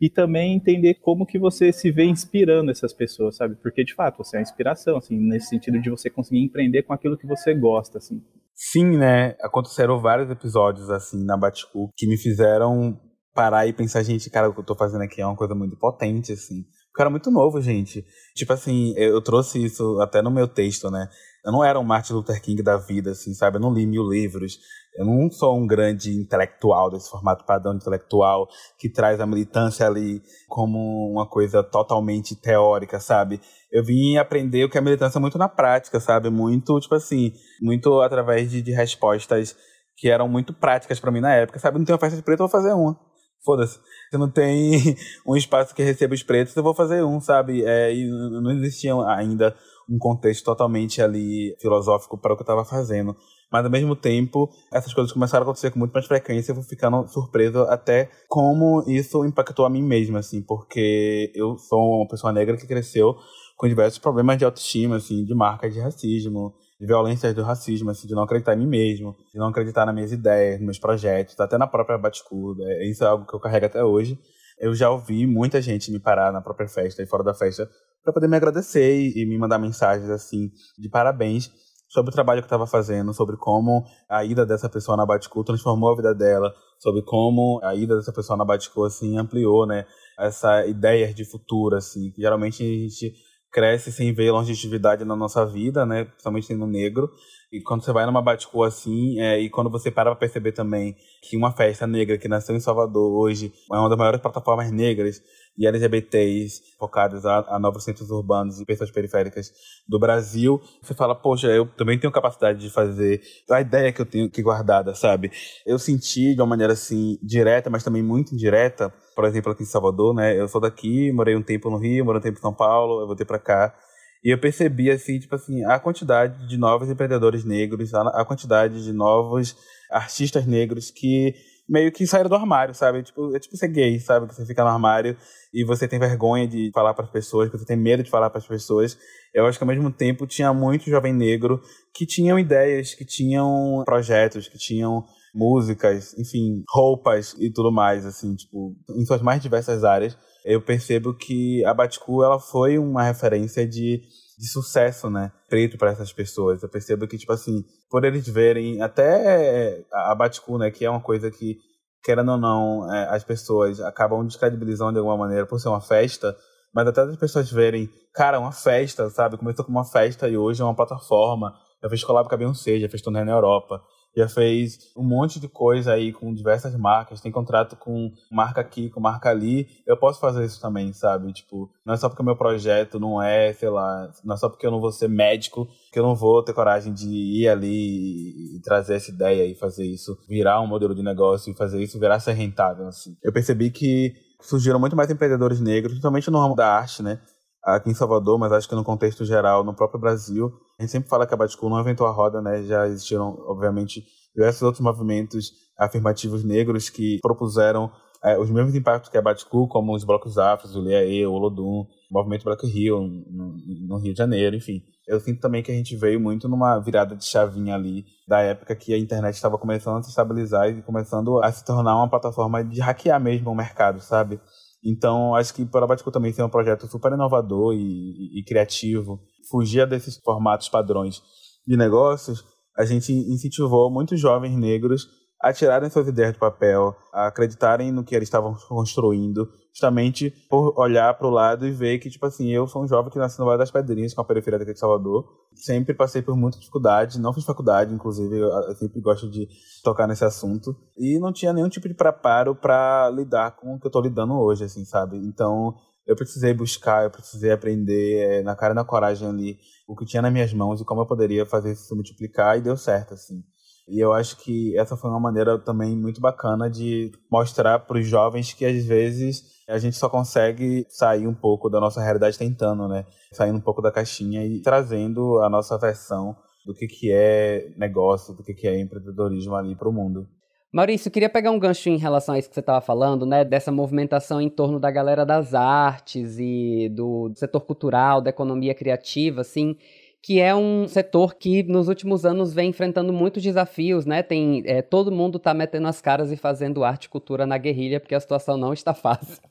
e 0.00 0.08
também 0.08 0.54
entender 0.54 0.94
como 0.94 1.26
que 1.26 1.38
você 1.38 1.72
se 1.72 1.90
vê 1.90 2.04
inspirando 2.04 2.70
essas 2.70 2.94
pessoas, 2.94 3.36
sabe? 3.36 3.56
Porque 3.56 3.84
de 3.84 3.94
fato 3.94 4.18
você 4.18 4.36
é 4.36 4.38
a 4.38 4.42
inspiração, 4.42 4.96
assim, 4.96 5.18
nesse 5.18 5.48
sentido 5.48 5.78
de 5.80 5.90
você 5.90 6.08
conseguir 6.08 6.42
empreender 6.42 6.84
com 6.84 6.94
aquilo 6.94 7.18
que 7.18 7.26
você 7.26 7.52
gosta, 7.52 7.98
assim. 7.98 8.22
Sim, 8.54 8.96
né? 8.96 9.34
Aconteceram 9.42 10.00
vários 10.00 10.30
episódios 10.30 10.88
assim 10.88 11.24
na 11.24 11.36
Baticu 11.36 11.90
que 11.96 12.06
me 12.06 12.16
fizeram 12.16 12.98
parar 13.34 13.66
e 13.66 13.72
pensar, 13.72 14.02
gente, 14.02 14.30
cara, 14.30 14.48
o 14.48 14.54
que 14.54 14.60
eu 14.60 14.64
tô 14.64 14.74
fazendo 14.74 15.02
aqui 15.02 15.20
é 15.20 15.26
uma 15.26 15.36
coisa 15.36 15.54
muito 15.54 15.76
potente, 15.76 16.32
assim 16.32 16.64
cara 16.98 17.10
muito 17.10 17.30
novo, 17.30 17.60
gente. 17.62 18.04
Tipo 18.34 18.52
assim, 18.52 18.92
eu 18.96 19.22
trouxe 19.22 19.64
isso 19.64 20.00
até 20.00 20.20
no 20.20 20.30
meu 20.30 20.48
texto, 20.48 20.90
né? 20.90 21.08
Eu 21.44 21.52
não 21.52 21.64
era 21.64 21.78
um 21.78 21.84
Martin 21.84 22.14
Luther 22.14 22.42
King 22.42 22.62
da 22.62 22.76
vida, 22.76 23.12
assim, 23.12 23.32
sabe? 23.32 23.56
Eu 23.56 23.60
não 23.60 23.72
li 23.72 23.86
mil 23.86 24.02
livros. 24.02 24.58
Eu 24.96 25.06
não 25.06 25.30
sou 25.30 25.56
um 25.56 25.66
grande 25.66 26.10
intelectual 26.10 26.90
desse 26.90 27.08
formato 27.08 27.46
padrão 27.46 27.74
intelectual 27.74 28.48
que 28.78 28.90
traz 28.90 29.20
a 29.20 29.26
militância 29.26 29.86
ali 29.86 30.20
como 30.48 31.08
uma 31.12 31.28
coisa 31.28 31.62
totalmente 31.62 32.34
teórica, 32.34 32.98
sabe? 32.98 33.40
Eu 33.70 33.84
vim 33.84 34.16
aprender 34.16 34.64
o 34.64 34.68
que 34.68 34.76
é 34.76 34.80
militância 34.80 35.20
muito 35.20 35.38
na 35.38 35.48
prática, 35.48 36.00
sabe? 36.00 36.28
Muito, 36.30 36.80
tipo 36.80 36.96
assim, 36.96 37.32
muito 37.62 38.00
através 38.00 38.50
de, 38.50 38.60
de 38.60 38.72
respostas 38.72 39.56
que 39.96 40.10
eram 40.10 40.28
muito 40.28 40.52
práticas 40.52 40.98
para 40.98 41.12
mim 41.12 41.20
na 41.20 41.32
época, 41.32 41.60
sabe? 41.60 41.78
Não 41.78 41.84
tem 41.84 41.92
uma 41.92 42.00
festa 42.00 42.16
de 42.16 42.22
preto, 42.22 42.40
eu 42.42 42.48
vou 42.48 42.60
fazer 42.60 42.72
uma. 42.72 43.07
Foda-se. 43.44 43.78
Se 44.10 44.18
não 44.18 44.30
tem 44.30 44.96
um 45.26 45.36
espaço 45.36 45.74
que 45.74 45.82
receba 45.82 46.14
os 46.14 46.22
pretos, 46.22 46.54
eu 46.56 46.62
vou 46.62 46.74
fazer 46.74 47.02
um, 47.04 47.20
sabe? 47.20 47.64
É, 47.64 47.94
e 47.94 48.08
não 48.08 48.50
existia 48.50 48.94
ainda 49.06 49.54
um 49.88 49.98
contexto 49.98 50.44
totalmente 50.44 51.00
ali 51.00 51.56
filosófico 51.60 52.18
para 52.18 52.32
o 52.32 52.36
que 52.36 52.42
eu 52.42 52.44
estava 52.44 52.64
fazendo. 52.64 53.16
Mas 53.50 53.64
ao 53.64 53.70
mesmo 53.70 53.96
tempo, 53.96 54.50
essas 54.70 54.92
coisas 54.92 55.12
começaram 55.12 55.42
a 55.42 55.44
acontecer 55.44 55.70
com 55.70 55.78
muito 55.78 55.92
mais 55.92 56.06
frequência, 56.06 56.50
eu 56.50 56.56
vou 56.56 56.64
ficando 56.64 57.06
surpreso 57.08 57.60
até 57.62 58.10
como 58.28 58.84
isso 58.86 59.24
impactou 59.24 59.64
a 59.64 59.70
mim 59.70 59.82
mesmo, 59.82 60.18
assim, 60.18 60.42
porque 60.42 61.32
eu 61.34 61.56
sou 61.56 62.00
uma 62.00 62.08
pessoa 62.08 62.30
negra 62.30 62.58
que 62.58 62.66
cresceu 62.66 63.16
com 63.56 63.66
diversos 63.66 63.98
problemas 63.98 64.36
de 64.36 64.44
autoestima, 64.44 64.96
assim, 64.96 65.24
de 65.24 65.34
marcas 65.34 65.72
de 65.72 65.80
racismo, 65.80 66.54
de 66.78 66.86
violências 66.86 67.34
do 67.34 67.42
racismo, 67.42 67.90
assim, 67.90 68.06
de 68.06 68.14
não 68.14 68.22
acreditar 68.22 68.54
em 68.54 68.58
mim 68.58 68.66
mesmo, 68.66 69.16
de 69.32 69.38
não 69.38 69.48
acreditar 69.48 69.84
nas 69.84 69.94
minhas 69.94 70.12
ideias, 70.12 70.58
nos 70.58 70.66
meus 70.66 70.78
projetos, 70.78 71.38
até 71.40 71.58
na 71.58 71.66
própria 71.66 71.98
Baticuda. 71.98 72.62
Isso 72.84 73.02
é 73.02 73.06
algo 73.08 73.26
que 73.26 73.34
eu 73.34 73.40
carrego 73.40 73.66
até 73.66 73.82
hoje. 73.82 74.18
Eu 74.60 74.74
já 74.74 74.90
ouvi 74.90 75.26
muita 75.26 75.60
gente 75.60 75.90
me 75.90 75.98
parar 75.98 76.32
na 76.32 76.40
própria 76.40 76.68
festa 76.68 77.02
e 77.02 77.06
fora 77.06 77.24
da 77.24 77.34
festa 77.34 77.68
para 78.02 78.12
poder 78.12 78.28
me 78.28 78.36
agradecer 78.36 79.12
e, 79.14 79.26
me 79.26 79.36
mandar 79.36 79.58
mensagens 79.58 80.08
assim 80.08 80.50
de 80.78 80.88
parabéns 80.88 81.50
sobre 81.88 82.10
o 82.10 82.12
trabalho 82.12 82.42
que 82.42 82.46
estava 82.46 82.66
fazendo, 82.66 83.12
sobre 83.14 83.36
como 83.36 83.84
a 84.08 84.24
ida 84.24 84.44
dessa 84.44 84.68
pessoa 84.68 84.96
na 84.96 85.06
Baticu 85.06 85.42
transformou 85.42 85.92
a 85.92 85.96
vida 85.96 86.14
dela, 86.14 86.52
sobre 86.78 87.02
como 87.02 87.60
a 87.62 87.74
ida 87.74 87.96
dessa 87.96 88.12
pessoa 88.12 88.36
na 88.36 88.44
Baticu 88.44 88.84
assim 88.84 89.18
ampliou, 89.18 89.66
né, 89.66 89.86
essa 90.18 90.66
ideia 90.66 91.12
de 91.14 91.24
futuro 91.24 91.76
assim, 91.76 92.10
que 92.10 92.20
geralmente 92.20 92.62
a 92.62 92.66
gente 92.66 93.14
cresce 93.50 93.90
sem 93.90 94.12
ver 94.12 94.30
longevidade 94.30 95.04
na 95.04 95.16
nossa 95.16 95.44
vida, 95.46 95.86
né, 95.86 96.04
principalmente 96.04 96.46
sendo 96.46 96.66
negro, 96.66 97.10
e 97.50 97.60
quando 97.62 97.82
você 97.82 97.92
vai 97.92 98.04
numa 98.04 98.20
Baticu 98.20 98.62
assim, 98.62 99.18
é, 99.20 99.40
e 99.40 99.48
quando 99.48 99.70
você 99.70 99.90
para 99.90 100.10
pra 100.10 100.18
perceber 100.18 100.52
também 100.52 100.94
que 101.22 101.36
uma 101.36 101.50
festa 101.50 101.86
negra 101.86 102.18
que 102.18 102.28
nasceu 102.28 102.54
em 102.54 102.60
Salvador 102.60 103.10
hoje 103.10 103.52
é 103.72 103.76
uma 103.76 103.88
das 103.88 103.98
maiores 103.98 104.20
plataformas 104.20 104.70
negras 104.70 105.22
e 105.58 105.66
LGBTs 105.66 106.62
focadas 106.78 107.26
a, 107.26 107.44
a 107.48 107.58
novos 107.58 107.82
centros 107.82 108.10
urbanos 108.10 108.60
e 108.60 108.64
pessoas 108.64 108.90
periféricas 108.90 109.52
do 109.88 109.98
Brasil, 109.98 110.62
você 110.80 110.94
fala, 110.94 111.14
poxa, 111.14 111.48
eu 111.48 111.66
também 111.66 111.98
tenho 111.98 112.12
capacidade 112.12 112.60
de 112.60 112.70
fazer 112.70 113.20
a 113.50 113.60
ideia 113.60 113.92
que 113.92 114.00
eu 114.00 114.06
tenho 114.06 114.30
que 114.30 114.40
guardada, 114.40 114.94
sabe? 114.94 115.32
Eu 115.66 115.78
senti 115.78 116.34
de 116.34 116.40
uma 116.40 116.46
maneira 116.46 116.72
assim, 116.74 117.18
direta, 117.22 117.68
mas 117.68 117.82
também 117.82 118.02
muito 118.02 118.32
indireta, 118.32 118.92
por 119.16 119.24
exemplo, 119.24 119.50
aqui 119.50 119.64
em 119.64 119.66
Salvador, 119.66 120.14
né? 120.14 120.38
Eu 120.38 120.46
sou 120.46 120.60
daqui, 120.60 121.10
morei 121.10 121.34
um 121.34 121.42
tempo 121.42 121.68
no 121.68 121.76
Rio, 121.76 122.04
morei 122.04 122.20
um 122.20 122.22
tempo 122.22 122.38
em 122.38 122.42
São 122.42 122.54
Paulo, 122.54 123.00
eu 123.00 123.06
voltei 123.06 123.26
para 123.26 123.38
cá. 123.38 123.74
E 124.22 124.30
eu 124.30 124.38
percebi, 124.38 124.90
assim, 124.90 125.18
tipo 125.18 125.34
assim, 125.34 125.64
a 125.64 125.78
quantidade 125.78 126.48
de 126.48 126.56
novos 126.56 126.88
empreendedores 126.88 127.44
negros, 127.44 127.94
a 127.94 128.24
quantidade 128.24 128.84
de 128.84 128.92
novos 128.92 129.56
artistas 129.90 130.46
negros 130.46 130.90
que 130.90 131.34
meio 131.68 131.92
que 131.92 132.06
saíram 132.06 132.30
do 132.30 132.34
armário, 132.34 132.74
sabe? 132.74 133.02
Tipo, 133.02 133.36
é 133.36 133.38
tipo 133.38 133.56
ser 133.56 133.68
gay, 133.68 134.00
sabe? 134.00 134.26
Que 134.26 134.34
você 134.34 134.46
fica 134.46 134.62
no 134.64 134.70
armário 134.70 135.16
e 135.52 135.64
você 135.64 135.86
tem 135.86 135.98
vergonha 135.98 136.48
de 136.48 136.70
falar 136.72 136.94
para 136.94 137.04
as 137.04 137.10
pessoas, 137.10 137.50
que 137.50 137.58
você 137.58 137.66
tem 137.66 137.76
medo 137.76 138.02
de 138.02 138.10
falar 138.10 138.30
para 138.30 138.38
as 138.38 138.46
pessoas. 138.46 138.96
Eu 139.34 139.46
acho 139.46 139.58
que 139.58 139.64
ao 139.64 139.68
mesmo 139.68 139.92
tempo 139.92 140.26
tinha 140.26 140.52
muito 140.54 140.88
jovem 140.88 141.12
negro 141.12 141.60
que 141.94 142.06
tinham 142.06 142.38
ideias, 142.38 142.94
que 142.94 143.04
tinham 143.04 143.82
projetos, 143.84 144.48
que 144.48 144.56
tinham 144.56 145.04
músicas, 145.34 146.16
enfim, 146.18 146.62
roupas 146.70 147.34
e 147.38 147.52
tudo 147.52 147.70
mais, 147.70 148.06
assim, 148.06 148.34
tipo, 148.34 148.74
em 148.96 149.04
suas 149.04 149.20
mais 149.20 149.42
diversas 149.42 149.84
áreas. 149.84 150.16
Eu 150.44 150.62
percebo 150.62 151.14
que 151.14 151.62
a 151.64 151.74
Baticu, 151.74 152.24
ela 152.24 152.40
foi 152.40 152.78
uma 152.78 153.02
referência 153.02 153.66
de 153.66 154.00
de 154.38 154.46
sucesso, 154.48 155.10
né? 155.10 155.32
Preto 155.48 155.76
para 155.76 155.90
essas 155.90 156.12
pessoas. 156.12 156.62
Eu 156.62 156.68
percebo 156.68 157.08
que, 157.08 157.18
tipo 157.18 157.32
assim, 157.32 157.64
por 157.90 158.04
eles 158.04 158.28
verem 158.28 158.80
até 158.80 159.84
a 159.92 160.14
Baticu, 160.14 160.56
né? 160.56 160.70
Que 160.70 160.84
é 160.84 160.90
uma 160.90 161.00
coisa 161.00 161.30
que, 161.30 161.58
querendo 162.04 162.32
ou 162.32 162.38
não, 162.38 162.94
é, 162.94 163.08
as 163.08 163.24
pessoas 163.24 163.80
acabam 163.80 164.24
descredibilizando 164.24 164.92
de 164.92 164.98
alguma 164.98 165.16
maneira 165.16 165.44
por 165.44 165.58
ser 165.58 165.68
uma 165.68 165.80
festa, 165.80 166.36
mas 166.72 166.86
até 166.86 167.00
as 167.00 167.16
pessoas 167.16 167.50
verem, 167.50 167.90
cara, 168.14 168.38
uma 168.38 168.52
festa, 168.52 169.10
sabe? 169.10 169.36
Começou 169.36 169.64
com 169.64 169.72
uma 169.72 169.84
festa 169.84 170.28
e 170.28 170.36
hoje 170.36 170.62
é 170.62 170.64
uma 170.64 170.76
plataforma. 170.76 171.52
Eu 171.82 171.90
fiz 171.90 172.04
collab 172.04 172.28
com 172.28 172.34
a 172.34 172.38
Beyoncé, 172.38 172.78
já 172.78 172.88
fez 172.88 173.02
turnê 173.02 173.24
na 173.24 173.32
Europa 173.32 173.82
já 174.16 174.28
fez 174.28 174.78
um 174.96 175.02
monte 175.02 175.38
de 175.38 175.48
coisa 175.48 175.92
aí 175.92 176.12
com 176.12 176.32
diversas 176.34 176.74
marcas, 176.76 177.20
tem 177.20 177.30
contrato 177.30 177.76
com 177.76 178.10
marca 178.30 178.60
aqui, 178.60 178.90
com 178.90 179.00
marca 179.00 179.30
ali. 179.30 179.68
Eu 179.86 179.96
posso 179.96 180.20
fazer 180.20 180.44
isso 180.44 180.60
também, 180.60 180.92
sabe? 180.92 181.32
Tipo, 181.32 181.70
não 181.84 181.94
é 181.94 181.96
só 181.96 182.08
porque 182.08 182.22
o 182.22 182.24
meu 182.24 182.36
projeto 182.36 182.98
não 182.98 183.22
é, 183.22 183.52
sei 183.52 183.68
lá, 183.68 184.10
não 184.24 184.34
é 184.34 184.38
só 184.38 184.48
porque 184.48 184.66
eu 184.66 184.70
não 184.70 184.80
vou 184.80 184.92
ser 184.92 185.08
médico 185.08 185.68
que 185.92 185.98
eu 185.98 186.02
não 186.02 186.14
vou 186.14 186.42
ter 186.42 186.52
coragem 186.52 186.92
de 186.92 187.08
ir 187.08 187.48
ali 187.48 188.56
e 188.56 188.60
trazer 188.60 188.96
essa 188.96 189.10
ideia 189.10 189.46
e 189.46 189.54
fazer 189.54 189.86
isso 189.86 190.18
virar 190.28 190.60
um 190.60 190.66
modelo 190.66 190.94
de 190.94 191.02
negócio 191.02 191.52
e 191.52 191.56
fazer 191.56 191.82
isso 191.82 191.98
virar 191.98 192.20
ser 192.20 192.32
rentável, 192.32 192.86
assim. 192.88 193.16
Eu 193.22 193.32
percebi 193.32 193.70
que 193.70 194.12
surgiram 194.40 194.78
muito 194.78 194.96
mais 194.96 195.10
empreendedores 195.10 195.60
negros, 195.60 195.92
principalmente 195.92 196.30
no 196.30 196.38
ramo 196.38 196.54
da 196.54 196.68
arte, 196.68 197.02
né? 197.02 197.20
Aqui 197.64 197.90
em 197.90 197.94
Salvador, 197.94 198.38
mas 198.38 198.52
acho 198.52 198.68
que 198.68 198.74
no 198.74 198.84
contexto 198.84 199.24
geral, 199.24 199.64
no 199.64 199.74
próprio 199.74 200.00
Brasil, 200.00 200.50
a 200.78 200.82
gente 200.82 200.92
sempre 200.92 201.08
fala 201.08 201.26
que 201.26 201.34
a 201.34 201.36
Baticu 201.36 201.68
não 201.68 201.80
inventou 201.80 202.06
a 202.06 202.12
roda, 202.12 202.40
né? 202.40 202.62
Já 202.62 202.86
existiram, 202.86 203.36
obviamente, 203.46 204.04
diversos 204.34 204.62
outros 204.62 204.80
movimentos 204.80 205.50
afirmativos 205.76 206.44
negros 206.44 206.88
que 206.88 207.18
propuseram 207.20 207.90
é, 208.24 208.38
os 208.38 208.50
mesmos 208.50 208.74
impactos 208.74 209.10
que 209.10 209.18
a 209.18 209.22
Baticu, 209.22 209.68
como 209.68 209.94
os 209.94 210.04
blocos 210.04 210.38
afros, 210.38 210.74
o 210.74 210.80
Leaê, 210.80 211.24
o 211.26 211.32
Olodum, 211.32 211.86
o 212.10 212.14
movimento 212.14 212.44
Black 212.44 212.66
Rio, 212.66 213.00
no, 213.00 213.56
no, 213.86 213.98
Rio 213.98 214.12
de 214.12 214.18
Janeiro, 214.18 214.56
enfim. 214.56 214.82
Eu 215.06 215.20
sinto 215.20 215.40
também 215.40 215.62
que 215.62 215.70
a 215.70 215.74
gente 215.74 215.96
veio 215.96 216.20
muito 216.20 216.48
numa 216.48 216.78
virada 216.78 217.16
de 217.16 217.24
chavinha 217.24 217.74
ali, 217.74 218.04
da 218.26 218.40
época 218.40 218.74
que 218.74 218.92
a 218.92 218.98
internet 218.98 219.34
estava 219.34 219.56
começando 219.56 219.98
a 219.98 220.02
se 220.02 220.10
estabilizar 220.10 220.68
e 220.68 220.82
começando 220.82 221.42
a 221.42 221.50
se 221.50 221.64
tornar 221.64 221.96
uma 221.96 222.10
plataforma 222.10 222.62
de 222.64 222.80
hackear 222.80 223.20
mesmo 223.20 223.50
o 223.50 223.54
mercado, 223.54 224.00
sabe? 224.00 224.40
Então, 224.84 225.34
acho 225.34 225.52
que 225.54 225.64
para 225.64 225.84
a 225.84 225.88
Baticu 225.88 226.10
também 226.10 226.32
ser 226.32 226.42
um 226.42 226.48
projeto 226.48 226.86
super 226.86 227.12
inovador 227.12 227.74
e, 227.74 227.78
e, 227.78 228.40
e 228.40 228.44
criativo, 228.44 229.20
fugia 229.50 229.86
desses 229.86 230.16
formatos 230.18 230.68
padrões 230.68 231.20
de 231.66 231.76
negócios, 231.76 232.44
a 232.76 232.84
gente 232.84 233.12
incentivou 233.12 233.90
muitos 233.90 234.20
jovens 234.20 234.56
negros 234.56 235.08
a 235.40 235.52
tirarem 235.52 235.88
suas 235.88 236.08
ideias 236.08 236.32
do 236.32 236.38
papel, 236.38 236.96
a 237.12 237.28
acreditarem 237.28 237.92
no 237.92 238.02
que 238.02 238.14
eles 238.14 238.26
estavam 238.26 238.54
construindo, 238.68 239.48
justamente 239.72 240.30
por 240.50 240.74
olhar 240.78 241.14
para 241.14 241.26
o 241.26 241.30
lado 241.30 241.66
e 241.66 241.70
ver 241.70 241.98
que, 241.98 242.10
tipo 242.10 242.26
assim, 242.26 242.48
eu 242.48 242.66
sou 242.66 242.82
um 242.82 242.88
jovem 242.88 243.10
que 243.10 243.18
nasci 243.18 243.38
no 243.38 243.44
Vale 243.44 243.58
das 243.58 243.70
Pedrinhas, 243.70 244.12
com 244.12 244.20
a 244.20 244.24
periferia 244.24 244.58
daqui 244.58 244.72
de 244.72 244.78
Salvador, 244.78 245.28
sempre 245.54 245.94
passei 245.94 246.22
por 246.22 246.36
muita 246.36 246.58
dificuldade, 246.58 247.20
não 247.20 247.32
fiz 247.32 247.44
faculdade, 247.44 247.94
inclusive, 247.94 248.36
eu 248.36 248.74
sempre 248.74 249.00
gosto 249.00 249.30
de 249.30 249.48
tocar 249.84 250.08
nesse 250.08 250.24
assunto, 250.24 250.76
e 250.96 251.18
não 251.20 251.32
tinha 251.32 251.52
nenhum 251.52 251.68
tipo 251.68 251.88
de 251.88 251.94
preparo 251.94 252.56
para 252.56 253.08
lidar 253.10 253.54
com 253.56 253.74
o 253.74 253.78
que 253.78 253.86
eu 253.86 253.90
estou 253.90 254.02
lidando 254.02 254.34
hoje, 254.34 254.64
assim, 254.64 254.84
sabe? 254.84 255.16
Então, 255.18 255.76
eu 256.04 256.16
precisei 256.16 256.54
buscar, 256.54 257.04
eu 257.04 257.10
precisei 257.10 257.52
aprender 257.52 258.18
é, 258.18 258.42
na 258.42 258.56
cara 258.56 258.72
e 258.72 258.74
na 258.74 258.84
coragem 258.84 259.28
ali 259.28 259.58
o 259.86 259.94
que 259.94 260.06
tinha 260.06 260.22
nas 260.22 260.32
minhas 260.32 260.52
mãos 260.52 260.80
e 260.80 260.84
como 260.84 261.02
eu 261.02 261.06
poderia 261.06 261.44
fazer 261.44 261.72
isso 261.72 261.94
multiplicar 261.94 262.56
e 262.56 262.62
deu 262.62 262.76
certo, 262.76 263.12
assim. 263.14 263.44
E 263.88 263.98
eu 263.98 264.12
acho 264.12 264.36
que 264.36 264.76
essa 264.78 264.96
foi 264.96 265.08
uma 265.08 265.18
maneira 265.18 265.58
também 265.58 265.96
muito 265.96 266.20
bacana 266.20 266.68
de 266.68 267.10
mostrar 267.30 267.78
para 267.78 267.98
os 267.98 268.06
jovens 268.06 268.52
que 268.52 268.64
às 268.64 268.84
vezes 268.84 269.58
a 269.66 269.78
gente 269.78 269.96
só 269.96 270.08
consegue 270.08 270.86
sair 270.88 271.26
um 271.26 271.34
pouco 271.34 271.70
da 271.70 271.80
nossa 271.80 272.02
realidade 272.02 272.38
tentando, 272.38 272.86
né? 272.86 273.06
Saindo 273.32 273.56
um 273.56 273.62
pouco 273.62 273.80
da 273.80 273.90
caixinha 273.90 274.44
e 274.44 274.60
trazendo 274.60 275.38
a 275.40 275.48
nossa 275.48 275.78
versão 275.78 276.36
do 276.66 276.74
que, 276.74 276.86
que 276.86 277.10
é 277.10 277.72
negócio, 277.78 278.34
do 278.34 278.42
que, 278.42 278.52
que 278.52 278.68
é 278.68 278.78
empreendedorismo 278.78 279.54
ali 279.54 279.74
para 279.74 279.88
o 279.88 279.92
mundo. 279.92 280.28
Maurício, 280.70 281.10
queria 281.10 281.30
pegar 281.30 281.50
um 281.50 281.58
gancho 281.58 281.88
em 281.88 281.96
relação 281.96 282.34
a 282.34 282.38
isso 282.38 282.50
que 282.50 282.54
você 282.54 282.60
estava 282.60 282.82
falando, 282.82 283.24
né? 283.24 283.42
Dessa 283.42 283.72
movimentação 283.72 284.38
em 284.38 284.50
torno 284.50 284.78
da 284.78 284.90
galera 284.90 285.24
das 285.24 285.54
artes 285.54 286.36
e 286.38 286.90
do 286.90 287.32
setor 287.34 287.62
cultural, 287.62 288.20
da 288.20 288.28
economia 288.28 288.74
criativa, 288.74 289.40
assim, 289.40 289.78
que 290.22 290.40
é 290.40 290.54
um 290.54 290.86
setor 290.88 291.34
que 291.34 291.62
nos 291.62 291.88
últimos 291.88 292.24
anos 292.24 292.52
vem 292.52 292.70
enfrentando 292.70 293.12
muitos 293.12 293.42
desafios, 293.42 294.04
né? 294.04 294.22
Tem, 294.22 294.62
é, 294.66 294.82
todo 294.82 295.12
mundo 295.12 295.38
está 295.38 295.54
metendo 295.54 295.88
as 295.88 296.00
caras 296.00 296.32
e 296.32 296.36
fazendo 296.36 296.84
arte 296.84 297.04
e 297.04 297.08
cultura 297.08 297.46
na 297.46 297.56
guerrilha, 297.56 298.00
porque 298.00 298.14
a 298.14 298.20
situação 298.20 298.56
não 298.56 298.72
está 298.72 298.92
fácil. 298.94 299.42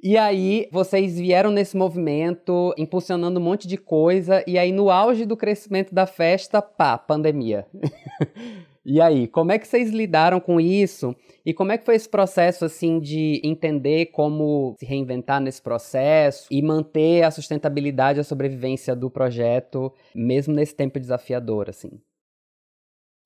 E 0.00 0.16
aí, 0.16 0.68
vocês 0.70 1.18
vieram 1.18 1.50
nesse 1.50 1.76
movimento, 1.76 2.72
impulsionando 2.78 3.40
um 3.40 3.42
monte 3.42 3.66
de 3.66 3.76
coisa, 3.76 4.44
e 4.46 4.56
aí, 4.56 4.70
no 4.70 4.90
auge 4.90 5.26
do 5.26 5.36
crescimento 5.36 5.92
da 5.92 6.06
festa, 6.06 6.62
pá, 6.62 6.96
pandemia. 6.96 7.66
E 8.90 9.02
aí, 9.02 9.28
como 9.28 9.52
é 9.52 9.58
que 9.58 9.68
vocês 9.68 9.90
lidaram 9.90 10.40
com 10.40 10.58
isso? 10.58 11.14
E 11.44 11.52
como 11.52 11.70
é 11.70 11.76
que 11.76 11.84
foi 11.84 11.94
esse 11.94 12.08
processo, 12.08 12.64
assim, 12.64 12.98
de 12.98 13.38
entender 13.44 14.06
como 14.06 14.74
se 14.80 14.86
reinventar 14.86 15.42
nesse 15.42 15.60
processo 15.60 16.46
e 16.50 16.62
manter 16.62 17.22
a 17.22 17.30
sustentabilidade 17.30 18.18
e 18.18 18.22
a 18.22 18.24
sobrevivência 18.24 18.96
do 18.96 19.10
projeto, 19.10 19.92
mesmo 20.14 20.54
nesse 20.54 20.74
tempo 20.74 20.98
desafiador, 20.98 21.68
assim? 21.68 22.00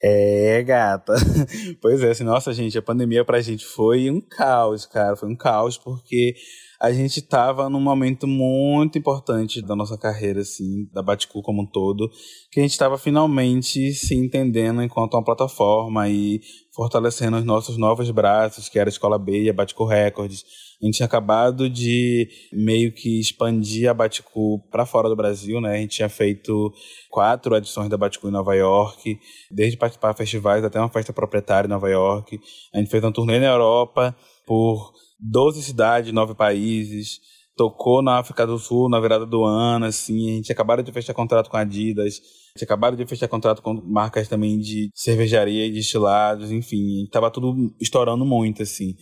É, 0.02 0.60
gata. 0.64 1.14
Pois 1.80 2.02
é, 2.02 2.10
assim, 2.10 2.24
nossa, 2.24 2.52
gente, 2.52 2.76
a 2.76 2.82
pandemia 2.82 3.24
pra 3.24 3.40
gente 3.40 3.64
foi 3.64 4.10
um 4.10 4.20
caos, 4.20 4.84
cara. 4.84 5.14
Foi 5.14 5.28
um 5.28 5.36
caos 5.36 5.78
porque 5.78 6.34
a 6.82 6.92
gente 6.92 7.20
estava 7.20 7.70
num 7.70 7.80
momento 7.80 8.26
muito 8.26 8.98
importante 8.98 9.62
da 9.62 9.76
nossa 9.76 9.96
carreira, 9.96 10.40
assim, 10.40 10.88
da 10.92 11.00
Baticu 11.00 11.40
como 11.40 11.62
um 11.62 11.66
todo, 11.66 12.10
que 12.50 12.58
a 12.58 12.62
gente 12.62 12.72
estava 12.72 12.98
finalmente 12.98 13.92
se 13.92 14.16
entendendo 14.16 14.82
enquanto 14.82 15.14
uma 15.14 15.22
plataforma 15.22 16.08
e 16.08 16.40
fortalecendo 16.74 17.36
os 17.36 17.44
nossos 17.44 17.76
novos 17.76 18.10
braços, 18.10 18.68
que 18.68 18.80
era 18.80 18.88
a 18.88 18.90
Escola 18.90 19.16
B 19.16 19.44
e 19.44 19.48
a 19.48 19.52
Baticu 19.52 19.84
Records. 19.84 20.44
A 20.82 20.84
gente 20.84 20.96
tinha 20.96 21.06
acabado 21.06 21.70
de 21.70 22.28
meio 22.52 22.90
que 22.90 23.20
expandir 23.20 23.88
a 23.88 23.94
Baticu 23.94 24.58
para 24.68 24.84
fora 24.84 25.08
do 25.08 25.14
Brasil, 25.14 25.60
né? 25.60 25.74
A 25.74 25.76
gente 25.76 25.94
tinha 25.94 26.08
feito 26.08 26.72
quatro 27.08 27.54
edições 27.54 27.88
da 27.90 27.96
Baticu 27.96 28.26
em 28.26 28.32
Nova 28.32 28.56
York, 28.56 29.20
desde 29.48 29.76
participar 29.76 30.10
de 30.10 30.18
festivais 30.18 30.64
até 30.64 30.80
uma 30.80 30.88
festa 30.88 31.12
proprietária 31.12 31.68
em 31.68 31.70
Nova 31.70 31.88
York. 31.88 32.40
A 32.74 32.78
gente 32.78 32.90
fez 32.90 33.04
uma 33.04 33.12
turnê 33.12 33.38
na 33.38 33.46
Europa 33.46 34.16
por 34.44 34.90
12 35.22 35.62
cidades, 35.62 36.12
9 36.12 36.34
países. 36.34 37.20
Tocou 37.54 38.02
na 38.02 38.18
África 38.18 38.46
do 38.46 38.58
Sul 38.58 38.88
na 38.88 38.98
virada 38.98 39.26
do 39.26 39.44
ano, 39.44 39.84
assim. 39.84 40.32
A 40.32 40.34
gente 40.36 40.52
acabaram 40.52 40.82
de 40.82 40.90
fechar 40.90 41.14
contrato 41.14 41.48
com 41.48 41.56
a 41.56 41.60
Adidas. 41.60 42.14
A 42.54 42.58
gente 42.58 42.64
acabaram 42.64 42.96
de 42.96 43.06
fechar 43.06 43.28
contrato 43.28 43.62
com 43.62 43.74
marcas 43.84 44.26
também 44.26 44.58
de 44.58 44.90
cervejaria 44.94 45.66
e 45.66 45.72
destilados, 45.72 46.50
enfim. 46.50 47.06
Tava 47.12 47.30
tudo 47.30 47.54
estourando 47.80 48.24
muito, 48.24 48.62
assim. 48.62 48.94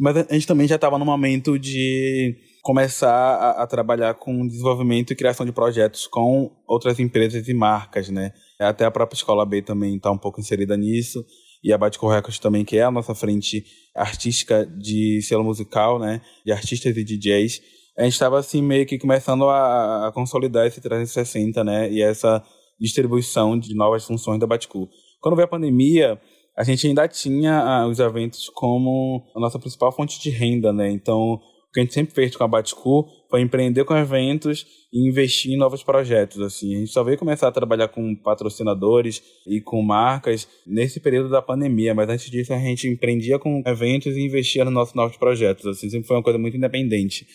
Mas 0.00 0.16
a 0.16 0.32
gente 0.32 0.46
também 0.46 0.66
já 0.66 0.76
estava 0.76 0.98
no 0.98 1.04
momento 1.04 1.58
de 1.58 2.34
começar 2.62 3.10
a, 3.10 3.62
a, 3.62 3.66
trabalhar 3.66 4.14
com 4.14 4.46
desenvolvimento 4.46 5.12
e 5.12 5.16
criação 5.16 5.44
de 5.44 5.52
projetos 5.52 6.06
com 6.06 6.50
outras 6.66 6.98
empresas 6.98 7.46
e 7.46 7.54
marcas, 7.54 8.08
né? 8.08 8.32
Até 8.58 8.84
a 8.84 8.90
própria 8.90 9.16
Escola 9.16 9.44
B 9.44 9.62
também 9.62 9.96
está 9.96 10.10
um 10.10 10.18
pouco 10.18 10.40
inserida 10.40 10.76
nisso 10.76 11.24
e 11.62 11.72
a 11.72 11.78
Bate 11.78 11.98
Records 12.00 12.38
também, 12.38 12.64
que 12.64 12.76
é 12.76 12.82
a 12.82 12.90
nossa 12.90 13.14
frente 13.14 13.64
artística 13.94 14.64
de 14.64 15.20
selo 15.22 15.44
musical, 15.44 15.98
né, 15.98 16.20
de 16.44 16.52
artistas 16.52 16.96
e 16.96 17.04
DJs, 17.04 17.60
a 17.98 18.04
gente 18.04 18.12
estava 18.12 18.38
assim 18.38 18.62
meio 18.62 18.86
que 18.86 18.96
começando 18.96 19.48
a, 19.48 20.06
a, 20.06 20.12
consolidar 20.12 20.66
esse 20.66 20.80
360, 20.80 21.64
né, 21.64 21.90
e 21.90 22.00
essa 22.00 22.42
distribuição 22.80 23.58
de 23.58 23.74
novas 23.74 24.04
funções 24.04 24.38
da 24.38 24.46
Batcool. 24.46 24.88
Quando 25.20 25.34
veio 25.34 25.46
a 25.46 25.50
pandemia, 25.50 26.20
a 26.56 26.62
gente 26.62 26.86
ainda 26.86 27.08
tinha 27.08 27.58
ah, 27.58 27.88
os 27.88 27.98
eventos 27.98 28.48
como 28.54 29.24
a 29.34 29.40
nossa 29.40 29.58
principal 29.58 29.90
fonte 29.90 30.20
de 30.20 30.30
renda, 30.30 30.72
né, 30.72 30.90
então 30.90 31.40
que 31.78 31.80
a 31.80 31.84
gente 31.84 31.94
sempre 31.94 32.14
fez 32.14 32.34
com 32.34 32.42
a 32.42 32.48
Batcool 32.48 33.08
foi 33.30 33.40
empreender 33.40 33.84
com 33.84 33.96
eventos 33.96 34.66
e 34.92 35.06
investir 35.06 35.52
em 35.52 35.56
novos 35.56 35.82
projetos. 35.82 36.40
Assim, 36.40 36.74
a 36.74 36.78
gente 36.80 36.90
só 36.90 37.04
veio 37.04 37.16
começar 37.16 37.46
a 37.46 37.52
trabalhar 37.52 37.88
com 37.88 38.16
patrocinadores 38.16 39.22
e 39.46 39.60
com 39.60 39.80
marcas 39.80 40.48
nesse 40.66 40.98
período 40.98 41.28
da 41.28 41.40
pandemia, 41.40 41.94
mas 41.94 42.08
antes 42.08 42.30
disso 42.30 42.52
a 42.52 42.58
gente 42.58 42.88
empreendia 42.88 43.38
com 43.38 43.62
eventos 43.64 44.16
e 44.16 44.20
investia 44.20 44.64
nos 44.64 44.74
nossos 44.74 44.94
novos 44.94 45.16
projetos. 45.16 45.66
Assim, 45.66 45.88
sempre 45.88 46.08
foi 46.08 46.16
uma 46.16 46.22
coisa 46.22 46.38
muito 46.38 46.56
independente. 46.56 47.26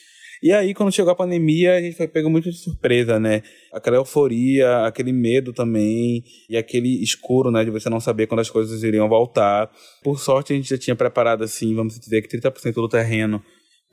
E 0.42 0.52
aí, 0.52 0.74
quando 0.74 0.92
chegou 0.92 1.14
a 1.14 1.16
pandemia, 1.16 1.78
a 1.78 1.82
gente 1.82 1.96
foi 1.96 2.06
pego 2.06 2.30
muito 2.30 2.52
de 2.52 2.58
surpresa, 2.58 3.18
né? 3.18 3.44
Aquela 3.72 3.96
euforia, 3.96 4.86
aquele 4.86 5.14
medo 5.14 5.54
também, 5.54 6.22
e 6.50 6.58
aquele 6.58 7.02
escuro, 7.02 7.50
né? 7.50 7.64
De 7.64 7.72
você 7.72 7.90
não 7.90 8.02
saber 8.02 8.28
quando 8.28 8.42
as 8.42 8.50
coisas 8.50 8.84
iriam 8.84 9.08
voltar. 9.08 9.72
Por 10.04 10.20
sorte, 10.20 10.52
a 10.52 10.56
gente 10.58 10.70
já 10.70 10.78
tinha 10.78 10.98
preparado, 10.98 11.46
assim, 11.46 11.74
vamos 11.74 11.98
dizer 11.98 12.22
que 12.22 12.38
30% 12.38 12.74
do 12.74 12.90
terreno 12.90 13.42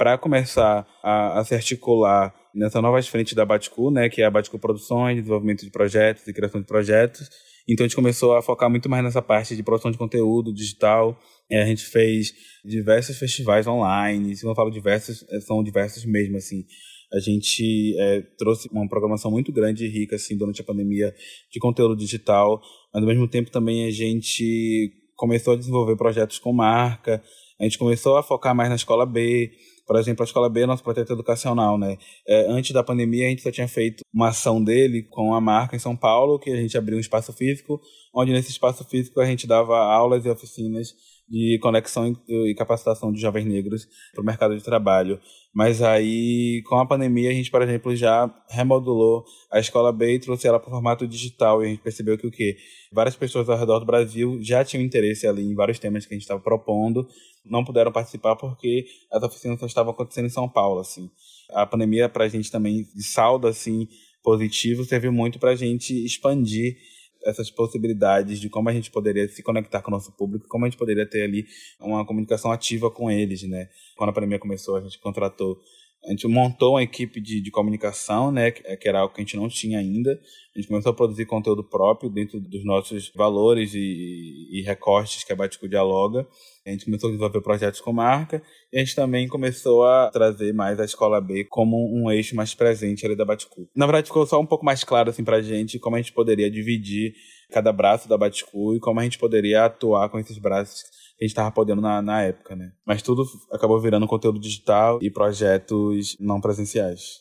para 0.00 0.16
começar 0.16 0.86
a, 1.02 1.40
a, 1.40 1.44
se 1.44 1.54
articular 1.54 2.34
nessa 2.54 2.80
nova 2.80 3.02
frente 3.02 3.34
da 3.34 3.44
Baticu, 3.44 3.90
né, 3.90 4.08
que 4.08 4.22
é 4.22 4.24
a 4.24 4.30
Baticu 4.30 4.58
Produções, 4.58 5.16
desenvolvimento 5.16 5.62
de 5.62 5.70
projetos 5.70 6.26
e 6.26 6.32
criação 6.32 6.58
de 6.58 6.66
projetos. 6.66 7.28
Então 7.68 7.84
a 7.84 7.86
gente 7.86 7.96
começou 7.96 8.34
a 8.34 8.40
focar 8.40 8.70
muito 8.70 8.88
mais 8.88 9.04
nessa 9.04 9.20
parte 9.20 9.54
de 9.54 9.62
produção 9.62 9.90
de 9.90 9.98
conteúdo 9.98 10.54
digital. 10.54 11.20
É, 11.50 11.60
a 11.60 11.66
gente 11.66 11.84
fez 11.84 12.32
diversos 12.64 13.18
festivais 13.18 13.66
online. 13.66 14.34
Se 14.34 14.46
eu 14.46 14.54
falo 14.54 14.70
diversos, 14.70 15.22
é, 15.28 15.38
são 15.40 15.62
diversos 15.62 16.02
mesmo 16.06 16.38
assim. 16.38 16.64
A 17.12 17.20
gente 17.20 17.94
é, 17.98 18.22
trouxe 18.38 18.70
uma 18.72 18.88
programação 18.88 19.30
muito 19.30 19.52
grande 19.52 19.84
e 19.84 19.88
rica 19.90 20.16
assim 20.16 20.34
durante 20.34 20.62
a 20.62 20.64
pandemia 20.64 21.14
de 21.52 21.60
conteúdo 21.60 21.94
digital, 21.94 22.58
mas 22.94 23.02
ao 23.02 23.06
mesmo 23.06 23.28
tempo 23.28 23.50
também 23.50 23.86
a 23.86 23.90
gente 23.90 24.94
começou 25.14 25.52
a 25.52 25.56
desenvolver 25.58 25.94
projetos 25.96 26.38
com 26.38 26.54
marca. 26.54 27.22
A 27.60 27.64
gente 27.64 27.76
começou 27.76 28.16
a 28.16 28.22
focar 28.22 28.54
mais 28.54 28.70
na 28.70 28.76
escola 28.76 29.04
B, 29.04 29.52
por 29.90 29.98
exemplo, 29.98 30.22
a 30.22 30.24
Escola 30.24 30.48
B 30.48 30.60
é 30.60 30.66
nosso 30.66 30.84
projeto 30.84 31.12
educacional, 31.14 31.76
né? 31.76 31.98
É, 32.24 32.46
antes 32.48 32.70
da 32.70 32.80
pandemia, 32.80 33.26
a 33.26 33.30
gente 33.30 33.42
já 33.42 33.50
tinha 33.50 33.66
feito 33.66 34.04
uma 34.14 34.28
ação 34.28 34.62
dele 34.62 35.02
com 35.02 35.34
a 35.34 35.40
marca 35.40 35.74
em 35.74 35.80
São 35.80 35.96
Paulo, 35.96 36.38
que 36.38 36.48
a 36.48 36.54
gente 36.54 36.78
abriu 36.78 36.96
um 36.96 37.00
espaço 37.00 37.32
físico, 37.32 37.80
onde 38.14 38.30
nesse 38.30 38.52
espaço 38.52 38.84
físico 38.84 39.20
a 39.20 39.24
gente 39.24 39.48
dava 39.48 39.76
aulas 39.76 40.24
e 40.24 40.30
oficinas 40.30 40.94
de 41.30 41.58
conexão 41.62 42.12
e 42.28 42.54
capacitação 42.56 43.12
de 43.12 43.20
jovens 43.20 43.46
negros 43.46 43.86
para 44.12 44.20
o 44.20 44.24
mercado 44.24 44.56
de 44.56 44.64
trabalho. 44.64 45.20
Mas 45.54 45.80
aí, 45.80 46.60
com 46.66 46.76
a 46.76 46.86
pandemia, 46.86 47.30
a 47.30 47.32
gente, 47.32 47.50
por 47.50 47.62
exemplo, 47.62 47.94
já 47.94 48.28
remodulou 48.48 49.24
a 49.50 49.60
Escola 49.60 49.92
B 49.92 50.14
e 50.14 50.18
trouxe 50.18 50.48
ela 50.48 50.58
para 50.58 50.68
o 50.68 50.72
formato 50.72 51.06
digital. 51.06 51.62
E 51.62 51.66
a 51.66 51.68
gente 51.68 51.82
percebeu 51.82 52.18
que 52.18 52.26
o 52.26 52.30
quê? 52.30 52.56
Várias 52.92 53.14
pessoas 53.14 53.48
ao 53.48 53.56
redor 53.56 53.78
do 53.78 53.86
Brasil 53.86 54.38
já 54.42 54.64
tinham 54.64 54.84
interesse 54.84 55.26
ali 55.26 55.42
em 55.42 55.54
vários 55.54 55.78
temas 55.78 56.04
que 56.04 56.12
a 56.12 56.16
gente 56.16 56.22
estava 56.22 56.40
propondo, 56.40 57.06
não 57.44 57.64
puderam 57.64 57.92
participar 57.92 58.34
porque 58.34 58.86
as 59.10 59.22
oficinas 59.22 59.60
só 59.60 59.66
estavam 59.66 59.92
acontecendo 59.92 60.26
em 60.26 60.30
São 60.30 60.48
Paulo, 60.48 60.80
assim. 60.80 61.08
A 61.52 61.64
pandemia, 61.64 62.08
para 62.08 62.24
a 62.24 62.28
gente 62.28 62.50
também, 62.50 62.88
de 62.94 63.02
saldo, 63.04 63.46
assim, 63.46 63.86
positivo, 64.22 64.84
serviu 64.84 65.12
muito 65.12 65.38
para 65.38 65.50
a 65.50 65.56
gente 65.56 65.94
expandir 66.04 66.76
essas 67.24 67.50
possibilidades 67.50 68.40
de 68.40 68.48
como 68.48 68.68
a 68.68 68.72
gente 68.72 68.90
poderia 68.90 69.28
se 69.28 69.42
conectar 69.42 69.82
com 69.82 69.90
o 69.90 69.94
nosso 69.94 70.12
público, 70.12 70.48
como 70.48 70.64
a 70.64 70.68
gente 70.68 70.78
poderia 70.78 71.06
ter 71.06 71.22
ali 71.22 71.46
uma 71.80 72.04
comunicação 72.04 72.50
ativa 72.50 72.90
com 72.90 73.10
eles, 73.10 73.42
né? 73.42 73.68
Quando 73.96 74.10
a 74.10 74.12
pandemia 74.12 74.38
começou, 74.38 74.76
a 74.76 74.80
gente 74.80 74.98
contratou, 74.98 75.60
a 76.04 76.10
gente 76.10 76.26
montou 76.26 76.72
uma 76.72 76.82
equipe 76.82 77.20
de, 77.20 77.42
de 77.42 77.50
comunicação, 77.50 78.32
né? 78.32 78.50
Que 78.50 78.88
era 78.88 79.00
algo 79.00 79.14
que 79.14 79.20
a 79.20 79.24
gente 79.24 79.36
não 79.36 79.48
tinha 79.48 79.78
ainda. 79.78 80.18
A 80.54 80.58
gente 80.58 80.68
começou 80.68 80.90
a 80.90 80.94
produzir 80.94 81.26
conteúdo 81.26 81.62
próprio 81.62 82.10
dentro 82.10 82.40
dos 82.40 82.64
nossos 82.64 83.12
valores 83.14 83.74
e, 83.74 84.48
e 84.50 84.62
recortes 84.62 85.24
que 85.24 85.32
a 85.32 85.36
Batico 85.36 85.68
dialoga. 85.68 86.26
A 86.66 86.70
gente 86.70 86.86
começou 86.86 87.08
a 87.08 87.10
desenvolver 87.12 87.42
projetos 87.42 87.80
com 87.80 87.92
marca 87.92 88.42
e 88.72 88.78
a 88.78 88.80
gente 88.80 88.94
também 88.94 89.28
começou 89.28 89.84
a 89.84 90.10
trazer 90.10 90.54
mais 90.54 90.80
a 90.80 90.84
Escola 90.84 91.20
B 91.20 91.44
como 91.44 91.76
um 91.94 92.10
eixo 92.10 92.34
mais 92.34 92.54
presente 92.54 93.04
ali 93.04 93.14
da 93.14 93.24
Baticu. 93.24 93.68
Na 93.76 93.86
verdade, 93.86 94.06
ficou 94.06 94.26
só 94.26 94.40
um 94.40 94.46
pouco 94.46 94.64
mais 94.64 94.82
claro 94.82 95.10
assim 95.10 95.24
pra 95.24 95.42
gente 95.42 95.78
como 95.78 95.96
a 95.96 95.98
gente 95.98 96.12
poderia 96.12 96.50
dividir 96.50 97.12
cada 97.50 97.72
braço 97.72 98.08
da 98.08 98.16
Baticu 98.16 98.74
e 98.74 98.80
como 98.80 99.00
a 99.00 99.04
gente 99.04 99.18
poderia 99.18 99.66
atuar 99.66 100.08
com 100.08 100.18
esses 100.18 100.38
braços 100.38 100.82
que 101.20 101.24
a 101.24 101.26
gente 101.26 101.32
estava 101.32 101.52
podendo 101.52 101.82
na, 101.82 102.00
na 102.00 102.22
época, 102.22 102.56
né? 102.56 102.72
Mas 102.82 103.02
tudo 103.02 103.24
acabou 103.52 103.78
virando 103.78 104.06
conteúdo 104.06 104.40
digital 104.40 104.98
e 105.02 105.10
projetos 105.10 106.16
não 106.18 106.40
presenciais. 106.40 107.20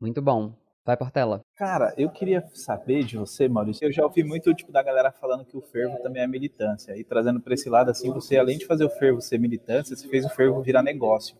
Muito 0.00 0.22
bom. 0.22 0.54
Vai, 0.84 0.96
Portela. 0.96 1.40
Cara, 1.56 1.92
eu 1.98 2.08
queria 2.08 2.44
saber 2.54 3.02
de 3.02 3.16
você, 3.16 3.48
Maurício. 3.48 3.84
Eu 3.84 3.92
já 3.92 4.04
ouvi 4.04 4.22
muito 4.22 4.54
tipo 4.54 4.70
da 4.70 4.80
galera 4.80 5.10
falando 5.10 5.44
que 5.44 5.56
o 5.56 5.60
fervo 5.60 6.00
também 6.00 6.22
é 6.22 6.26
militância. 6.28 6.96
E 6.96 7.02
trazendo 7.02 7.40
para 7.40 7.54
esse 7.54 7.68
lado 7.68 7.90
assim, 7.90 8.12
você 8.12 8.38
além 8.38 8.58
de 8.58 8.64
fazer 8.64 8.84
o 8.84 8.90
fervo 8.90 9.20
ser 9.20 9.40
militância, 9.40 9.96
você 9.96 10.06
fez 10.06 10.24
o 10.24 10.30
fervo 10.30 10.62
virar 10.62 10.84
negócio. 10.84 11.36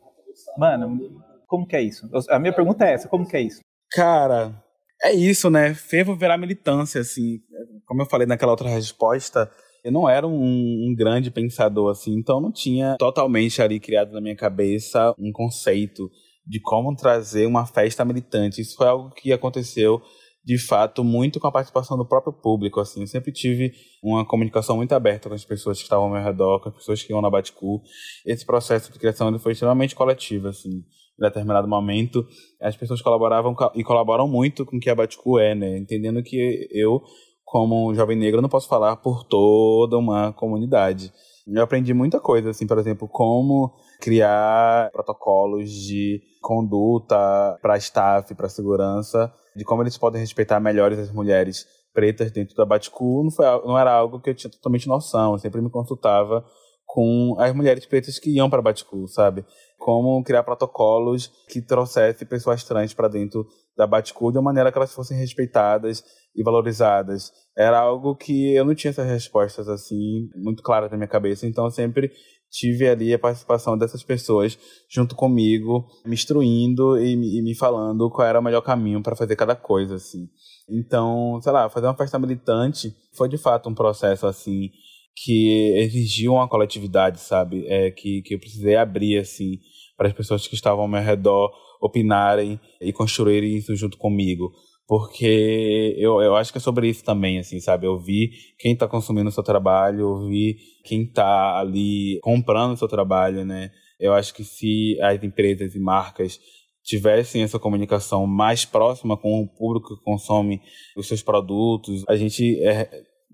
Mano, 0.59 1.23
como 1.47 1.65
que 1.65 1.77
é 1.77 1.83
isso? 1.83 2.11
A 2.29 2.41
minha 2.41 2.53
pergunta 2.53 2.85
é 2.85 2.95
essa, 2.95 3.09
como 3.09 3.29
que 3.29 3.37
é 3.37 3.43
isso? 3.43 3.61
Cara, 3.93 4.61
é 5.01 5.13
isso, 5.13 5.49
né? 5.49 5.73
Fervo 5.73 6.17
virar 6.17 6.37
militância, 6.37 7.01
assim. 7.01 7.39
Como 7.87 8.03
eu 8.03 8.07
falei 8.07 8.27
naquela 8.27 8.51
outra 8.51 8.69
resposta, 8.69 9.49
eu 9.87 9.93
não 9.93 10.09
era 10.09 10.27
um, 10.27 10.89
um, 10.89 10.95
grande 10.97 11.31
pensador, 11.31 11.93
assim, 11.93 12.13
então 12.19 12.41
não 12.41 12.51
tinha 12.51 12.97
totalmente 12.99 13.63
ali 13.63 13.79
criado 13.79 14.11
na 14.11 14.21
minha 14.21 14.35
cabeça 14.35 15.15
um 15.17 15.31
conceito 15.31 16.11
de 16.45 16.59
como 16.59 16.97
trazer 16.97 17.47
uma 17.47 17.65
festa 17.65 18.05
militante. 18.05 18.61
Isso 18.61 18.75
foi 18.77 18.89
algo 18.89 19.15
que 19.15 19.33
aconteceu 19.33 20.03
de 20.45 20.59
fato 20.59 21.05
muito 21.05 21.39
com 21.39 21.47
a 21.47 21.53
participação 21.53 21.97
do 21.97 22.05
próprio 22.05 22.33
público 22.33 22.81
assim. 22.81 23.03
Eu 23.03 23.07
sempre 23.07 23.31
tive 23.31 23.73
uma 24.03 24.27
comunicação 24.27 24.75
muito 24.75 24.93
aberta 24.93 25.29
com 25.29 25.37
as 25.37 25.45
pessoas 25.45 25.79
que 25.79 25.85
estavam 25.85 26.07
ao 26.07 26.13
meu 26.13 26.23
redor 26.23 26.61
com 26.61 26.69
as 26.69 26.75
pessoas 26.75 27.01
que 27.01 27.13
iam 27.13 27.23
na 27.23 27.31
Baticu. 27.31 27.81
Esse 28.27 28.45
processo 28.45 28.93
de 28.93 28.99
criação 28.99 29.29
ele 29.29 29.39
foi 29.39 29.53
extremamente 29.53 29.95
coletivo 29.95 30.49
assim. 30.49 30.83
Em 31.17 31.23
determinado 31.23 31.69
momento 31.69 32.27
as 32.61 32.77
pessoas 32.77 33.01
colaboravam 33.01 33.55
e 33.77 33.85
colaboram 33.85 34.27
muito 34.27 34.67
com 34.67 34.79
o 34.79 34.81
que 34.81 34.91
a 34.91 34.97
Baticu 34.97 35.39
é 35.39 35.55
né? 35.55 35.79
Entendendo 35.79 36.21
que 36.25 36.69
eu 36.73 37.01
como 37.47 37.95
jovem 37.95 38.19
negro 38.19 38.43
não 38.43 38.49
posso 38.51 38.69
falar 38.69 38.97
por 38.97 39.25
toda 39.25 39.97
uma 39.97 40.35
comunidade 40.35 41.11
eu 41.47 41.63
aprendi 41.63 41.95
muita 41.95 42.21
coisa 42.21 42.51
assim 42.51 42.67
por 42.67 42.77
exemplo 42.77 43.09
como 43.09 43.73
criar 44.01 44.91
protocolos 44.91 45.71
de 45.71 46.21
conduta 46.47 47.59
para 47.61 47.77
staff, 47.79 48.33
para 48.37 48.49
segurança, 48.49 49.33
de 49.55 49.65
como 49.65 49.83
eles 49.83 49.99
podem 49.99 50.21
respeitar 50.21 50.61
melhores 50.61 50.97
as 50.97 51.11
mulheres 51.11 51.67
pretas 51.93 52.31
dentro 52.31 52.55
da 52.55 52.65
Baticu 52.65 53.25
não, 53.25 53.31
foi, 53.33 53.45
não 53.65 53.77
era 53.77 53.93
algo 53.93 54.21
que 54.21 54.31
eu 54.31 54.35
tinha 54.35 54.51
totalmente 54.51 54.87
noção. 54.87 55.33
Eu 55.33 55.39
sempre 55.39 55.61
me 55.61 55.71
consultava 55.71 56.45
com 56.85 57.35
as 57.39 57.53
mulheres 57.53 57.85
pretas 57.85 58.19
que 58.19 58.31
iam 58.31 58.49
para 58.49 58.63
Baticu, 58.63 59.09
sabe? 59.09 59.45
Como 59.77 60.23
criar 60.23 60.45
protocolos 60.45 61.33
que 61.49 61.61
trouxessem 61.61 62.29
pessoas 62.29 62.63
trans 62.63 62.95
para 62.95 63.09
dentro 63.09 63.45
da 63.77 63.87
Baticu 63.87 64.33
de 64.33 64.39
uma 64.39 64.45
maneira 64.45 64.73
que 64.73 64.79
elas 64.79 64.95
fossem 64.95 65.19
respeitadas 65.19 66.03
e 66.35 66.43
valorizadas. 66.43 67.31
Era 67.57 67.79
algo 67.79 68.17
que 68.17 68.55
eu 68.55 68.65
não 68.65 68.75
tinha 68.75 68.91
essas 68.91 69.07
respostas 69.07 69.69
assim 69.69 70.29
muito 70.35 70.63
claras 70.63 70.91
na 70.91 70.97
minha 70.97 71.09
cabeça, 71.09 71.47
então 71.47 71.65
eu 71.65 71.71
sempre 71.71 72.11
tive 72.51 72.89
ali 72.89 73.13
a 73.13 73.19
participação 73.19 73.77
dessas 73.77 74.03
pessoas 74.03 74.59
junto 74.89 75.15
comigo, 75.15 75.87
me 76.05 76.15
instruindo 76.15 76.99
e, 76.99 77.13
e 77.13 77.43
me 77.43 77.55
falando 77.55 78.11
qual 78.11 78.27
era 78.27 78.41
o 78.41 78.43
melhor 78.43 78.63
caminho 78.63 79.03
para 79.03 79.17
fazer 79.17 79.37
cada 79.37 79.55
coisa, 79.55 79.97
assim. 79.97 80.29
Então, 80.69 81.39
sei 81.43 81.53
lá, 81.53 81.69
fazer 81.69 81.87
uma 81.87 81.97
festa 81.97 82.19
militante 82.19 82.95
foi 83.15 83.29
de 83.29 83.39
fato 83.39 83.69
um 83.69 83.75
processo, 83.75 84.27
assim, 84.27 84.71
que 85.15 85.75
exigiu 85.77 86.35
uma 86.35 86.49
coletividade, 86.49 87.21
sabe? 87.21 87.67
É, 87.69 87.91
que, 87.91 88.23
que 88.23 88.35
eu 88.35 88.39
precisei 88.39 88.77
abrir, 88.77 89.19
assim, 89.19 89.59
para 89.97 90.09
as 90.09 90.15
pessoas 90.15 90.47
que 90.47 90.55
estavam 90.55 90.83
ao 90.83 90.89
meu 90.89 91.01
redor 91.01 91.51
opinarem 91.87 92.61
e 92.81 92.93
construírem 92.93 93.57
isso 93.57 93.75
junto 93.75 93.97
comigo 93.97 94.53
porque 94.87 95.97
eu, 95.99 96.23
eu 96.23 96.37
acho 96.37 96.53
que 96.53 96.59
é 96.59 96.61
sobre 96.61 96.89
isso 96.89 97.05
também, 97.05 97.39
assim, 97.39 97.59
sabe? 97.59 97.87
Eu 97.87 97.99
vi 97.99 98.31
quem 98.59 98.73
está 98.73 98.87
consumindo 98.87 99.29
o 99.29 99.33
seu 99.33 99.43
trabalho, 99.43 100.01
eu 100.01 100.29
vi 100.29 100.59
quem 100.85 101.03
está 101.03 101.59
ali 101.59 102.21
comprando 102.23 102.75
o 102.75 102.77
seu 102.77 102.87
trabalho, 102.87 103.45
né? 103.45 103.71
Eu 103.99 104.13
acho 104.13 104.33
que 104.33 104.45
se 104.45 104.97
as 105.03 105.23
empresas 105.23 105.75
e 105.75 105.81
marcas 105.81 106.39
tivessem 106.85 107.43
essa 107.43 107.59
comunicação 107.59 108.27
mais 108.27 108.65
próxima 108.65 109.17
com 109.17 109.43
o 109.43 109.49
público 109.49 109.97
que 109.97 110.05
consome 110.05 110.61
os 110.97 111.09
seus 111.09 111.21
produtos, 111.21 112.05
a 112.09 112.15
gente 112.15 112.63
é, 112.63 112.89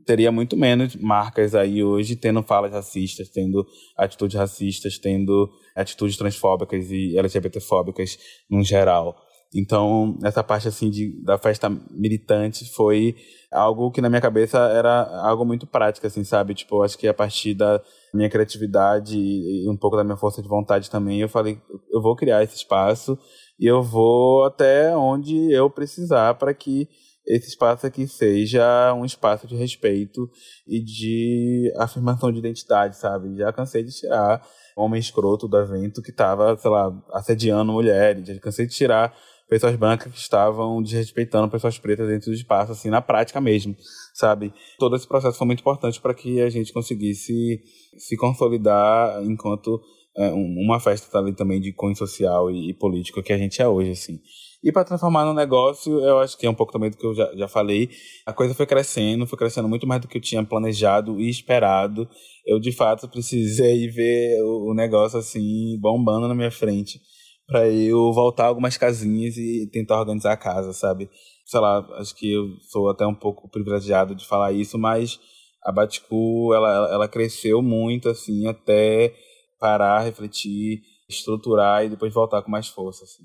teria 0.05 0.33
muito 0.33 0.57
menos 0.57 0.97
marcas 0.97 1.55
aí 1.55 1.83
hoje 1.83 2.17
tendo 2.17 2.43
falas 2.43 2.73
racistas, 2.73 3.29
tendo 3.29 3.67
atitudes 3.97 4.37
racistas, 4.37 4.99
tendo 4.99 5.51
atitudes 5.75 6.17
transfóbicas 6.17 6.91
e 6.91 7.17
LGBTfóbicas 7.17 8.19
no 8.51 8.63
geral. 8.63 9.17
Então, 9.55 10.19
essa 10.25 10.43
parte 10.43 10.67
assim 10.67 10.89
de, 10.89 11.23
da 11.23 11.37
festa 11.37 11.69
militante 11.91 12.65
foi 12.73 13.15
algo 13.51 13.91
que 13.91 14.01
na 14.01 14.09
minha 14.09 14.21
cabeça 14.21 14.59
era 14.59 15.03
algo 15.27 15.45
muito 15.45 15.67
prático, 15.67 16.07
assim, 16.07 16.25
sabe? 16.25 16.55
Tipo, 16.55 16.83
acho 16.83 16.97
que 16.97 17.07
a 17.07 17.13
partir 17.13 17.53
da 17.53 17.83
minha 18.15 18.31
criatividade 18.31 19.19
e 19.19 19.69
um 19.69 19.77
pouco 19.77 19.97
da 19.97 20.05
minha 20.05 20.17
força 20.17 20.43
de 20.43 20.49
vontade 20.49 20.91
também, 20.91 21.21
eu 21.21 21.29
falei, 21.29 21.61
eu 21.93 22.01
vou 22.01 22.17
criar 22.17 22.43
esse 22.43 22.57
espaço 22.57 23.19
e 23.61 23.67
eu 23.67 23.83
vou 23.83 24.45
até 24.45 24.97
onde 24.97 25.53
eu 25.53 25.69
precisar 25.69 26.35
para 26.35 26.55
que 26.55 26.89
esse 27.27 27.49
espaço 27.49 27.87
aqui 27.87 28.07
seja 28.07 28.93
um 28.95 29.05
espaço 29.05 29.47
de 29.47 29.55
respeito 29.55 30.29
e 30.66 30.81
de 30.81 31.73
afirmação 31.77 32.33
de 32.33 32.39
identidade, 32.39 32.97
sabe? 32.97 33.37
Já 33.37 33.53
cansei 33.53 33.83
de 33.83 33.93
tirar 33.93 34.45
homem 34.77 35.01
escroto 35.01 35.47
do 35.47 35.59
evento 35.59 36.03
que 36.03 36.11
estava, 36.11 36.57
sei 36.57 36.70
lá, 36.70 36.93
assediando 37.12 37.73
mulheres, 37.73 38.27
já 38.27 38.39
cansei 38.41 38.66
de 38.66 38.75
tirar 38.75 39.14
pessoas 39.49 39.77
brancas 39.77 40.11
que 40.11 40.18
estavam 40.18 40.83
desrespeitando 40.83 41.51
pessoas 41.51 41.79
pretas 41.79 42.09
dentro 42.09 42.31
do 42.31 42.35
espaço, 42.35 42.73
assim, 42.73 42.89
na 42.89 43.03
prática 43.03 43.41
mesmo, 43.41 43.77
sabe? 44.14 44.53
Todo 44.79 44.97
esse 44.97 45.07
processo 45.07 45.37
foi 45.37 45.47
muito 45.47 45.61
importante 45.61 46.01
para 46.01 46.14
que 46.14 46.41
a 46.41 46.49
gente 46.49 46.73
conseguisse 46.73 47.61
se 47.99 48.16
consolidar 48.16 49.23
enquanto 49.23 49.79
é, 50.16 50.33
uma 50.33 50.81
festa 50.81 51.18
ali 51.18 51.35
também 51.35 51.61
de 51.61 51.73
cunho 51.73 51.95
social 51.95 52.51
e, 52.51 52.70
e 52.70 52.75
político 52.75 53.23
que 53.23 53.33
a 53.33 53.39
gente 53.39 53.61
é 53.61 53.68
hoje, 53.68 53.91
assim. 53.91 54.18
E 54.63 54.71
para 54.71 54.85
transformar 54.85 55.25
no 55.25 55.35
negócio, 55.35 56.01
eu 56.01 56.21
acho 56.21 56.39
que 56.39 56.47
é 56.47 56.51
um 56.51 56.55
pouco 56.55 56.73
também 56.73 56.89
do 56.89 56.97
que 56.97 57.05
eu 57.05 57.13
já, 57.15 57.35
já 57.35 57.49
falei. 57.49 57.91
A 58.25 58.33
coisa 58.33 58.55
foi 58.55 58.65
crescendo, 58.65 59.27
foi 59.27 59.37
crescendo 59.37 59.69
muito 59.69 59.89
mais 59.89 60.01
do 60.01 60.07
que 60.07 60.19
eu 60.19 60.23
tinha 60.23 60.45
planejado 60.45 61.21
e 61.21 61.29
esperado. 61.29 62.09
Eu, 62.47 62.61
de 62.61 62.71
fato, 62.71 63.09
precisei 63.09 63.89
ver 63.91 64.41
o, 64.43 64.73
negócio 64.73 65.19
assim, 65.19 65.77
bombando 65.81 66.29
na 66.29 66.35
minha 66.35 66.51
frente 66.51 67.01
para 67.45 67.69
eu 67.69 68.13
voltar 68.13 68.47
algumas 68.47 68.77
casinhas 68.77 69.37
e 69.37 69.69
tentar 69.73 69.99
organizar 69.99 70.33
a 70.33 70.37
casa, 70.37 70.73
sabe? 70.73 71.11
Sei 71.45 71.59
lá, 71.59 71.85
acho 71.99 72.15
que 72.15 72.33
eu 72.33 72.45
sou 72.71 72.89
até 72.89 73.05
um 73.05 73.15
pouco 73.15 73.51
privilegiado 73.51 74.15
de 74.15 74.25
falar 74.25 74.53
isso, 74.53 74.79
mas 74.79 75.19
a 75.65 75.73
Baticu, 75.73 76.55
ela, 76.55 76.89
ela 76.93 77.09
cresceu 77.09 77.61
muito, 77.61 78.09
assim, 78.09 78.47
até 78.47 79.13
parar, 79.59 80.01
refletir, 80.01 80.83
estruturar 81.09 81.85
e 81.85 81.91
depois 81.91 82.15
voltar 82.15 82.43
com 82.43 82.51
mais 82.51 82.69
força, 82.69 83.05
assim. 83.05 83.25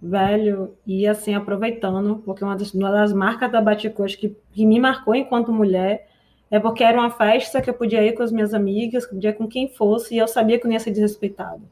Velho, 0.00 0.76
e 0.86 1.06
assim, 1.06 1.34
aproveitando, 1.34 2.22
porque 2.24 2.44
uma 2.44 2.54
das, 2.54 2.72
uma 2.74 2.90
das 2.90 3.12
marcas 3.12 3.50
da 3.50 3.60
Baticu, 3.60 4.04
acho 4.04 4.18
que, 4.18 4.36
que 4.52 4.66
me 4.66 4.78
marcou 4.78 5.14
enquanto 5.14 5.52
mulher, 5.52 6.08
é 6.50 6.60
porque 6.60 6.84
era 6.84 6.98
uma 6.98 7.10
festa 7.10 7.60
que 7.60 7.70
eu 7.70 7.74
podia 7.74 8.02
ir 8.04 8.12
com 8.12 8.22
as 8.22 8.30
minhas 8.30 8.54
amigas, 8.54 9.06
podia 9.06 9.30
ir 9.30 9.34
com 9.34 9.48
quem 9.48 9.68
fosse, 9.68 10.14
e 10.14 10.18
eu 10.18 10.28
sabia 10.28 10.58
que 10.58 10.66
não 10.66 10.72
ia 10.72 10.80
ser 10.80 10.90
desrespeitado. 10.90 11.62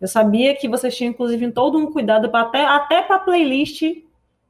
Eu 0.00 0.08
sabia 0.08 0.54
que 0.54 0.68
vocês 0.68 0.94
tinham, 0.94 1.12
inclusive, 1.12 1.50
todo 1.52 1.78
um 1.78 1.90
cuidado 1.90 2.28
pra 2.28 2.42
até, 2.42 2.64
até 2.64 3.02
para 3.02 3.20
playlist, 3.20 3.82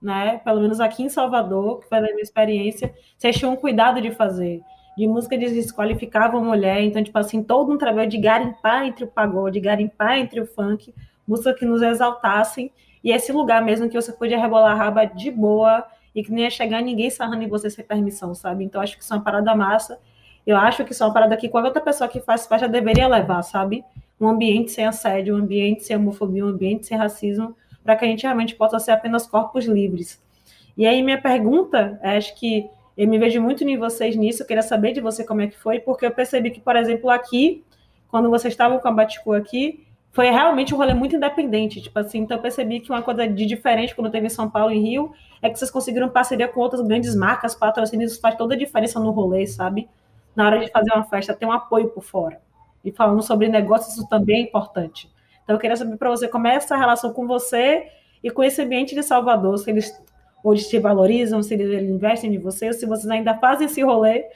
né? 0.03 0.39
Pelo 0.39 0.61
menos 0.61 0.81
aqui 0.81 1.03
em 1.03 1.09
Salvador, 1.09 1.81
que 1.81 1.89
foi 1.89 1.99
a 1.99 2.03
minha 2.03 2.21
experiência, 2.21 2.93
vocês 3.17 3.37
tinham 3.37 3.53
um 3.53 3.57
cuidado 3.57 4.01
de 4.01 4.11
fazer. 4.11 4.61
De 4.97 5.07
música 5.07 5.37
de 5.37 5.51
desqualificava 5.51 6.39
a 6.39 6.41
mulher, 6.41 6.81
então, 6.83 7.03
tipo 7.03 7.19
assim, 7.19 7.43
todo 7.43 7.73
um 7.73 7.79
trabalho 7.79 8.09
de 8.09 8.19
garimpar 8.19 8.87
entre 8.87 9.05
o 9.05 9.09
pagode, 9.09 9.61
garimpar 9.61 10.19
entre 10.19 10.41
o 10.41 10.47
funk, 10.47 10.93
música 11.27 11.55
que 11.55 11.65
nos 11.65 11.83
exaltassem, 11.83 12.73
e 13.05 13.13
esse 13.13 13.31
lugar 13.31 13.63
mesmo 13.63 13.89
que 13.89 13.95
você 13.95 14.13
podia 14.13 14.41
rebolar 14.41 14.73
a 14.73 14.75
raba 14.75 15.05
de 15.05 15.31
boa 15.31 15.85
e 16.15 16.25
que 16.25 16.33
nem 16.33 16.45
ia 16.45 16.51
chegar 16.51 16.81
ninguém 16.81 17.11
sarrando 17.11 17.45
em 17.45 17.49
você 17.49 17.69
sem 17.69 17.85
permissão, 17.85 18.35
sabe? 18.35 18.65
Então, 18.65 18.81
acho 18.81 18.97
que 18.97 19.05
isso 19.05 19.13
é 19.13 19.17
uma 19.17 19.23
parada 19.23 19.55
massa. 19.55 19.99
Eu 20.47 20.57
acho 20.57 20.85
que 20.85 20.93
isso 20.93 21.03
é 21.03 21.07
uma 21.07 21.13
parada 21.13 21.37
que 21.37 21.49
qualquer 21.49 21.69
outra 21.69 21.83
pessoa 21.83 22.09
que 22.09 22.21
faz 22.21 22.47
faixa 22.47 22.67
deveria 22.67 23.07
levar, 23.07 23.43
sabe? 23.43 23.85
um 24.21 24.29
ambiente 24.29 24.71
sem 24.71 24.87
assédio, 24.87 25.35
um 25.35 25.39
ambiente 25.39 25.85
sem 25.85 25.97
homofobia, 25.97 26.45
um 26.45 26.49
ambiente 26.49 26.87
sem 26.87 26.97
racismo, 26.97 27.57
para 27.83 27.97
que 27.97 28.05
a 28.05 28.09
gente 28.09 28.23
realmente 28.23 28.55
possa 28.55 28.79
ser 28.79 28.93
apenas 28.93 29.27
corpos 29.27 29.67
livres. 29.67 30.23
E 30.77 30.87
aí 30.87 31.03
minha 31.03 31.21
pergunta, 31.21 31.99
é, 32.03 32.17
acho 32.17 32.35
que 32.37 32.69
eu 32.97 33.09
me 33.09 33.19
vejo 33.19 33.41
muito 33.41 33.65
em 33.65 33.77
vocês 33.77 34.17
nisso, 34.17 34.43
eu 34.43 34.47
queria 34.47 34.63
saber 34.63 34.93
de 34.93 35.01
você 35.01 35.25
como 35.25 35.41
é 35.41 35.47
que 35.47 35.59
foi, 35.59 35.81
porque 35.81 36.07
eu 36.07 36.11
percebi 36.11 36.51
que, 36.51 36.61
por 36.61 36.77
exemplo, 36.77 37.11
aqui, 37.11 37.65
quando 38.09 38.31
vocês 38.31 38.55
estavam 38.55 38.79
com 38.79 38.89
a 38.89 38.93
Baticu 38.93 39.33
aqui, 39.33 39.85
foi 40.15 40.31
realmente 40.31 40.73
um 40.73 40.79
rolê 40.79 40.95
muito 40.95 41.17
independente, 41.17 41.83
tipo 41.83 41.99
assim, 41.99 42.21
então 42.21 42.37
eu 42.37 42.41
percebi 42.41 42.79
que 42.79 42.89
uma 42.89 43.03
coisa 43.03 43.27
de 43.27 43.45
diferente 43.45 43.97
quando 43.97 44.09
teve 44.13 44.27
em 44.27 44.31
São 44.31 44.49
Paulo 44.49 44.73
e 44.73 44.79
Rio 44.79 45.13
é 45.43 45.51
que 45.51 45.59
vocês 45.59 45.73
conseguiram 45.73 46.09
parceria 46.09 46.47
com 46.47 46.61
outras 46.61 46.87
grandes 46.87 47.17
marcas, 47.17 47.53
patrocínios, 47.53 48.13
isso 48.13 48.21
faz 48.21 48.37
toda 48.37 48.55
a 48.55 48.57
diferença 48.57 49.01
no 49.01 49.11
rolê, 49.11 49.45
sabe? 49.45 49.89
Na 50.37 50.47
hora 50.47 50.61
de 50.61 50.71
fazer 50.71 50.93
uma 50.95 51.03
festa, 51.03 51.35
ter 51.35 51.45
um 51.45 51.51
apoio 51.51 51.89
por 51.89 52.05
fora 52.05 52.41
e 52.85 52.93
falando 52.93 53.23
sobre 53.23 53.49
negócios, 53.49 53.97
isso 53.97 54.09
também 54.09 54.37
é 54.37 54.41
importante. 54.43 55.11
Então, 55.43 55.57
eu 55.57 55.61
queria 55.61 55.77
saber 55.77 55.97
para 55.97 56.11
você 56.11 56.29
como 56.29 56.47
é 56.47 56.55
essa 56.55 56.77
relação 56.77 57.13
com 57.13 57.27
você 57.27 57.89
e 58.23 58.31
com 58.31 58.45
esse 58.45 58.63
ambiente 58.63 58.95
de 58.95 59.03
Salvador, 59.03 59.59
se 59.59 59.69
eles 59.69 60.01
hoje 60.45 60.69
te 60.69 60.79
valorizam, 60.79 61.43
se 61.43 61.55
eles 61.55 61.83
investem 61.83 62.33
em 62.33 62.39
você, 62.39 62.73
se 62.73 62.87
vocês 62.87 63.11
ainda 63.11 63.35
fazem 63.35 63.67
esse 63.67 63.83
rolê 63.83 64.27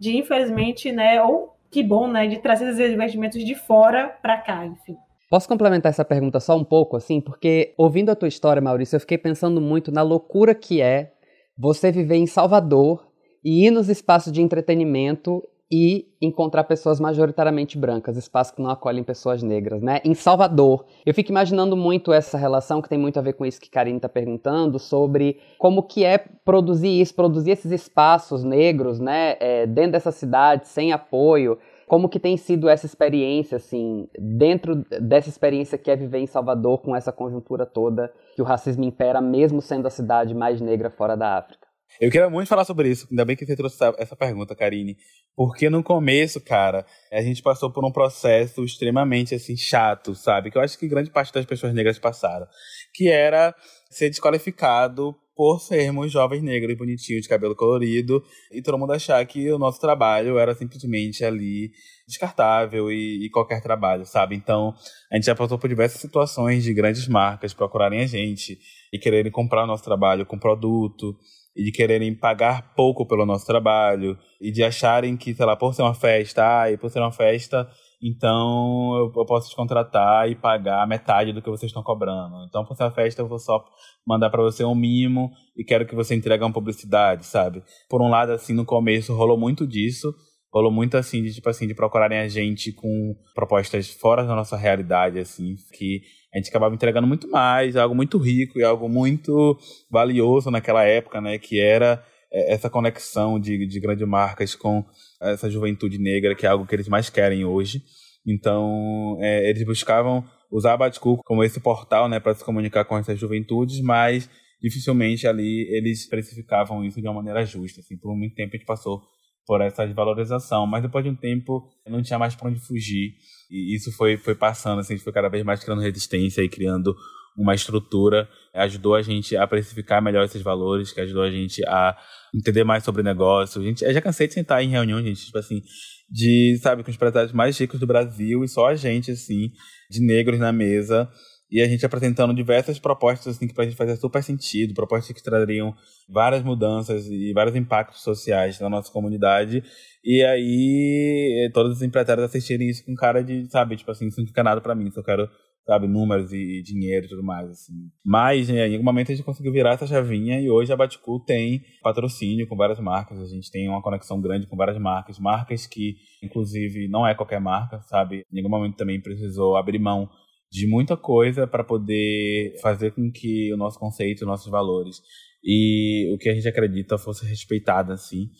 de, 0.00 0.16
infelizmente, 0.16 0.90
né, 0.90 1.22
ou 1.22 1.54
que 1.70 1.80
bom, 1.80 2.08
né, 2.08 2.26
de 2.26 2.38
trazer 2.38 2.70
esses 2.70 2.92
investimentos 2.92 3.44
de 3.44 3.54
fora 3.54 4.08
para 4.20 4.36
cá, 4.38 4.66
enfim. 4.66 4.96
Posso 5.30 5.46
complementar 5.46 5.90
essa 5.90 6.06
pergunta 6.06 6.40
só 6.40 6.56
um 6.56 6.64
pouco, 6.64 6.96
assim? 6.96 7.20
Porque 7.20 7.74
ouvindo 7.76 8.10
a 8.10 8.16
tua 8.16 8.28
história, 8.28 8.62
Maurício, 8.62 8.96
eu 8.96 9.00
fiquei 9.00 9.18
pensando 9.18 9.60
muito 9.60 9.92
na 9.92 10.00
loucura 10.00 10.54
que 10.54 10.80
é 10.80 11.12
você 11.56 11.92
viver 11.92 12.16
em 12.16 12.26
Salvador 12.26 13.06
e 13.44 13.66
ir 13.66 13.70
nos 13.70 13.90
espaços 13.90 14.32
de 14.32 14.40
entretenimento 14.40 15.42
e 15.70 16.06
encontrar 16.18 16.64
pessoas 16.64 16.98
majoritariamente 16.98 17.76
brancas, 17.76 18.16
espaços 18.16 18.54
que 18.54 18.62
não 18.62 18.70
acolhem 18.70 19.04
pessoas 19.04 19.42
negras, 19.42 19.82
né? 19.82 20.00
Em 20.02 20.14
Salvador, 20.14 20.86
eu 21.04 21.12
fico 21.12 21.30
imaginando 21.30 21.76
muito 21.76 22.10
essa 22.10 22.38
relação 22.38 22.80
que 22.80 22.88
tem 22.88 22.98
muito 22.98 23.18
a 23.18 23.22
ver 23.22 23.34
com 23.34 23.44
isso 23.44 23.60
que 23.60 23.68
Karine 23.68 23.98
está 23.98 24.08
perguntando 24.08 24.78
sobre 24.78 25.40
como 25.58 25.82
que 25.82 26.06
é 26.06 26.16
produzir 26.42 27.00
isso, 27.02 27.14
produzir 27.14 27.50
esses 27.50 27.70
espaços 27.70 28.42
negros, 28.42 28.98
né? 28.98 29.36
É, 29.40 29.66
dentro 29.66 29.92
dessa 29.92 30.10
cidade, 30.10 30.68
sem 30.68 30.90
apoio. 30.90 31.58
Como 31.88 32.08
que 32.08 32.20
tem 32.20 32.36
sido 32.36 32.68
essa 32.68 32.84
experiência, 32.84 33.56
assim, 33.56 34.06
dentro 34.18 34.84
dessa 35.00 35.30
experiência 35.30 35.78
que 35.78 35.90
é 35.90 35.96
viver 35.96 36.18
em 36.18 36.26
Salvador 36.26 36.82
com 36.82 36.94
essa 36.94 37.10
conjuntura 37.10 37.64
toda 37.64 38.12
que 38.36 38.42
o 38.42 38.44
racismo 38.44 38.84
impera, 38.84 39.22
mesmo 39.22 39.62
sendo 39.62 39.88
a 39.88 39.90
cidade 39.90 40.34
mais 40.34 40.60
negra 40.60 40.90
fora 40.90 41.16
da 41.16 41.38
África? 41.38 41.66
Eu 41.98 42.10
queria 42.10 42.28
muito 42.28 42.46
falar 42.46 42.64
sobre 42.64 42.90
isso, 42.90 43.08
ainda 43.10 43.24
bem 43.24 43.34
que 43.34 43.46
você 43.46 43.56
trouxe 43.56 43.76
essa 43.96 44.14
pergunta, 44.14 44.54
Karine. 44.54 44.96
Porque 45.34 45.70
no 45.70 45.82
começo, 45.82 46.40
cara, 46.40 46.84
a 47.10 47.22
gente 47.22 47.42
passou 47.42 47.72
por 47.72 47.84
um 47.84 47.90
processo 47.90 48.62
extremamente 48.64 49.34
assim 49.34 49.56
chato, 49.56 50.14
sabe? 50.14 50.50
Que 50.50 50.58
eu 50.58 50.62
acho 50.62 50.78
que 50.78 50.86
grande 50.86 51.10
parte 51.10 51.32
das 51.32 51.46
pessoas 51.46 51.72
negras 51.72 51.98
passaram, 51.98 52.46
que 52.92 53.08
era 53.08 53.54
ser 53.90 54.10
desqualificado 54.10 55.16
por 55.38 55.60
sermos 55.60 56.10
jovens 56.10 56.42
negros 56.42 56.76
bonitinhos 56.76 57.22
de 57.22 57.28
cabelo 57.28 57.54
colorido 57.54 58.20
e 58.50 58.60
todo 58.60 58.76
mundo 58.76 58.92
achar 58.92 59.24
que 59.24 59.52
o 59.52 59.56
nosso 59.56 59.80
trabalho 59.80 60.36
era 60.36 60.52
simplesmente 60.52 61.24
ali 61.24 61.70
descartável 62.08 62.90
e, 62.90 63.24
e, 63.24 63.30
qualquer 63.30 63.62
trabalho, 63.62 64.04
sabe? 64.04 64.34
Então, 64.34 64.74
a 65.08 65.14
gente 65.14 65.26
já 65.26 65.36
passou 65.36 65.56
por 65.56 65.68
diversas 65.68 66.00
situações 66.00 66.64
de 66.64 66.74
grandes 66.74 67.06
marcas 67.06 67.54
procurarem 67.54 68.00
a 68.00 68.06
gente 68.06 68.58
e 68.92 68.98
quererem 68.98 69.30
comprar 69.30 69.62
o 69.62 69.66
nosso 69.68 69.84
trabalho 69.84 70.26
com 70.26 70.36
produto 70.36 71.16
e 71.54 71.62
de 71.62 71.70
quererem 71.70 72.12
pagar 72.16 72.74
pouco 72.74 73.06
pelo 73.06 73.24
nosso 73.24 73.46
trabalho 73.46 74.18
e 74.40 74.50
de 74.50 74.64
acharem 74.64 75.16
que, 75.16 75.32
sei 75.32 75.46
lá, 75.46 75.54
por 75.54 75.72
ser 75.72 75.82
uma 75.82 75.94
festa, 75.94 76.62
ah, 76.62 76.72
e 76.72 76.76
por 76.76 76.90
ser 76.90 76.98
uma 76.98 77.12
festa, 77.12 77.70
então 78.00 79.10
eu, 79.16 79.26
posso 79.26 79.50
te 79.50 79.56
contratar 79.56 80.30
e 80.30 80.36
pagar 80.36 80.86
metade 80.86 81.32
do 81.32 81.42
que 81.42 81.50
vocês 81.50 81.70
estão 81.70 81.82
cobrando. 81.82 82.44
Então, 82.48 82.64
por 82.64 82.76
uma 82.78 82.90
festa, 82.90 83.22
eu 83.22 83.28
vou 83.28 83.38
só 83.38 83.64
mandar 84.06 84.30
para 84.30 84.42
você 84.42 84.64
um 84.64 84.74
mimo 84.74 85.30
e 85.56 85.64
quero 85.64 85.86
que 85.86 85.94
você 85.94 86.14
entregue 86.14 86.44
uma 86.44 86.52
publicidade, 86.52 87.26
sabe? 87.26 87.62
Por 87.88 88.00
um 88.00 88.08
lado, 88.08 88.32
assim, 88.32 88.52
no 88.52 88.64
começo 88.64 89.14
rolou 89.14 89.38
muito 89.38 89.66
disso, 89.66 90.14
rolou 90.52 90.72
muito 90.72 90.96
assim 90.96 91.22
de 91.22 91.34
tipo 91.34 91.48
assim 91.48 91.66
de 91.66 91.74
procurarem 91.74 92.18
a 92.18 92.28
gente 92.28 92.72
com 92.72 93.14
propostas 93.34 93.90
fora 93.90 94.24
da 94.24 94.34
nossa 94.34 94.56
realidade 94.56 95.18
assim 95.18 95.56
que 95.74 96.00
a 96.32 96.38
gente 96.38 96.48
acabava 96.48 96.74
entregando 96.74 97.06
muito 97.06 97.28
mais 97.30 97.76
algo 97.76 97.94
muito 97.94 98.18
rico 98.18 98.58
e 98.58 98.64
algo 98.64 98.88
muito 98.88 99.58
valioso 99.90 100.50
naquela 100.50 100.84
época 100.84 101.20
né 101.20 101.38
que 101.38 101.60
era 101.60 102.02
essa 102.30 102.68
conexão 102.68 103.38
de, 103.38 103.66
de 103.66 103.80
grandes 103.80 104.06
marcas 104.06 104.54
com 104.54 104.84
essa 105.20 105.50
juventude 105.50 105.98
negra 105.98 106.34
que 106.34 106.46
é 106.46 106.48
algo 106.48 106.66
que 106.66 106.74
eles 106.74 106.88
mais 106.88 107.08
querem 107.08 107.44
hoje 107.44 107.82
então 108.26 109.16
é, 109.20 109.48
eles 109.48 109.64
buscavam 109.64 110.24
usar 110.50 110.74
a 110.74 110.76
Batcook 110.76 111.22
como 111.24 111.42
esse 111.42 111.60
portal 111.60 112.08
né 112.08 112.20
para 112.20 112.34
se 112.34 112.44
comunicar 112.44 112.84
com 112.84 112.98
essas 112.98 113.18
juventudes 113.18 113.80
mas 113.80 114.28
dificilmente 114.60 115.26
ali 115.26 115.66
eles 115.70 116.00
especificavam 116.00 116.84
isso 116.84 117.00
de 117.00 117.06
uma 117.06 117.14
maneira 117.14 117.44
justa 117.44 117.80
assim 117.80 117.96
por 117.96 118.14
muito 118.16 118.34
tempo 118.34 118.54
a 118.54 118.58
gente 118.58 118.66
passou 118.66 119.02
por 119.48 119.62
essa 119.62 119.86
desvalorização. 119.86 120.66
Mas 120.66 120.82
depois 120.82 121.02
de 121.02 121.10
um 121.10 121.16
tempo, 121.16 121.66
não 121.86 122.02
tinha 122.02 122.18
mais 122.18 122.34
para 122.34 122.50
onde 122.50 122.60
fugir. 122.60 123.14
E 123.50 123.74
isso 123.74 123.90
foi, 123.90 124.18
foi 124.18 124.34
passando, 124.34 124.80
assim, 124.80 124.92
a 124.92 124.96
gente 124.96 125.04
foi 125.04 125.12
cada 125.12 125.30
vez 125.30 125.42
mais 125.42 125.64
criando 125.64 125.80
resistência 125.80 126.42
e 126.42 126.50
criando 126.50 126.94
uma 127.38 127.54
estrutura. 127.54 128.28
Ajudou 128.54 128.94
a 128.94 129.02
gente 129.02 129.36
a 129.36 129.46
precificar 129.46 130.02
melhor 130.02 130.24
esses 130.24 130.42
valores, 130.42 130.92
que 130.92 131.00
ajudou 131.00 131.22
a 131.22 131.30
gente 131.30 131.64
a 131.66 131.96
entender 132.34 132.64
mais 132.64 132.82
sobre 132.82 133.02
negócio. 133.02 133.60
A 133.60 133.64
gente, 133.64 133.84
eu 133.84 133.92
já 133.94 134.00
cansei 134.00 134.26
de 134.26 134.34
sentar 134.34 134.62
em 134.62 134.68
reunião, 134.68 135.00
gente, 135.00 135.24
tipo 135.26 135.38
assim, 135.38 135.62
de, 136.10 136.58
sabe, 136.60 136.82
com 136.82 136.90
os 136.90 136.96
empresários 136.96 137.32
mais 137.32 137.56
ricos 137.58 137.78
do 137.78 137.86
Brasil 137.86 138.42
e 138.42 138.48
só 138.48 138.66
a 138.66 138.74
gente, 138.74 139.12
assim, 139.12 139.52
de 139.90 140.00
negros 140.00 140.38
na 140.40 140.52
mesa 140.52 141.08
e 141.50 141.62
a 141.62 141.66
gente 141.68 141.84
apresentando 141.84 142.34
diversas 142.34 142.78
propostas 142.78 143.36
assim 143.36 143.48
que 143.48 143.54
para 143.54 143.64
a 143.64 143.66
gente 143.66 143.76
fazer 143.76 143.96
super 143.96 144.22
sentido, 144.22 144.74
propostas 144.74 145.16
que 145.16 145.22
trariam 145.22 145.74
várias 146.08 146.42
mudanças 146.42 147.06
e 147.06 147.32
vários 147.32 147.56
impactos 147.56 148.02
sociais 148.02 148.60
na 148.60 148.68
nossa 148.68 148.92
comunidade. 148.92 149.62
E 150.04 150.22
aí 150.22 151.46
eh, 151.46 151.50
todos 151.52 151.76
os 151.76 151.82
empresários 151.82 152.26
assistirem 152.26 152.68
isso 152.68 152.84
com 152.84 152.94
cara 152.94 153.22
de, 153.22 153.50
sabe, 153.50 153.76
tipo 153.76 153.90
assim, 153.90 154.08
isso 154.08 154.20
não 154.20 154.26
fica 154.26 154.42
nada 154.42 154.60
para 154.60 154.74
mim, 154.74 154.90
só 154.90 155.02
quero, 155.02 155.28
sabe, 155.68 155.86
números 155.86 156.32
e, 156.32 156.62
dinheiro 156.62 157.04
e 157.04 157.08
tudo 157.10 157.22
mais, 157.22 157.50
assim. 157.50 157.74
Mas 158.02 158.48
né, 158.48 158.66
em 158.66 158.72
algum 158.72 158.84
momento 158.86 159.12
a 159.12 159.14
gente 159.14 159.24
conseguiu 159.24 159.52
virar 159.52 159.74
essa 159.74 159.86
chavinha 159.86 160.40
e 160.40 160.48
hoje 160.48 160.72
a 160.72 160.76
Baticu 160.76 161.22
tem 161.26 161.62
patrocínio 161.82 162.48
com 162.48 162.56
várias 162.56 162.80
marcas, 162.80 163.20
a 163.20 163.26
gente 163.26 163.50
tem 163.50 163.68
uma 163.68 163.82
conexão 163.82 164.18
grande 164.18 164.46
com 164.46 164.56
várias 164.56 164.78
marcas, 164.78 165.18
marcas 165.18 165.66
que 165.66 165.96
inclusive 166.22 166.88
não 166.88 167.06
é 167.06 167.14
qualquer 167.14 167.38
marca, 167.38 167.82
sabe? 167.82 168.22
Em 168.32 168.38
algum 168.38 168.48
momento 168.48 168.76
também 168.76 168.98
precisou 168.98 169.58
abrir 169.58 169.78
mão 169.78 170.08
de 170.50 170.66
muita 170.66 170.96
coisa 170.96 171.46
para 171.46 171.62
poder 171.62 172.54
fazer 172.62 172.92
com 172.92 173.12
que 173.12 173.52
o 173.52 173.56
nosso 173.58 173.78
conceito, 173.78 174.22
os 174.22 174.26
nossos 174.26 174.50
valores 174.50 175.02
e 175.44 176.10
o 176.14 176.16
que 176.16 176.30
a 176.30 176.34
gente 176.34 176.48
acredita 176.48 176.96
fosse 176.96 177.26
respeitado 177.26 177.92
assim. 177.92 178.30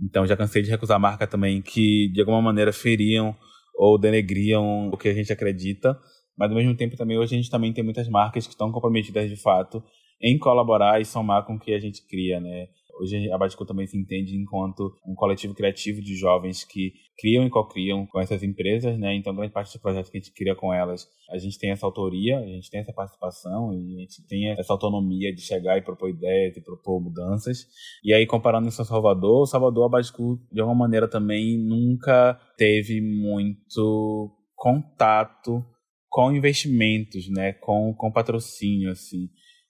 Então 0.00 0.26
já 0.26 0.38
cansei 0.38 0.62
de 0.62 0.70
recusar 0.70 0.98
marca 0.98 1.26
também 1.26 1.60
que 1.60 2.10
de 2.14 2.20
alguma 2.20 2.40
maneira 2.40 2.72
feriam 2.72 3.36
ou 3.76 3.98
denegriam 3.98 4.88
o 4.88 4.96
que 4.96 5.08
a 5.08 5.14
gente 5.14 5.32
acredita, 5.32 5.98
mas 6.38 6.50
ao 6.50 6.56
mesmo 6.56 6.76
tempo 6.76 6.96
também 6.96 7.18
hoje 7.18 7.34
a 7.34 7.38
gente 7.38 7.50
também 7.50 7.72
tem 7.72 7.82
muitas 7.82 8.08
marcas 8.08 8.46
que 8.46 8.52
estão 8.52 8.70
comprometidas 8.70 9.28
de 9.28 9.36
fato 9.36 9.82
em 10.20 10.38
colaborar 10.38 11.00
e 11.00 11.04
somar 11.04 11.44
com 11.44 11.54
o 11.54 11.58
que 11.58 11.72
a 11.72 11.78
gente 11.78 12.06
cria, 12.06 12.40
né? 12.40 12.68
Hoje 13.00 13.30
a 13.30 13.38
Baticu 13.38 13.64
também 13.64 13.86
se 13.86 13.96
entende 13.96 14.36
enquanto 14.36 14.92
um 15.06 15.14
coletivo 15.14 15.54
criativo 15.54 16.02
de 16.02 16.16
jovens 16.16 16.64
que 16.64 16.92
criam 17.16 17.46
e 17.46 17.50
co-criam 17.50 18.04
com 18.06 18.20
essas 18.20 18.42
empresas, 18.42 18.98
né? 18.98 19.14
Então, 19.14 19.34
grande 19.34 19.52
parte 19.52 19.72
dos 19.72 19.80
projetos 19.80 20.10
que 20.10 20.18
a 20.18 20.20
gente 20.20 20.32
cria 20.32 20.54
com 20.56 20.74
elas, 20.74 21.06
a 21.30 21.38
gente 21.38 21.56
tem 21.58 21.70
essa 21.70 21.86
autoria, 21.86 22.38
a 22.38 22.46
gente 22.46 22.68
tem 22.68 22.80
essa 22.80 22.92
participação 22.92 23.72
e 23.72 23.98
a 23.98 24.00
gente 24.00 24.26
tem 24.26 24.50
essa 24.50 24.72
autonomia 24.72 25.32
de 25.32 25.40
chegar 25.40 25.78
e 25.78 25.82
propor 25.82 26.10
ideias 26.10 26.56
e 26.56 26.60
propor 26.60 27.00
mudanças. 27.00 27.68
E 28.02 28.12
aí, 28.12 28.26
comparando 28.26 28.68
isso 28.68 28.82
a 28.82 28.84
Salvador, 28.84 29.46
Salvador, 29.46 29.86
a 29.86 29.90
Baticu, 29.90 30.40
de 30.50 30.60
alguma 30.60 30.78
maneira, 30.78 31.08
também 31.08 31.56
nunca 31.56 32.34
teve 32.56 33.00
muito 33.00 34.34
contato 34.56 35.64
com 36.08 36.32
investimentos, 36.32 37.28
né? 37.28 37.52
Com, 37.54 37.94
com 37.94 38.12
patrocínio, 38.12 38.90
assim. 38.90 39.28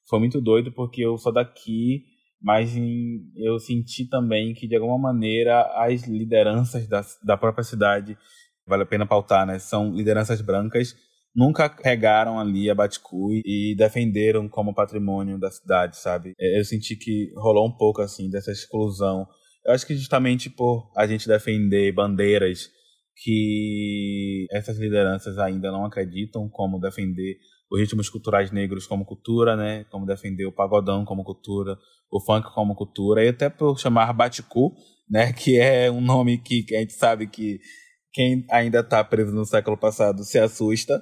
Foi 0.09 0.19
muito 0.19 0.41
doido 0.41 0.73
porque 0.73 1.03
eu 1.03 1.19
sou 1.19 1.33
daqui 1.33 2.05
mas 2.41 2.77
em, 2.77 3.33
eu 3.37 3.59
senti 3.59 4.09
também 4.09 4.55
que 4.55 4.69
de 4.69 4.77
alguma 4.77 4.99
maneira 4.99 5.61
as 5.75 6.07
lideranças 6.07 6.87
da, 6.87 7.05
da 7.25 7.37
própria 7.37 7.65
cidade 7.65 8.17
vale 8.67 8.85
a 8.85 8.87
pena 8.87 9.07
pautar, 9.07 9.47
né? 9.47 9.59
São 9.59 9.93
lideranças 9.93 10.41
brancas 10.41 10.95
nunca 11.35 11.75
regaram 11.85 12.39
ali 12.39 12.71
a 12.71 12.75
Baticu 12.75 13.33
e 13.33 13.75
defenderam 13.77 14.49
como 14.49 14.75
patrimônio 14.75 15.39
da 15.39 15.51
cidade, 15.51 15.97
sabe? 15.97 16.33
É, 16.39 16.59
eu 16.59 16.65
senti 16.65 16.97
que 16.97 17.33
rolou 17.37 17.67
um 17.67 17.77
pouco 17.77 18.03
assim 18.03 18.29
dessa 18.29 18.53
exclusão. 18.53 19.27
Eu 19.65 19.73
acho 19.73 19.87
que 19.87 19.97
justamente 19.97 20.51
por 20.51 20.91
a 20.97 21.07
gente 21.07 21.29
defender 21.29 21.93
bandeiras 21.93 22.71
que 23.23 24.47
essas 24.53 24.79
lideranças 24.79 25.39
ainda 25.39 25.73
não 25.73 25.85
acreditam 25.85 26.49
como 26.49 26.79
defender 26.79 27.37
os 27.71 27.81
ritmos 27.81 28.09
culturais 28.09 28.51
negros 28.51 28.87
como 28.87 29.05
cultura, 29.05 29.57
né? 29.57 29.85
Como 29.91 30.07
defender 30.07 30.47
o 30.47 30.53
pagodão 30.53 31.05
como 31.05 31.25
cultura, 31.25 31.77
o 32.11 32.21
funk 32.21 32.53
como 32.55 32.75
cultura, 32.75 33.25
e 33.25 33.29
até 33.29 33.51
por 33.51 33.79
chamar 33.79 34.13
Baticu, 34.13 34.73
né? 35.09 35.33
Que 35.35 35.59
é 35.59 35.91
um 35.91 36.01
nome 36.01 36.39
que, 36.39 36.63
que 36.63 36.77
a 36.77 36.81
gente 36.81 36.93
sabe 36.93 37.27
que 37.27 37.59
quem 38.13 38.47
ainda 38.51 38.81
está 38.81 39.03
preso 39.05 39.35
no 39.35 39.45
século 39.45 39.77
passado 39.77 40.25
se 40.25 40.39
assusta, 40.39 41.01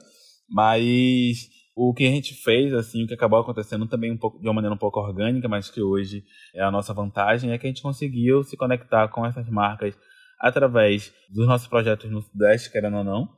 mas 0.50 1.48
o 1.76 1.92
que 1.92 2.06
a 2.06 2.10
gente 2.10 2.34
fez, 2.42 2.72
assim, 2.72 3.04
o 3.04 3.06
que 3.06 3.14
acabou 3.14 3.38
acontecendo 3.38 3.86
também 3.86 4.10
um 4.10 4.16
pouco, 4.16 4.40
de 4.40 4.46
uma 4.48 4.54
maneira 4.54 4.74
um 4.74 4.78
pouco 4.78 4.98
orgânica, 4.98 5.48
mas 5.48 5.70
que 5.70 5.82
hoje 5.82 6.24
é 6.54 6.62
a 6.62 6.70
nossa 6.70 6.94
vantagem, 6.94 7.52
é 7.52 7.58
que 7.58 7.66
a 7.66 7.68
gente 7.68 7.82
conseguiu 7.82 8.42
se 8.42 8.56
conectar 8.56 9.08
com 9.08 9.24
essas 9.24 9.48
marcas 9.48 9.94
através 10.40 11.12
dos 11.30 11.46
nossos 11.46 11.66
projetos 11.66 12.10
no 12.10 12.22
Sudeste, 12.22 12.70
querendo 12.70 12.98
ou 12.98 13.04
não, 13.04 13.28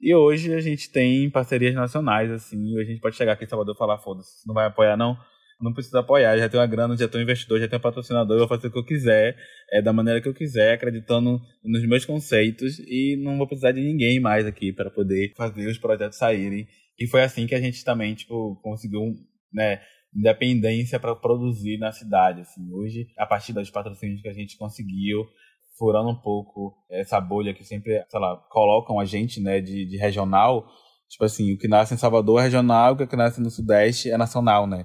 e 0.00 0.14
hoje 0.14 0.54
a 0.54 0.60
gente 0.60 0.90
tem 0.90 1.28
parcerias 1.28 1.74
nacionais, 1.74 2.30
assim, 2.30 2.78
a 2.78 2.84
gente 2.84 3.00
pode 3.00 3.16
chegar 3.16 3.32
aqui 3.32 3.44
em 3.44 3.48
Salvador 3.48 3.74
e 3.74 3.78
falar, 3.78 3.98
foda-se, 3.98 4.46
não 4.46 4.54
vai 4.54 4.66
apoiar 4.66 4.96
não? 4.96 5.16
Não 5.60 5.74
precisa 5.74 6.00
apoiar, 6.00 6.38
já 6.38 6.48
tem 6.48 6.58
uma 6.58 6.66
grana, 6.66 6.96
já 6.96 7.06
tem 7.06 7.20
um 7.20 7.22
investidor, 7.22 7.60
já 7.60 7.68
tem 7.68 7.78
um 7.78 7.82
patrocinador, 7.82 8.34
eu 8.34 8.46
vou 8.46 8.48
fazer 8.48 8.68
o 8.68 8.72
que 8.72 8.78
eu 8.78 8.84
quiser, 8.84 9.36
é, 9.70 9.82
da 9.82 9.92
maneira 9.92 10.18
que 10.18 10.26
eu 10.26 10.32
quiser, 10.32 10.72
acreditando 10.72 11.38
nos 11.62 11.86
meus 11.86 12.06
conceitos 12.06 12.78
e 12.78 13.20
não 13.22 13.36
vou 13.36 13.46
precisar 13.46 13.72
de 13.72 13.82
ninguém 13.82 14.18
mais 14.18 14.46
aqui 14.46 14.72
para 14.72 14.90
poder 14.90 15.34
fazer 15.36 15.66
os 15.66 15.76
projetos 15.76 16.16
saírem. 16.16 16.66
E 16.98 17.06
foi 17.06 17.22
assim 17.22 17.46
que 17.46 17.54
a 17.54 17.60
gente 17.60 17.84
também, 17.84 18.14
tipo, 18.14 18.58
conseguiu, 18.62 19.02
né, 19.52 19.82
independência 20.16 20.98
para 20.98 21.14
produzir 21.14 21.76
na 21.76 21.92
cidade, 21.92 22.40
assim. 22.40 22.72
Hoje, 22.72 23.06
a 23.18 23.26
partir 23.26 23.52
dos 23.52 23.70
patrocínios 23.70 24.22
que 24.22 24.28
a 24.28 24.32
gente 24.32 24.56
conseguiu, 24.56 25.26
furando 25.80 26.10
um 26.10 26.14
pouco 26.14 26.76
essa 26.90 27.18
bolha 27.18 27.54
que 27.54 27.64
sempre, 27.64 28.04
sei 28.06 28.20
lá, 28.20 28.36
colocam 28.50 29.00
a 29.00 29.06
gente, 29.06 29.40
né, 29.40 29.62
de, 29.62 29.86
de 29.86 29.96
regional. 29.96 30.66
Tipo 31.08 31.24
assim, 31.24 31.54
o 31.54 31.58
que 31.58 31.66
nasce 31.66 31.94
em 31.94 31.96
Salvador 31.96 32.38
é 32.38 32.42
regional, 32.44 32.92
o 32.92 33.06
que 33.06 33.16
nasce 33.16 33.40
no 33.40 33.50
Sudeste 33.50 34.10
é 34.10 34.18
nacional, 34.18 34.66
né? 34.66 34.84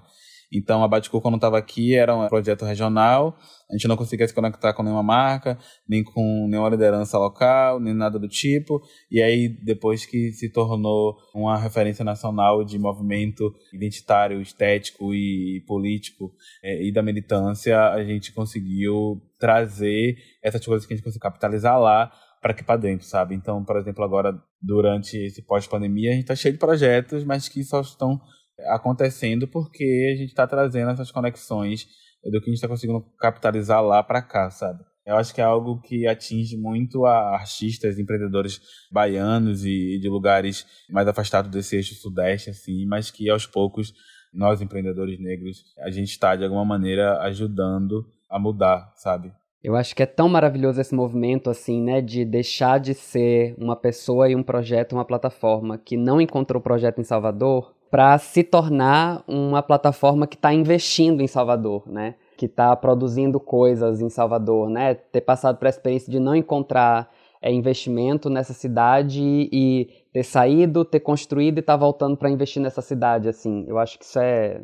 Então 0.51 0.83
a 0.83 0.87
Baticu, 0.87 1.21
quando 1.21 1.35
estava 1.35 1.57
aqui, 1.57 1.95
era 1.95 2.15
um 2.15 2.27
projeto 2.27 2.65
regional, 2.65 3.37
a 3.69 3.73
gente 3.73 3.87
não 3.87 3.97
conseguia 3.97 4.27
se 4.27 4.33
conectar 4.33 4.73
com 4.73 4.83
nenhuma 4.83 5.03
marca, 5.03 5.57
nem 5.87 6.03
com 6.03 6.47
nenhuma 6.47 6.69
liderança 6.69 7.17
local, 7.17 7.79
nem 7.79 7.93
nada 7.93 8.19
do 8.19 8.27
tipo. 8.27 8.81
E 9.09 9.21
aí, 9.21 9.47
depois 9.47 10.05
que 10.05 10.31
se 10.31 10.49
tornou 10.49 11.17
uma 11.33 11.57
referência 11.57 12.05
nacional 12.05 12.63
de 12.63 12.77
movimento 12.77 13.53
identitário, 13.73 14.41
estético 14.41 15.13
e 15.13 15.63
político 15.67 16.31
é, 16.63 16.87
e 16.87 16.91
da 16.91 17.01
militância, 17.01 17.89
a 17.89 18.03
gente 18.03 18.31
conseguiu 18.33 19.21
trazer 19.39 20.15
essas 20.43 20.63
coisas 20.63 20.85
que 20.85 20.93
a 20.93 20.97
gente 20.97 21.03
conseguiu 21.03 21.23
capitalizar 21.23 21.79
lá 21.79 22.11
para 22.45 22.51
aqui 22.51 22.63
para 22.63 22.77
dentro, 22.77 23.07
sabe? 23.07 23.33
Então, 23.33 23.65
por 23.65 23.75
exemplo, 23.77 24.03
agora, 24.03 24.31
durante 24.61 25.17
esse 25.17 25.41
pós-pandemia, 25.41 26.11
a 26.11 26.13
gente 26.13 26.25
está 26.25 26.35
cheio 26.35 26.53
de 26.53 26.59
projetos, 26.59 27.23
mas 27.23 27.49
que 27.49 27.63
só 27.63 27.81
estão 27.81 28.21
acontecendo 28.67 29.47
porque 29.47 30.11
a 30.13 30.17
gente 30.17 30.29
está 30.29 30.47
trazendo 30.47 30.91
essas 30.91 31.11
conexões 31.11 31.87
do 32.23 32.39
que 32.39 32.49
a 32.49 32.51
gente 32.51 32.55
está 32.55 32.67
conseguindo 32.67 33.05
capitalizar 33.19 33.83
lá 33.83 34.01
para 34.01 34.21
cá, 34.21 34.49
sabe? 34.49 34.83
Eu 35.05 35.17
acho 35.17 35.35
que 35.35 35.39
é 35.41 35.43
algo 35.43 35.79
que 35.81 36.07
atinge 36.07 36.57
muito 36.57 37.05
a 37.05 37.35
artistas, 37.35 37.99
empreendedores 37.99 38.59
baianos 38.91 39.63
e 39.63 39.99
de 39.99 40.09
lugares 40.09 40.65
mais 40.89 41.07
afastados 41.07 41.51
desse 41.51 41.75
eixo 41.75 41.93
sudeste, 41.93 42.49
assim, 42.49 42.87
mas 42.87 43.11
que 43.11 43.29
aos 43.29 43.45
poucos 43.45 43.93
nós 44.33 44.61
empreendedores 44.61 45.19
negros 45.19 45.63
a 45.79 45.91
gente 45.91 46.09
está 46.09 46.35
de 46.35 46.43
alguma 46.43 46.65
maneira 46.65 47.19
ajudando 47.21 48.03
a 48.29 48.39
mudar, 48.39 48.91
sabe? 48.95 49.31
Eu 49.63 49.75
acho 49.75 49.95
que 49.95 50.03
é 50.03 50.05
tão 50.05 50.29
maravilhoso 50.29 50.79
esse 50.79 50.93
movimento, 50.93 51.49
assim, 51.49 51.81
né, 51.81 52.01
de 52.01 52.23
deixar 52.23 52.79
de 52.79 52.93
ser 52.93 53.55
uma 53.57 53.75
pessoa 53.75 54.29
e 54.29 54.35
um 54.35 54.43
projeto, 54.43 54.93
uma 54.93 55.05
plataforma 55.05 55.77
que 55.77 55.97
não 55.97 56.21
encontrou 56.21 56.61
projeto 56.61 56.99
em 56.99 57.03
Salvador 57.03 57.74
para 57.89 58.17
se 58.17 58.43
tornar 58.43 59.23
uma 59.27 59.61
plataforma 59.61 60.27
que 60.27 60.35
está 60.35 60.53
investindo 60.53 61.21
em 61.21 61.27
Salvador, 61.27 61.83
né? 61.87 62.15
que 62.37 62.45
está 62.45 62.75
produzindo 62.75 63.39
coisas 63.39 64.01
em 64.01 64.09
Salvador, 64.09 64.69
né? 64.69 64.93
Ter 64.93 65.21
passado 65.21 65.57
por 65.57 65.67
a 65.67 65.69
experiência 65.69 66.11
de 66.11 66.19
não 66.19 66.35
encontrar 66.35 67.09
é, 67.41 67.51
investimento 67.51 68.29
nessa 68.29 68.53
cidade 68.53 69.21
e 69.21 69.89
ter 70.11 70.23
saído, 70.23 70.83
ter 70.83 70.99
construído 70.99 71.57
e 71.57 71.59
estar 71.59 71.73
tá 71.73 71.77
voltando 71.77 72.17
para 72.17 72.29
investir 72.29 72.61
nessa 72.61 72.81
cidade, 72.81 73.29
assim. 73.29 73.65
Eu 73.67 73.77
acho 73.77 73.97
que 73.97 74.05
isso 74.05 74.19
é 74.19 74.61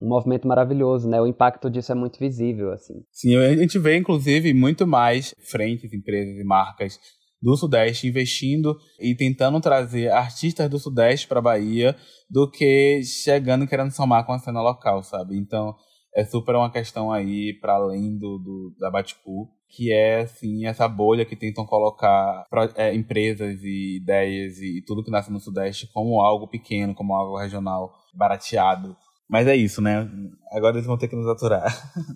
um 0.00 0.08
movimento 0.08 0.46
maravilhoso, 0.46 1.08
né? 1.08 1.20
O 1.20 1.26
impacto 1.26 1.70
disso 1.70 1.92
é 1.92 1.94
muito 1.94 2.18
visível, 2.18 2.72
assim. 2.72 2.94
Sim, 3.12 3.36
a 3.36 3.54
gente 3.54 3.78
vê, 3.78 3.96
inclusive, 3.96 4.52
muito 4.52 4.86
mais 4.86 5.34
frentes, 5.50 5.92
empresas 5.92 6.36
e 6.36 6.44
marcas 6.44 6.98
do 7.44 7.58
Sudeste 7.58 8.08
investindo 8.08 8.74
e 8.98 9.14
tentando 9.14 9.60
trazer 9.60 10.10
artistas 10.10 10.66
do 10.70 10.78
Sudeste 10.78 11.28
para 11.28 11.40
a 11.40 11.42
Bahia 11.42 11.94
do 12.28 12.50
que 12.50 13.02
chegando 13.04 13.64
e 13.64 13.68
querendo 13.68 13.90
somar 13.90 14.24
com 14.24 14.32
a 14.32 14.38
cena 14.38 14.62
local, 14.62 15.02
sabe? 15.02 15.36
Então, 15.36 15.76
é 16.16 16.24
super 16.24 16.54
uma 16.54 16.72
questão 16.72 17.12
aí 17.12 17.52
para 17.60 17.74
além 17.74 18.16
do, 18.16 18.38
do, 18.38 18.74
da 18.80 18.90
Baticu, 18.90 19.50
que 19.68 19.92
é 19.92 20.22
assim 20.22 20.64
essa 20.64 20.88
bolha 20.88 21.26
que 21.26 21.36
tentam 21.36 21.66
colocar 21.66 22.46
pra, 22.48 22.72
é, 22.76 22.94
empresas 22.94 23.62
e 23.62 23.98
ideias 23.98 24.56
e 24.56 24.82
tudo 24.86 25.04
que 25.04 25.10
nasce 25.10 25.30
no 25.30 25.38
Sudeste 25.38 25.86
como 25.92 26.22
algo 26.22 26.48
pequeno, 26.48 26.94
como 26.94 27.14
algo 27.14 27.38
regional, 27.38 27.92
barateado. 28.14 28.96
Mas 29.28 29.46
é 29.46 29.54
isso, 29.54 29.82
né? 29.82 30.08
Agora 30.50 30.76
eles 30.76 30.86
vão 30.86 30.96
ter 30.96 31.08
que 31.08 31.16
nos 31.16 31.28
aturar. 31.28 31.66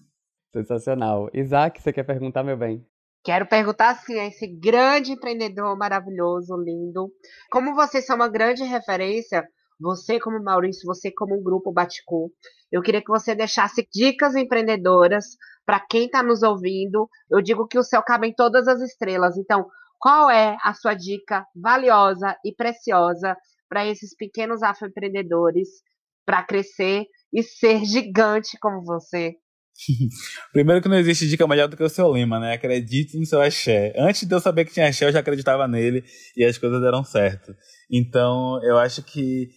Sensacional. 0.57 1.29
Isaac, 1.35 1.83
você 1.83 1.93
quer 1.93 2.05
perguntar, 2.05 2.43
meu 2.43 2.57
bem? 2.57 2.83
Quero 3.25 3.47
perguntar 3.47 3.91
assim 3.91 4.19
a 4.19 4.27
esse 4.27 4.47
grande 4.47 5.13
empreendedor 5.13 5.77
maravilhoso, 5.77 6.57
lindo. 6.57 7.13
Como 7.51 7.75
vocês 7.75 8.07
são 8.07 8.17
uma 8.17 8.29
grande 8.29 8.65
referência, 8.65 9.47
você 9.81 10.19
como 10.19 10.43
Maurício, 10.43 10.87
você 10.87 11.11
como 11.13 11.35
o 11.37 11.43
grupo 11.43 11.73
Baticu, 11.73 12.33
eu 12.71 12.83
queria 12.83 13.03
que 13.03 13.11
você 13.11 13.35
deixasse 13.35 13.87
dicas 13.93 14.35
empreendedoras 14.35 15.37
para 15.65 15.81
quem 15.81 16.07
está 16.07 16.23
nos 16.23 16.43
ouvindo. 16.43 17.09
Eu 17.31 17.43
digo 17.43 17.67
que 17.67 17.79
o 17.79 17.83
céu 17.83 18.03
cabe 18.03 18.29
em 18.29 18.35
todas 18.35 18.67
as 18.67 18.81
estrelas. 18.81 19.37
Então, 19.37 19.67
qual 19.99 20.31
é 20.31 20.57
a 20.63 20.73
sua 20.75 20.95
dica 20.95 21.47
valiosa 21.55 22.37
e 22.45 22.55
preciosa 22.55 23.37
para 23.69 23.87
esses 23.87 24.15
pequenos 24.17 24.63
afroempreendedores 24.63 25.69
para 26.25 26.43
crescer 26.43 27.07
e 27.33 27.43
ser 27.43 27.85
gigante 27.85 28.59
como 28.61 28.83
você? 28.83 29.37
Primeiro 30.53 30.83
que 30.83 30.89
não 30.89 30.99
existe 30.99 31.29
dica 31.29 31.47
melhor 31.47 31.69
do 31.69 31.77
que 31.77 31.83
o 31.83 31.89
seu 31.89 32.09
lema, 32.09 32.41
né? 32.41 32.55
Acredite 32.55 33.19
no 33.19 33.27
seu 33.27 33.41
axé. 33.41 33.93
Antes 33.97 34.27
de 34.27 34.35
eu 34.35 34.41
saber 34.41 34.65
que 34.65 34.73
tinha 34.73 34.89
axé, 34.89 35.07
eu 35.07 35.13
já 35.13 35.21
acreditava 35.21 35.69
nele 35.69 36.05
e 36.37 36.45
as 36.45 36.59
coisas 36.59 36.81
deram 36.81 37.05
certo. 37.05 37.55
Então, 37.91 38.61
eu 38.65 38.79
acho 38.79 39.03
que 39.03 39.49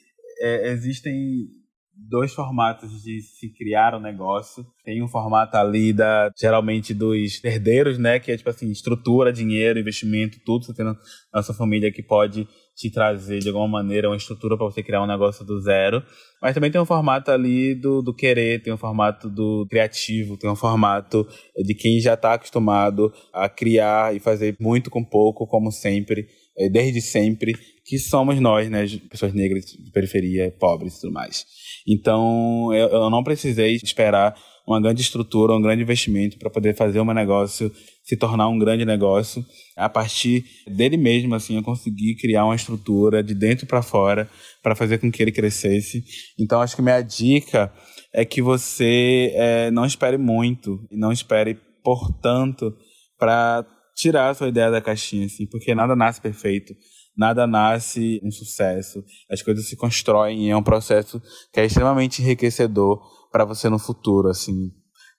é, 0.42 0.70
existem 0.70 1.48
dois 1.94 2.34
formatos 2.34 3.04
de 3.04 3.22
se 3.22 3.50
criar 3.50 3.96
um 3.96 4.00
negócio. 4.00 4.66
Tem 4.84 5.02
um 5.04 5.08
formato 5.08 5.56
ali 5.58 5.94
da 5.94 6.32
geralmente 6.38 6.94
dos 6.94 7.44
herdeiros, 7.44 7.98
né, 7.98 8.20
que 8.20 8.32
é 8.32 8.38
tipo 8.38 8.50
assim, 8.50 8.70
estrutura, 8.72 9.32
dinheiro, 9.32 9.80
investimento, 9.80 10.40
tudo 10.46 10.66
você 10.66 10.74
tem 10.74 10.86
na 11.34 11.44
sua 11.44 11.56
família 11.56 11.92
que 11.92 12.02
pode 12.02 12.48
te 12.76 12.90
trazer 12.90 13.40
de 13.40 13.50
alguma 13.50 13.68
maneira 13.68 14.10
uma 14.10 14.16
estrutura 14.16 14.58
para 14.58 14.66
você 14.66 14.82
criar 14.82 15.04
um 15.04 15.08
negócio 15.08 15.46
do 15.46 15.60
zero. 15.62 16.04
Mas 16.42 16.54
também 16.54 16.72
tem 16.72 16.82
um 16.82 16.86
formato 16.86 17.30
ali 17.30 17.76
do, 17.76 18.02
do 18.02 18.14
querer, 18.14 18.62
tem 18.62 18.74
um 18.74 18.78
formato 18.78 19.30
do 19.30 19.68
criativo, 19.70 20.38
tem 20.38 20.50
um 20.50 20.56
formato 20.56 21.28
de 21.56 21.76
quem 21.76 22.00
já 22.00 22.16
está 22.16 22.34
acostumado 22.34 23.14
a 23.32 23.48
criar 23.48 24.16
e 24.16 24.20
fazer 24.20 24.56
muito 24.60 24.90
com 24.90 25.04
pouco, 25.04 25.46
como 25.46 25.72
sempre, 25.72 26.28
eh, 26.58 26.70
desde 26.70 27.02
sempre, 27.02 27.54
que 27.86 28.00
somos 28.00 28.40
nós, 28.40 28.70
né, 28.70 28.86
pessoas 29.10 29.34
negras 29.34 29.66
de 29.66 29.92
periferia, 29.92 30.52
pobres 30.60 30.98
e 30.98 31.02
tudo 31.02 31.14
mais. 31.14 31.46
Então, 31.88 32.74
eu, 32.74 32.90
eu 32.90 33.10
não 33.10 33.24
precisei 33.24 33.76
esperar 33.76 34.36
uma 34.68 34.80
grande 34.80 35.02
estrutura, 35.02 35.54
um 35.54 35.62
grande 35.62 35.82
investimento 35.82 36.38
para 36.38 36.50
poder 36.50 36.76
fazer 36.76 37.04
meu 37.04 37.14
negócio 37.14 37.72
se 38.04 38.18
tornar 38.18 38.48
um 38.48 38.60
grande 38.60 38.86
negócio. 38.86 39.46
A 39.76 39.90
partir 39.90 40.44
dele 40.68 40.98
mesmo, 40.98 41.34
assim, 41.36 41.56
eu 41.56 41.64
consegui 41.64 42.16
criar 42.16 42.46
uma 42.46 42.56
estrutura 42.56 43.24
de 43.24 43.34
dentro 43.34 43.66
para 43.66 43.82
fora 43.82 44.30
para 44.62 44.76
fazer 44.76 44.98
com 44.98 45.12
que 45.12 45.22
ele 45.22 45.32
crescesse. 45.32 46.04
Então, 46.40 46.62
acho 46.62 46.76
que 46.76 46.82
minha 46.82 47.02
dica 47.02 47.72
é 48.14 48.26
que 48.26 48.42
você 48.42 49.32
é, 49.36 49.72
não 49.72 49.86
espere 49.86 50.18
muito 50.18 50.86
e 50.92 50.98
não 50.98 51.12
espere, 51.12 51.58
portanto, 51.84 52.76
para 53.18 53.66
tirar 53.96 54.30
a 54.30 54.34
sua 54.34 54.50
ideia 54.50 54.72
da 54.72 54.82
caixinha, 54.82 55.26
assim, 55.26 55.46
porque 55.46 55.76
nada 55.76 55.96
nasce 55.96 56.20
perfeito 56.20 56.74
nada 57.16 57.46
nasce 57.46 58.20
um 58.24 58.32
sucesso. 58.32 59.04
As 59.30 59.42
coisas 59.42 59.68
se 59.68 59.76
constroem 59.76 60.48
e 60.48 60.50
é 60.50 60.58
um 60.58 60.64
processo 60.64 61.22
que 61.52 61.60
é 61.60 61.66
extremamente 61.66 62.22
enriquecedor 62.22 63.02
para 63.32 63.46
você 63.46 63.70
no 63.70 63.80
futuro, 63.80 64.30
assim, 64.30 64.72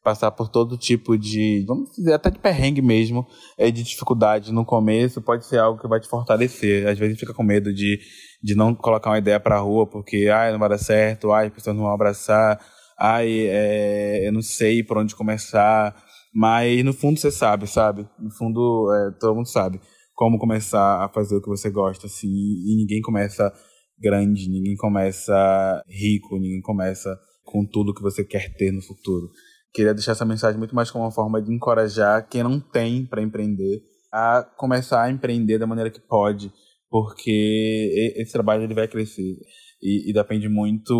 passar 0.03 0.31
por 0.33 0.49
todo 0.49 0.77
tipo 0.77 1.17
de, 1.17 1.65
vamos 1.67 1.93
dizer, 1.93 2.15
até 2.15 2.31
de 2.31 2.39
perrengue 2.39 2.83
mesmo, 2.83 3.27
é, 3.57 3.71
de 3.71 3.83
dificuldade 3.83 4.53
no 4.53 4.65
começo, 4.65 5.23
pode 5.23 5.47
ser 5.47 5.59
algo 5.59 5.81
que 5.81 5.89
vai 5.89 6.01
te 6.01 6.09
fortalecer. 6.09 6.87
Às 6.89 6.99
vezes 6.99 7.19
fica 7.19 7.33
com 7.33 7.43
medo 7.43 7.73
de, 7.73 7.99
de 8.43 8.55
não 8.55 8.75
colocar 8.75 9.11
uma 9.11 9.19
ideia 9.19 9.39
para 9.39 9.59
rua, 9.59 9.87
porque, 9.87 10.29
ai, 10.29 10.53
não 10.53 10.59
vai 10.59 10.69
dar 10.69 10.79
certo, 10.79 11.33
ai, 11.33 11.47
as 11.47 11.53
pessoas 11.53 11.77
não 11.77 11.85
vão 11.85 11.93
abraçar, 11.93 12.61
ai, 12.99 13.47
é, 13.49 14.27
eu 14.27 14.33
não 14.33 14.43
sei 14.43 14.83
por 14.83 14.99
onde 14.99 15.15
começar, 15.15 15.95
mas 16.35 16.85
no 16.85 16.93
fundo 16.93 17.21
você 17.21 17.31
sabe, 17.31 17.67
sabe? 17.67 18.09
No 18.19 18.31
fundo, 18.31 18.93
é, 18.93 19.19
todo 19.19 19.37
mundo 19.37 19.49
sabe 19.49 19.81
como 20.15 20.39
começar 20.39 21.05
a 21.05 21.09
fazer 21.09 21.37
o 21.37 21.43
que 21.43 21.49
você 21.49 21.71
gosta, 21.71 22.07
assim, 22.07 22.29
e 22.29 22.77
ninguém 22.77 23.01
começa 23.01 23.53
grande, 23.99 24.49
ninguém 24.49 24.77
começa 24.77 25.83
rico, 25.89 26.39
ninguém 26.39 26.61
começa 26.61 27.17
com 27.45 27.65
tudo 27.65 27.95
que 27.95 28.03
você 28.03 28.25
quer 28.25 28.55
ter 28.57 28.73
no 28.73 28.83
futuro. 28.83 29.31
Queria 29.73 29.95
deixar 29.95 30.13
essa 30.13 30.25
mensagem 30.25 30.59
muito 30.59 30.75
mais 30.75 30.91
como 30.91 31.05
uma 31.05 31.13
forma 31.13 31.41
de 31.41 31.53
encorajar 31.53 32.29
quem 32.29 32.43
não 32.43 32.61
tem 32.61 33.07
para 33.07 33.23
empreender 33.23 33.83
a 34.13 34.43
começar 34.57 35.03
a 35.03 35.11
empreender 35.11 35.59
da 35.59 35.67
maneira 35.67 35.91
que 35.91 36.01
pode, 36.01 36.53
porque 36.91 38.13
esse 38.17 38.33
trabalho 38.33 38.65
ele 38.65 38.75
vai 38.75 38.87
crescer 38.87 39.39
e, 39.83 40.11
e 40.11 40.13
depende 40.13 40.49
muito 40.49 40.93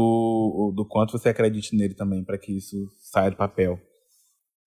do 0.75 0.87
quanto 0.89 1.13
você 1.13 1.29
acredite 1.29 1.77
nele 1.77 1.95
também 1.95 2.25
para 2.25 2.39
que 2.39 2.57
isso 2.57 2.77
saia 2.99 3.31
do 3.31 3.37
papel. 3.37 3.79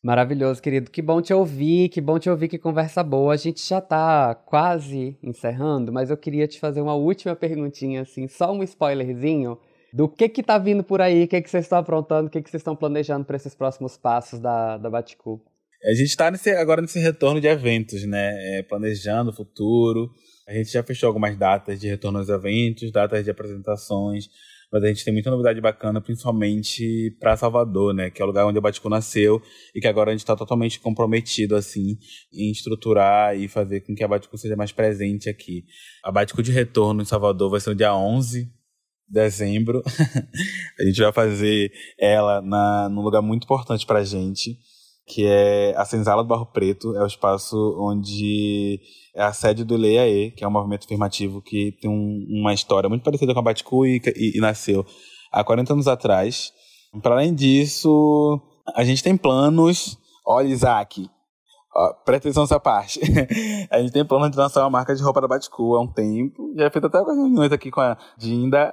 Maravilhoso, 0.06 0.62
querido. 0.62 0.92
Que 0.92 1.02
bom 1.02 1.20
te 1.20 1.34
ouvir, 1.34 1.90
que 1.90 2.00
bom 2.00 2.20
te 2.20 2.30
ouvir, 2.30 2.48
que 2.48 2.60
conversa 2.60 3.02
boa. 3.02 3.34
A 3.34 3.38
gente 3.38 3.68
já 3.68 3.82
tá 3.82 4.36
quase 4.36 5.18
encerrando, 5.24 5.92
mas 5.92 6.12
eu 6.12 6.16
queria 6.16 6.48
te 6.48 6.60
fazer 6.60 6.80
uma 6.80 6.94
última 6.94 7.36
perguntinha, 7.36 8.04
assim, 8.04 8.28
só 8.28 8.54
um 8.54 8.62
spoilerzinho 8.62 9.58
do 9.92 10.08
que 10.08 10.30
que 10.30 10.44
tá 10.44 10.60
vindo 10.60 10.84
por 10.84 11.02
aí, 11.02 11.24
o 11.24 11.28
que 11.28 11.42
que 11.42 11.50
vocês 11.50 11.66
estão 11.66 11.80
aprontando, 11.80 12.28
o 12.28 12.30
que 12.30 12.40
que 12.40 12.52
vocês 12.52 12.62
estão 12.62 12.76
planejando 12.76 13.26
para 13.26 13.36
esses 13.36 13.56
próximos 13.56 13.98
passos 13.98 14.40
da, 14.40 14.78
da 14.78 14.92
Baticu. 14.92 15.42
A 15.84 15.96
gente 15.96 16.10
está 16.10 16.32
agora 16.62 16.84
nesse 16.84 17.00
retorno 17.00 17.42
de 17.42 17.48
eventos, 17.48 18.06
né? 18.06 18.60
É, 18.60 18.62
planejando 18.62 19.32
o 19.32 19.36
futuro. 19.36 20.12
A 20.48 20.54
gente 20.54 20.72
já 20.72 20.84
fechou 20.84 21.08
algumas 21.08 21.36
datas 21.36 21.80
de 21.80 21.88
retorno 21.88 22.20
aos 22.20 22.30
eventos, 22.30 22.92
datas 22.92 23.24
de 23.24 23.32
apresentações, 23.32 24.30
mas 24.72 24.84
a 24.84 24.88
gente 24.88 25.04
tem 25.04 25.14
muita 25.14 25.32
novidade 25.32 25.60
bacana, 25.62 26.02
principalmente 26.02 27.16
para 27.20 27.38
Salvador, 27.38 27.94
né? 27.94 28.10
Que 28.10 28.22
é 28.22 28.26
o 28.26 28.28
lugar 28.28 28.46
onde 28.46 28.58
a 28.58 28.62
Baticu 28.62 28.90
nasceu 28.90 29.42
e 29.74 29.80
que 29.80 29.88
agora 29.88 30.12
a 30.12 30.14
gente 30.14 30.22
está 30.22 30.36
totalmente 30.36 30.80
comprometido, 30.80 31.56
assim, 31.56 31.98
em 32.34 32.52
estruturar 32.52 33.38
e 33.38 33.48
fazer 33.48 33.82
com 33.82 33.96
que 33.96 34.04
a 34.04 34.08
Baticu 34.08 34.38
seja 34.38 34.56
mais 34.56 34.72
presente 34.72 35.30
aqui. 35.30 35.64
A 36.04 36.12
Baticu 36.12 36.44
de 36.44 36.52
retorno 36.52 37.02
em 37.02 37.06
Salvador 37.06 37.50
vai 37.50 37.60
ser 37.60 37.70
no 37.70 37.76
dia 37.76 37.96
11 37.96 38.46
de 38.46 38.52
dezembro. 39.08 39.84
a 40.80 40.84
gente 40.84 41.02
vai 41.02 41.12
fazer 41.12 41.72
ela 42.00 42.42
na, 42.42 42.90
num 42.90 43.02
lugar 43.02 43.22
muito 43.22 43.44
importante 43.44 43.86
para 43.86 44.00
a 44.00 44.04
gente, 44.04 44.58
que 45.06 45.26
é 45.26 45.76
a 45.78 45.86
Senzala 45.86 46.24
do 46.24 46.28
Barro 46.28 46.46
Preto. 46.48 46.96
É 46.96 47.04
o 47.04 47.08
espaço 47.08 47.78
onde 47.80 48.80
é 49.14 49.24
a 49.24 49.34
sede 49.34 49.64
do 49.64 49.78
Leaê, 49.78 50.32
que 50.32 50.44
é 50.44 50.48
um 50.48 50.52
movimento 50.52 50.86
afirmativo 50.86 51.42
que 51.42 51.72
tem 51.80 51.90
um, 51.90 52.26
uma 52.30 52.54
história 52.54 52.90
muito 52.90 53.04
parecida 53.04 53.34
com 53.34 53.40
a 53.40 53.44
Baticu 53.44 53.86
e, 53.86 54.02
e, 54.16 54.38
e 54.38 54.40
nasceu 54.40 54.86
há 55.32 55.44
40 55.44 55.74
anos 55.74 55.88
atrás. 55.88 56.52
Para 57.02 57.16
além 57.16 57.34
disso, 57.34 58.40
a 58.76 58.84
gente 58.84 59.04
tem 59.04 59.16
planos. 59.16 59.98
Olha, 60.26 60.48
Isaac, 60.48 61.10
Ó, 61.78 61.92
presta 62.06 62.30
atenção 62.30 62.44
nessa 62.44 62.58
parte. 62.58 63.02
a 63.70 63.82
gente 63.82 63.92
tem 63.92 64.06
plano 64.06 64.30
de 64.30 64.38
lançar 64.38 64.62
uma 64.62 64.70
marca 64.70 64.96
de 64.96 65.04
roupa 65.04 65.20
da 65.20 65.28
Baticu 65.28 65.76
há 65.76 65.82
um 65.82 65.92
tempo. 65.92 66.54
Já 66.58 66.72
fiz 66.72 66.82
até 66.82 66.98
algumas 66.98 67.18
reuniões 67.18 67.52
aqui 67.52 67.70
com 67.70 67.82
a 67.82 67.98
Dinda. 68.18 68.72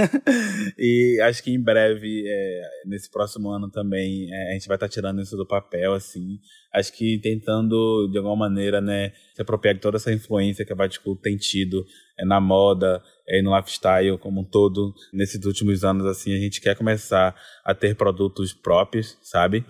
e 0.78 1.18
acho 1.22 1.42
que 1.42 1.50
em 1.50 1.58
breve, 1.58 2.24
é, 2.26 2.62
nesse 2.84 3.10
próximo 3.10 3.48
ano 3.48 3.70
também, 3.70 4.30
é, 4.30 4.50
a 4.50 4.52
gente 4.52 4.68
vai 4.68 4.76
estar 4.76 4.88
tá 4.88 4.92
tirando 4.92 5.22
isso 5.22 5.38
do 5.38 5.46
papel, 5.46 5.94
assim. 5.94 6.38
Acho 6.70 6.92
que 6.92 7.18
tentando, 7.18 8.06
de 8.12 8.18
alguma 8.18 8.36
maneira, 8.36 8.82
né, 8.82 9.12
se 9.34 9.40
apropriar 9.40 9.74
de 9.74 9.80
toda 9.80 9.96
essa 9.96 10.12
influência 10.12 10.66
que 10.66 10.72
a 10.72 10.76
Baticu 10.76 11.16
tem 11.16 11.38
tido 11.38 11.82
é, 12.18 12.26
na 12.26 12.42
moda, 12.42 13.02
é, 13.26 13.40
no 13.40 13.56
lifestyle 13.56 14.18
como 14.18 14.42
um 14.42 14.44
todo. 14.44 14.92
Nesses 15.14 15.42
últimos 15.46 15.82
anos, 15.82 16.04
assim, 16.04 16.34
a 16.34 16.38
gente 16.38 16.60
quer 16.60 16.76
começar 16.76 17.34
a 17.64 17.74
ter 17.74 17.96
produtos 17.96 18.52
próprios, 18.52 19.16
sabe? 19.22 19.64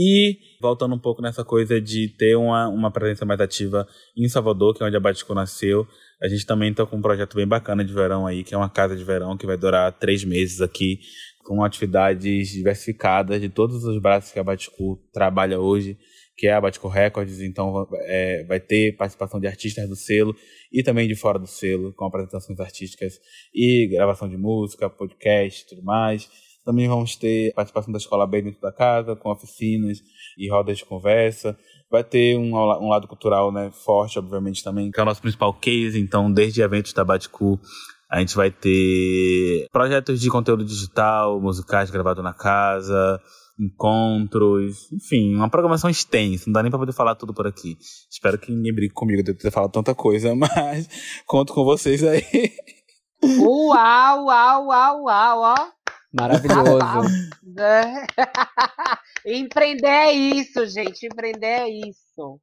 E 0.00 0.38
voltando 0.60 0.94
um 0.94 0.98
pouco 0.98 1.20
nessa 1.20 1.44
coisa 1.44 1.80
de 1.80 2.06
ter 2.06 2.36
uma, 2.36 2.68
uma 2.68 2.88
presença 2.88 3.24
mais 3.24 3.40
ativa 3.40 3.84
em 4.16 4.28
Salvador, 4.28 4.72
que 4.72 4.80
é 4.80 4.86
onde 4.86 4.96
a 4.96 5.00
Batico 5.00 5.34
nasceu, 5.34 5.84
a 6.22 6.28
gente 6.28 6.46
também 6.46 6.70
está 6.70 6.86
com 6.86 6.98
um 6.98 7.02
projeto 7.02 7.34
bem 7.34 7.48
bacana 7.48 7.84
de 7.84 7.92
verão 7.92 8.24
aí, 8.24 8.44
que 8.44 8.54
é 8.54 8.56
uma 8.56 8.70
casa 8.70 8.94
de 8.94 9.02
verão 9.02 9.36
que 9.36 9.44
vai 9.44 9.56
durar 9.56 9.90
três 9.90 10.22
meses 10.22 10.60
aqui, 10.60 11.00
com 11.44 11.64
atividades 11.64 12.50
diversificadas 12.50 13.40
de 13.40 13.48
todos 13.48 13.82
os 13.82 14.00
braços 14.00 14.30
que 14.30 14.38
a 14.38 14.44
Batico 14.44 15.02
trabalha 15.12 15.58
hoje, 15.58 15.98
que 16.36 16.46
é 16.46 16.52
a 16.52 16.60
Batico 16.60 16.86
Records, 16.86 17.40
então 17.40 17.88
é, 18.02 18.44
vai 18.44 18.60
ter 18.60 18.96
participação 18.96 19.40
de 19.40 19.48
artistas 19.48 19.88
do 19.88 19.96
selo 19.96 20.32
e 20.72 20.80
também 20.84 21.08
de 21.08 21.16
fora 21.16 21.40
do 21.40 21.48
selo, 21.48 21.92
com 21.92 22.04
apresentações 22.04 22.60
artísticas 22.60 23.18
e 23.52 23.88
gravação 23.88 24.28
de 24.28 24.36
música, 24.36 24.88
podcast 24.88 25.64
e 25.64 25.66
tudo 25.66 25.82
mais. 25.82 26.30
Também 26.68 26.86
vamos 26.86 27.16
ter 27.16 27.54
participação 27.54 27.90
da 27.90 27.96
Escola 27.96 28.26
B 28.26 28.42
dentro 28.42 28.60
da 28.60 28.70
casa, 28.70 29.16
com 29.16 29.30
oficinas 29.30 30.02
e 30.36 30.50
rodas 30.50 30.76
de 30.76 30.84
conversa. 30.84 31.56
Vai 31.90 32.04
ter 32.04 32.36
um, 32.36 32.54
um 32.54 32.90
lado 32.90 33.08
cultural 33.08 33.50
né, 33.50 33.70
forte, 33.86 34.18
obviamente, 34.18 34.62
também, 34.62 34.90
que 34.90 35.00
é 35.00 35.02
o 35.02 35.06
nosso 35.06 35.22
principal 35.22 35.54
case. 35.54 35.98
Então, 35.98 36.30
desde 36.30 36.60
eventos 36.60 36.92
da 36.92 37.02
Baticu, 37.02 37.58
a 38.10 38.20
gente 38.20 38.36
vai 38.36 38.50
ter 38.50 39.66
projetos 39.72 40.20
de 40.20 40.28
conteúdo 40.28 40.62
digital, 40.62 41.40
musicais 41.40 41.90
gravados 41.90 42.22
na 42.22 42.34
casa, 42.34 43.18
encontros, 43.58 44.92
enfim, 44.92 45.36
uma 45.36 45.48
programação 45.48 45.88
extensa, 45.88 46.44
não 46.48 46.52
dá 46.52 46.62
nem 46.62 46.68
pra 46.70 46.78
poder 46.78 46.92
falar 46.92 47.14
tudo 47.14 47.32
por 47.32 47.46
aqui. 47.46 47.78
Espero 48.10 48.36
que 48.36 48.52
ninguém 48.52 48.74
brigue 48.74 48.92
comigo 48.92 49.22
de 49.22 49.32
ter 49.32 49.50
falado 49.50 49.72
tanta 49.72 49.94
coisa, 49.94 50.34
mas 50.36 50.86
conto 51.26 51.54
com 51.54 51.64
vocês 51.64 52.04
aí. 52.04 52.52
Uau, 53.22 54.26
uau, 54.26 54.66
uau, 54.66 55.02
uau, 55.04 55.40
ó. 55.40 55.77
Maravilhoso. 56.12 56.78
Empreender 59.26 59.86
é 59.86 60.12
isso, 60.12 60.66
gente. 60.66 61.06
Empreender 61.06 61.46
é 61.46 61.68
isso. 61.68 62.40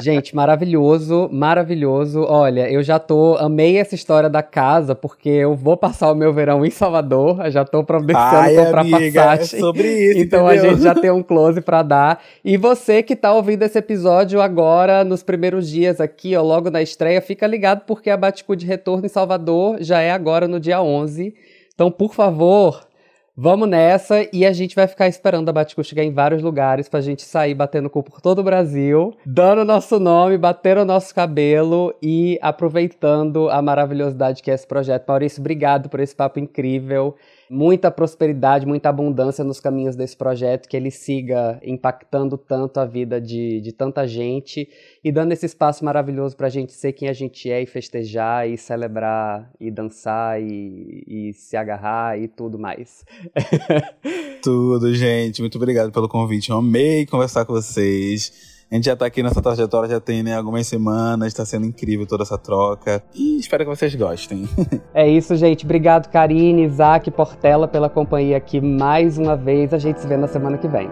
Gente, 0.00 0.34
maravilhoso, 0.34 1.28
maravilhoso. 1.30 2.22
Olha, 2.22 2.70
eu 2.70 2.82
já 2.82 2.98
tô, 2.98 3.36
amei 3.36 3.76
essa 3.76 3.94
história 3.94 4.30
da 4.30 4.42
casa, 4.42 4.94
porque 4.94 5.28
eu 5.28 5.54
vou 5.54 5.76
passar 5.76 6.10
o 6.10 6.14
meu 6.14 6.32
verão 6.32 6.64
em 6.64 6.70
Salvador, 6.70 7.44
eu 7.44 7.50
já 7.50 7.64
tô 7.64 7.84
providenciando 7.84 8.36
Ai, 8.36 8.54
comprar 8.54 8.80
amiga, 8.80 9.22
passagem. 9.22 9.58
É 9.58 9.60
sobre 9.60 9.88
isso, 9.88 10.20
então 10.20 10.46
entendeu? 10.46 10.70
a 10.70 10.74
gente 10.74 10.82
já 10.82 10.94
tem 10.94 11.10
um 11.12 11.22
close 11.22 11.60
para 11.60 11.82
dar. 11.82 12.22
E 12.44 12.56
você 12.56 13.02
que 13.02 13.16
tá 13.16 13.32
ouvindo 13.32 13.62
esse 13.62 13.78
episódio 13.78 14.40
agora, 14.40 15.04
nos 15.04 15.22
primeiros 15.22 15.68
dias 15.68 16.00
aqui, 16.00 16.34
ó, 16.36 16.42
logo 16.42 16.70
na 16.70 16.80
estreia, 16.80 17.20
fica 17.20 17.46
ligado 17.46 17.84
porque 17.84 18.08
a 18.08 18.16
Baticu 18.16 18.56
de 18.56 18.64
Retorno 18.64 19.06
em 19.06 19.10
Salvador 19.10 19.78
já 19.80 20.00
é 20.00 20.10
agora 20.10 20.48
no 20.48 20.60
dia 20.60 20.80
11. 20.80 21.34
Então, 21.76 21.90
por 21.90 22.14
favor, 22.14 22.88
vamos 23.36 23.68
nessa 23.68 24.26
e 24.32 24.46
a 24.46 24.52
gente 24.54 24.74
vai 24.74 24.86
ficar 24.86 25.08
esperando 25.08 25.50
a 25.50 25.52
Baticu 25.52 25.84
chegar 25.84 26.02
em 26.02 26.10
vários 26.10 26.42
lugares 26.42 26.88
pra 26.88 27.02
gente 27.02 27.20
sair 27.20 27.54
batendo 27.54 27.90
cu 27.90 28.02
por 28.02 28.18
todo 28.18 28.38
o 28.38 28.42
Brasil, 28.42 29.14
dando 29.26 29.62
nosso 29.62 30.00
nome, 30.00 30.38
batendo 30.38 30.80
o 30.80 30.84
nosso 30.86 31.14
cabelo 31.14 31.94
e 32.02 32.38
aproveitando 32.40 33.50
a 33.50 33.60
maravilhosidade 33.60 34.42
que 34.42 34.50
é 34.50 34.54
esse 34.54 34.66
projeto. 34.66 35.06
Maurício, 35.06 35.40
obrigado 35.40 35.90
por 35.90 36.00
esse 36.00 36.16
papo 36.16 36.38
incrível 36.40 37.14
muita 37.48 37.90
prosperidade, 37.90 38.66
muita 38.66 38.88
abundância 38.88 39.44
nos 39.44 39.60
caminhos 39.60 39.96
desse 39.96 40.16
projeto, 40.16 40.68
que 40.68 40.76
ele 40.76 40.90
siga 40.90 41.60
impactando 41.62 42.36
tanto 42.36 42.80
a 42.80 42.84
vida 42.84 43.20
de, 43.20 43.60
de 43.60 43.72
tanta 43.72 44.06
gente 44.06 44.68
e 45.02 45.12
dando 45.12 45.32
esse 45.32 45.46
espaço 45.46 45.84
maravilhoso 45.84 46.36
para 46.36 46.46
a 46.46 46.50
gente 46.50 46.72
ser 46.72 46.92
quem 46.92 47.08
a 47.08 47.12
gente 47.12 47.50
é 47.50 47.62
e 47.62 47.66
festejar 47.66 48.48
e 48.48 48.56
celebrar 48.56 49.50
e 49.60 49.70
dançar 49.70 50.40
e, 50.42 51.04
e 51.06 51.32
se 51.34 51.56
agarrar 51.56 52.18
e 52.18 52.28
tudo 52.28 52.58
mais. 52.58 53.04
tudo, 54.42 54.94
gente. 54.94 55.40
Muito 55.40 55.56
obrigado 55.56 55.92
pelo 55.92 56.08
convite. 56.08 56.50
Eu 56.50 56.56
amei 56.56 57.06
conversar 57.06 57.44
com 57.44 57.52
vocês. 57.52 58.55
A 58.70 58.74
gente 58.74 58.86
já 58.86 58.96
tá 58.96 59.06
aqui 59.06 59.22
nessa 59.22 59.40
trajetória, 59.40 59.88
já 59.88 60.00
tem 60.00 60.24
né, 60.24 60.36
algumas 60.36 60.66
semanas, 60.66 61.32
tá 61.32 61.46
sendo 61.46 61.66
incrível 61.66 62.04
toda 62.04 62.24
essa 62.24 62.36
troca. 62.36 63.00
E 63.14 63.38
espero 63.38 63.64
que 63.64 63.70
vocês 63.70 63.94
gostem. 63.94 64.48
é 64.92 65.08
isso, 65.08 65.36
gente. 65.36 65.64
Obrigado, 65.64 66.10
Karine, 66.10 66.64
Isaac, 66.64 67.08
Portela, 67.12 67.68
pela 67.68 67.88
companhia 67.88 68.36
aqui 68.36 68.60
mais 68.60 69.18
uma 69.18 69.36
vez. 69.36 69.72
A 69.72 69.78
gente 69.78 70.00
se 70.00 70.06
vê 70.08 70.16
na 70.16 70.26
semana 70.26 70.58
que 70.58 70.66
vem. 70.66 70.90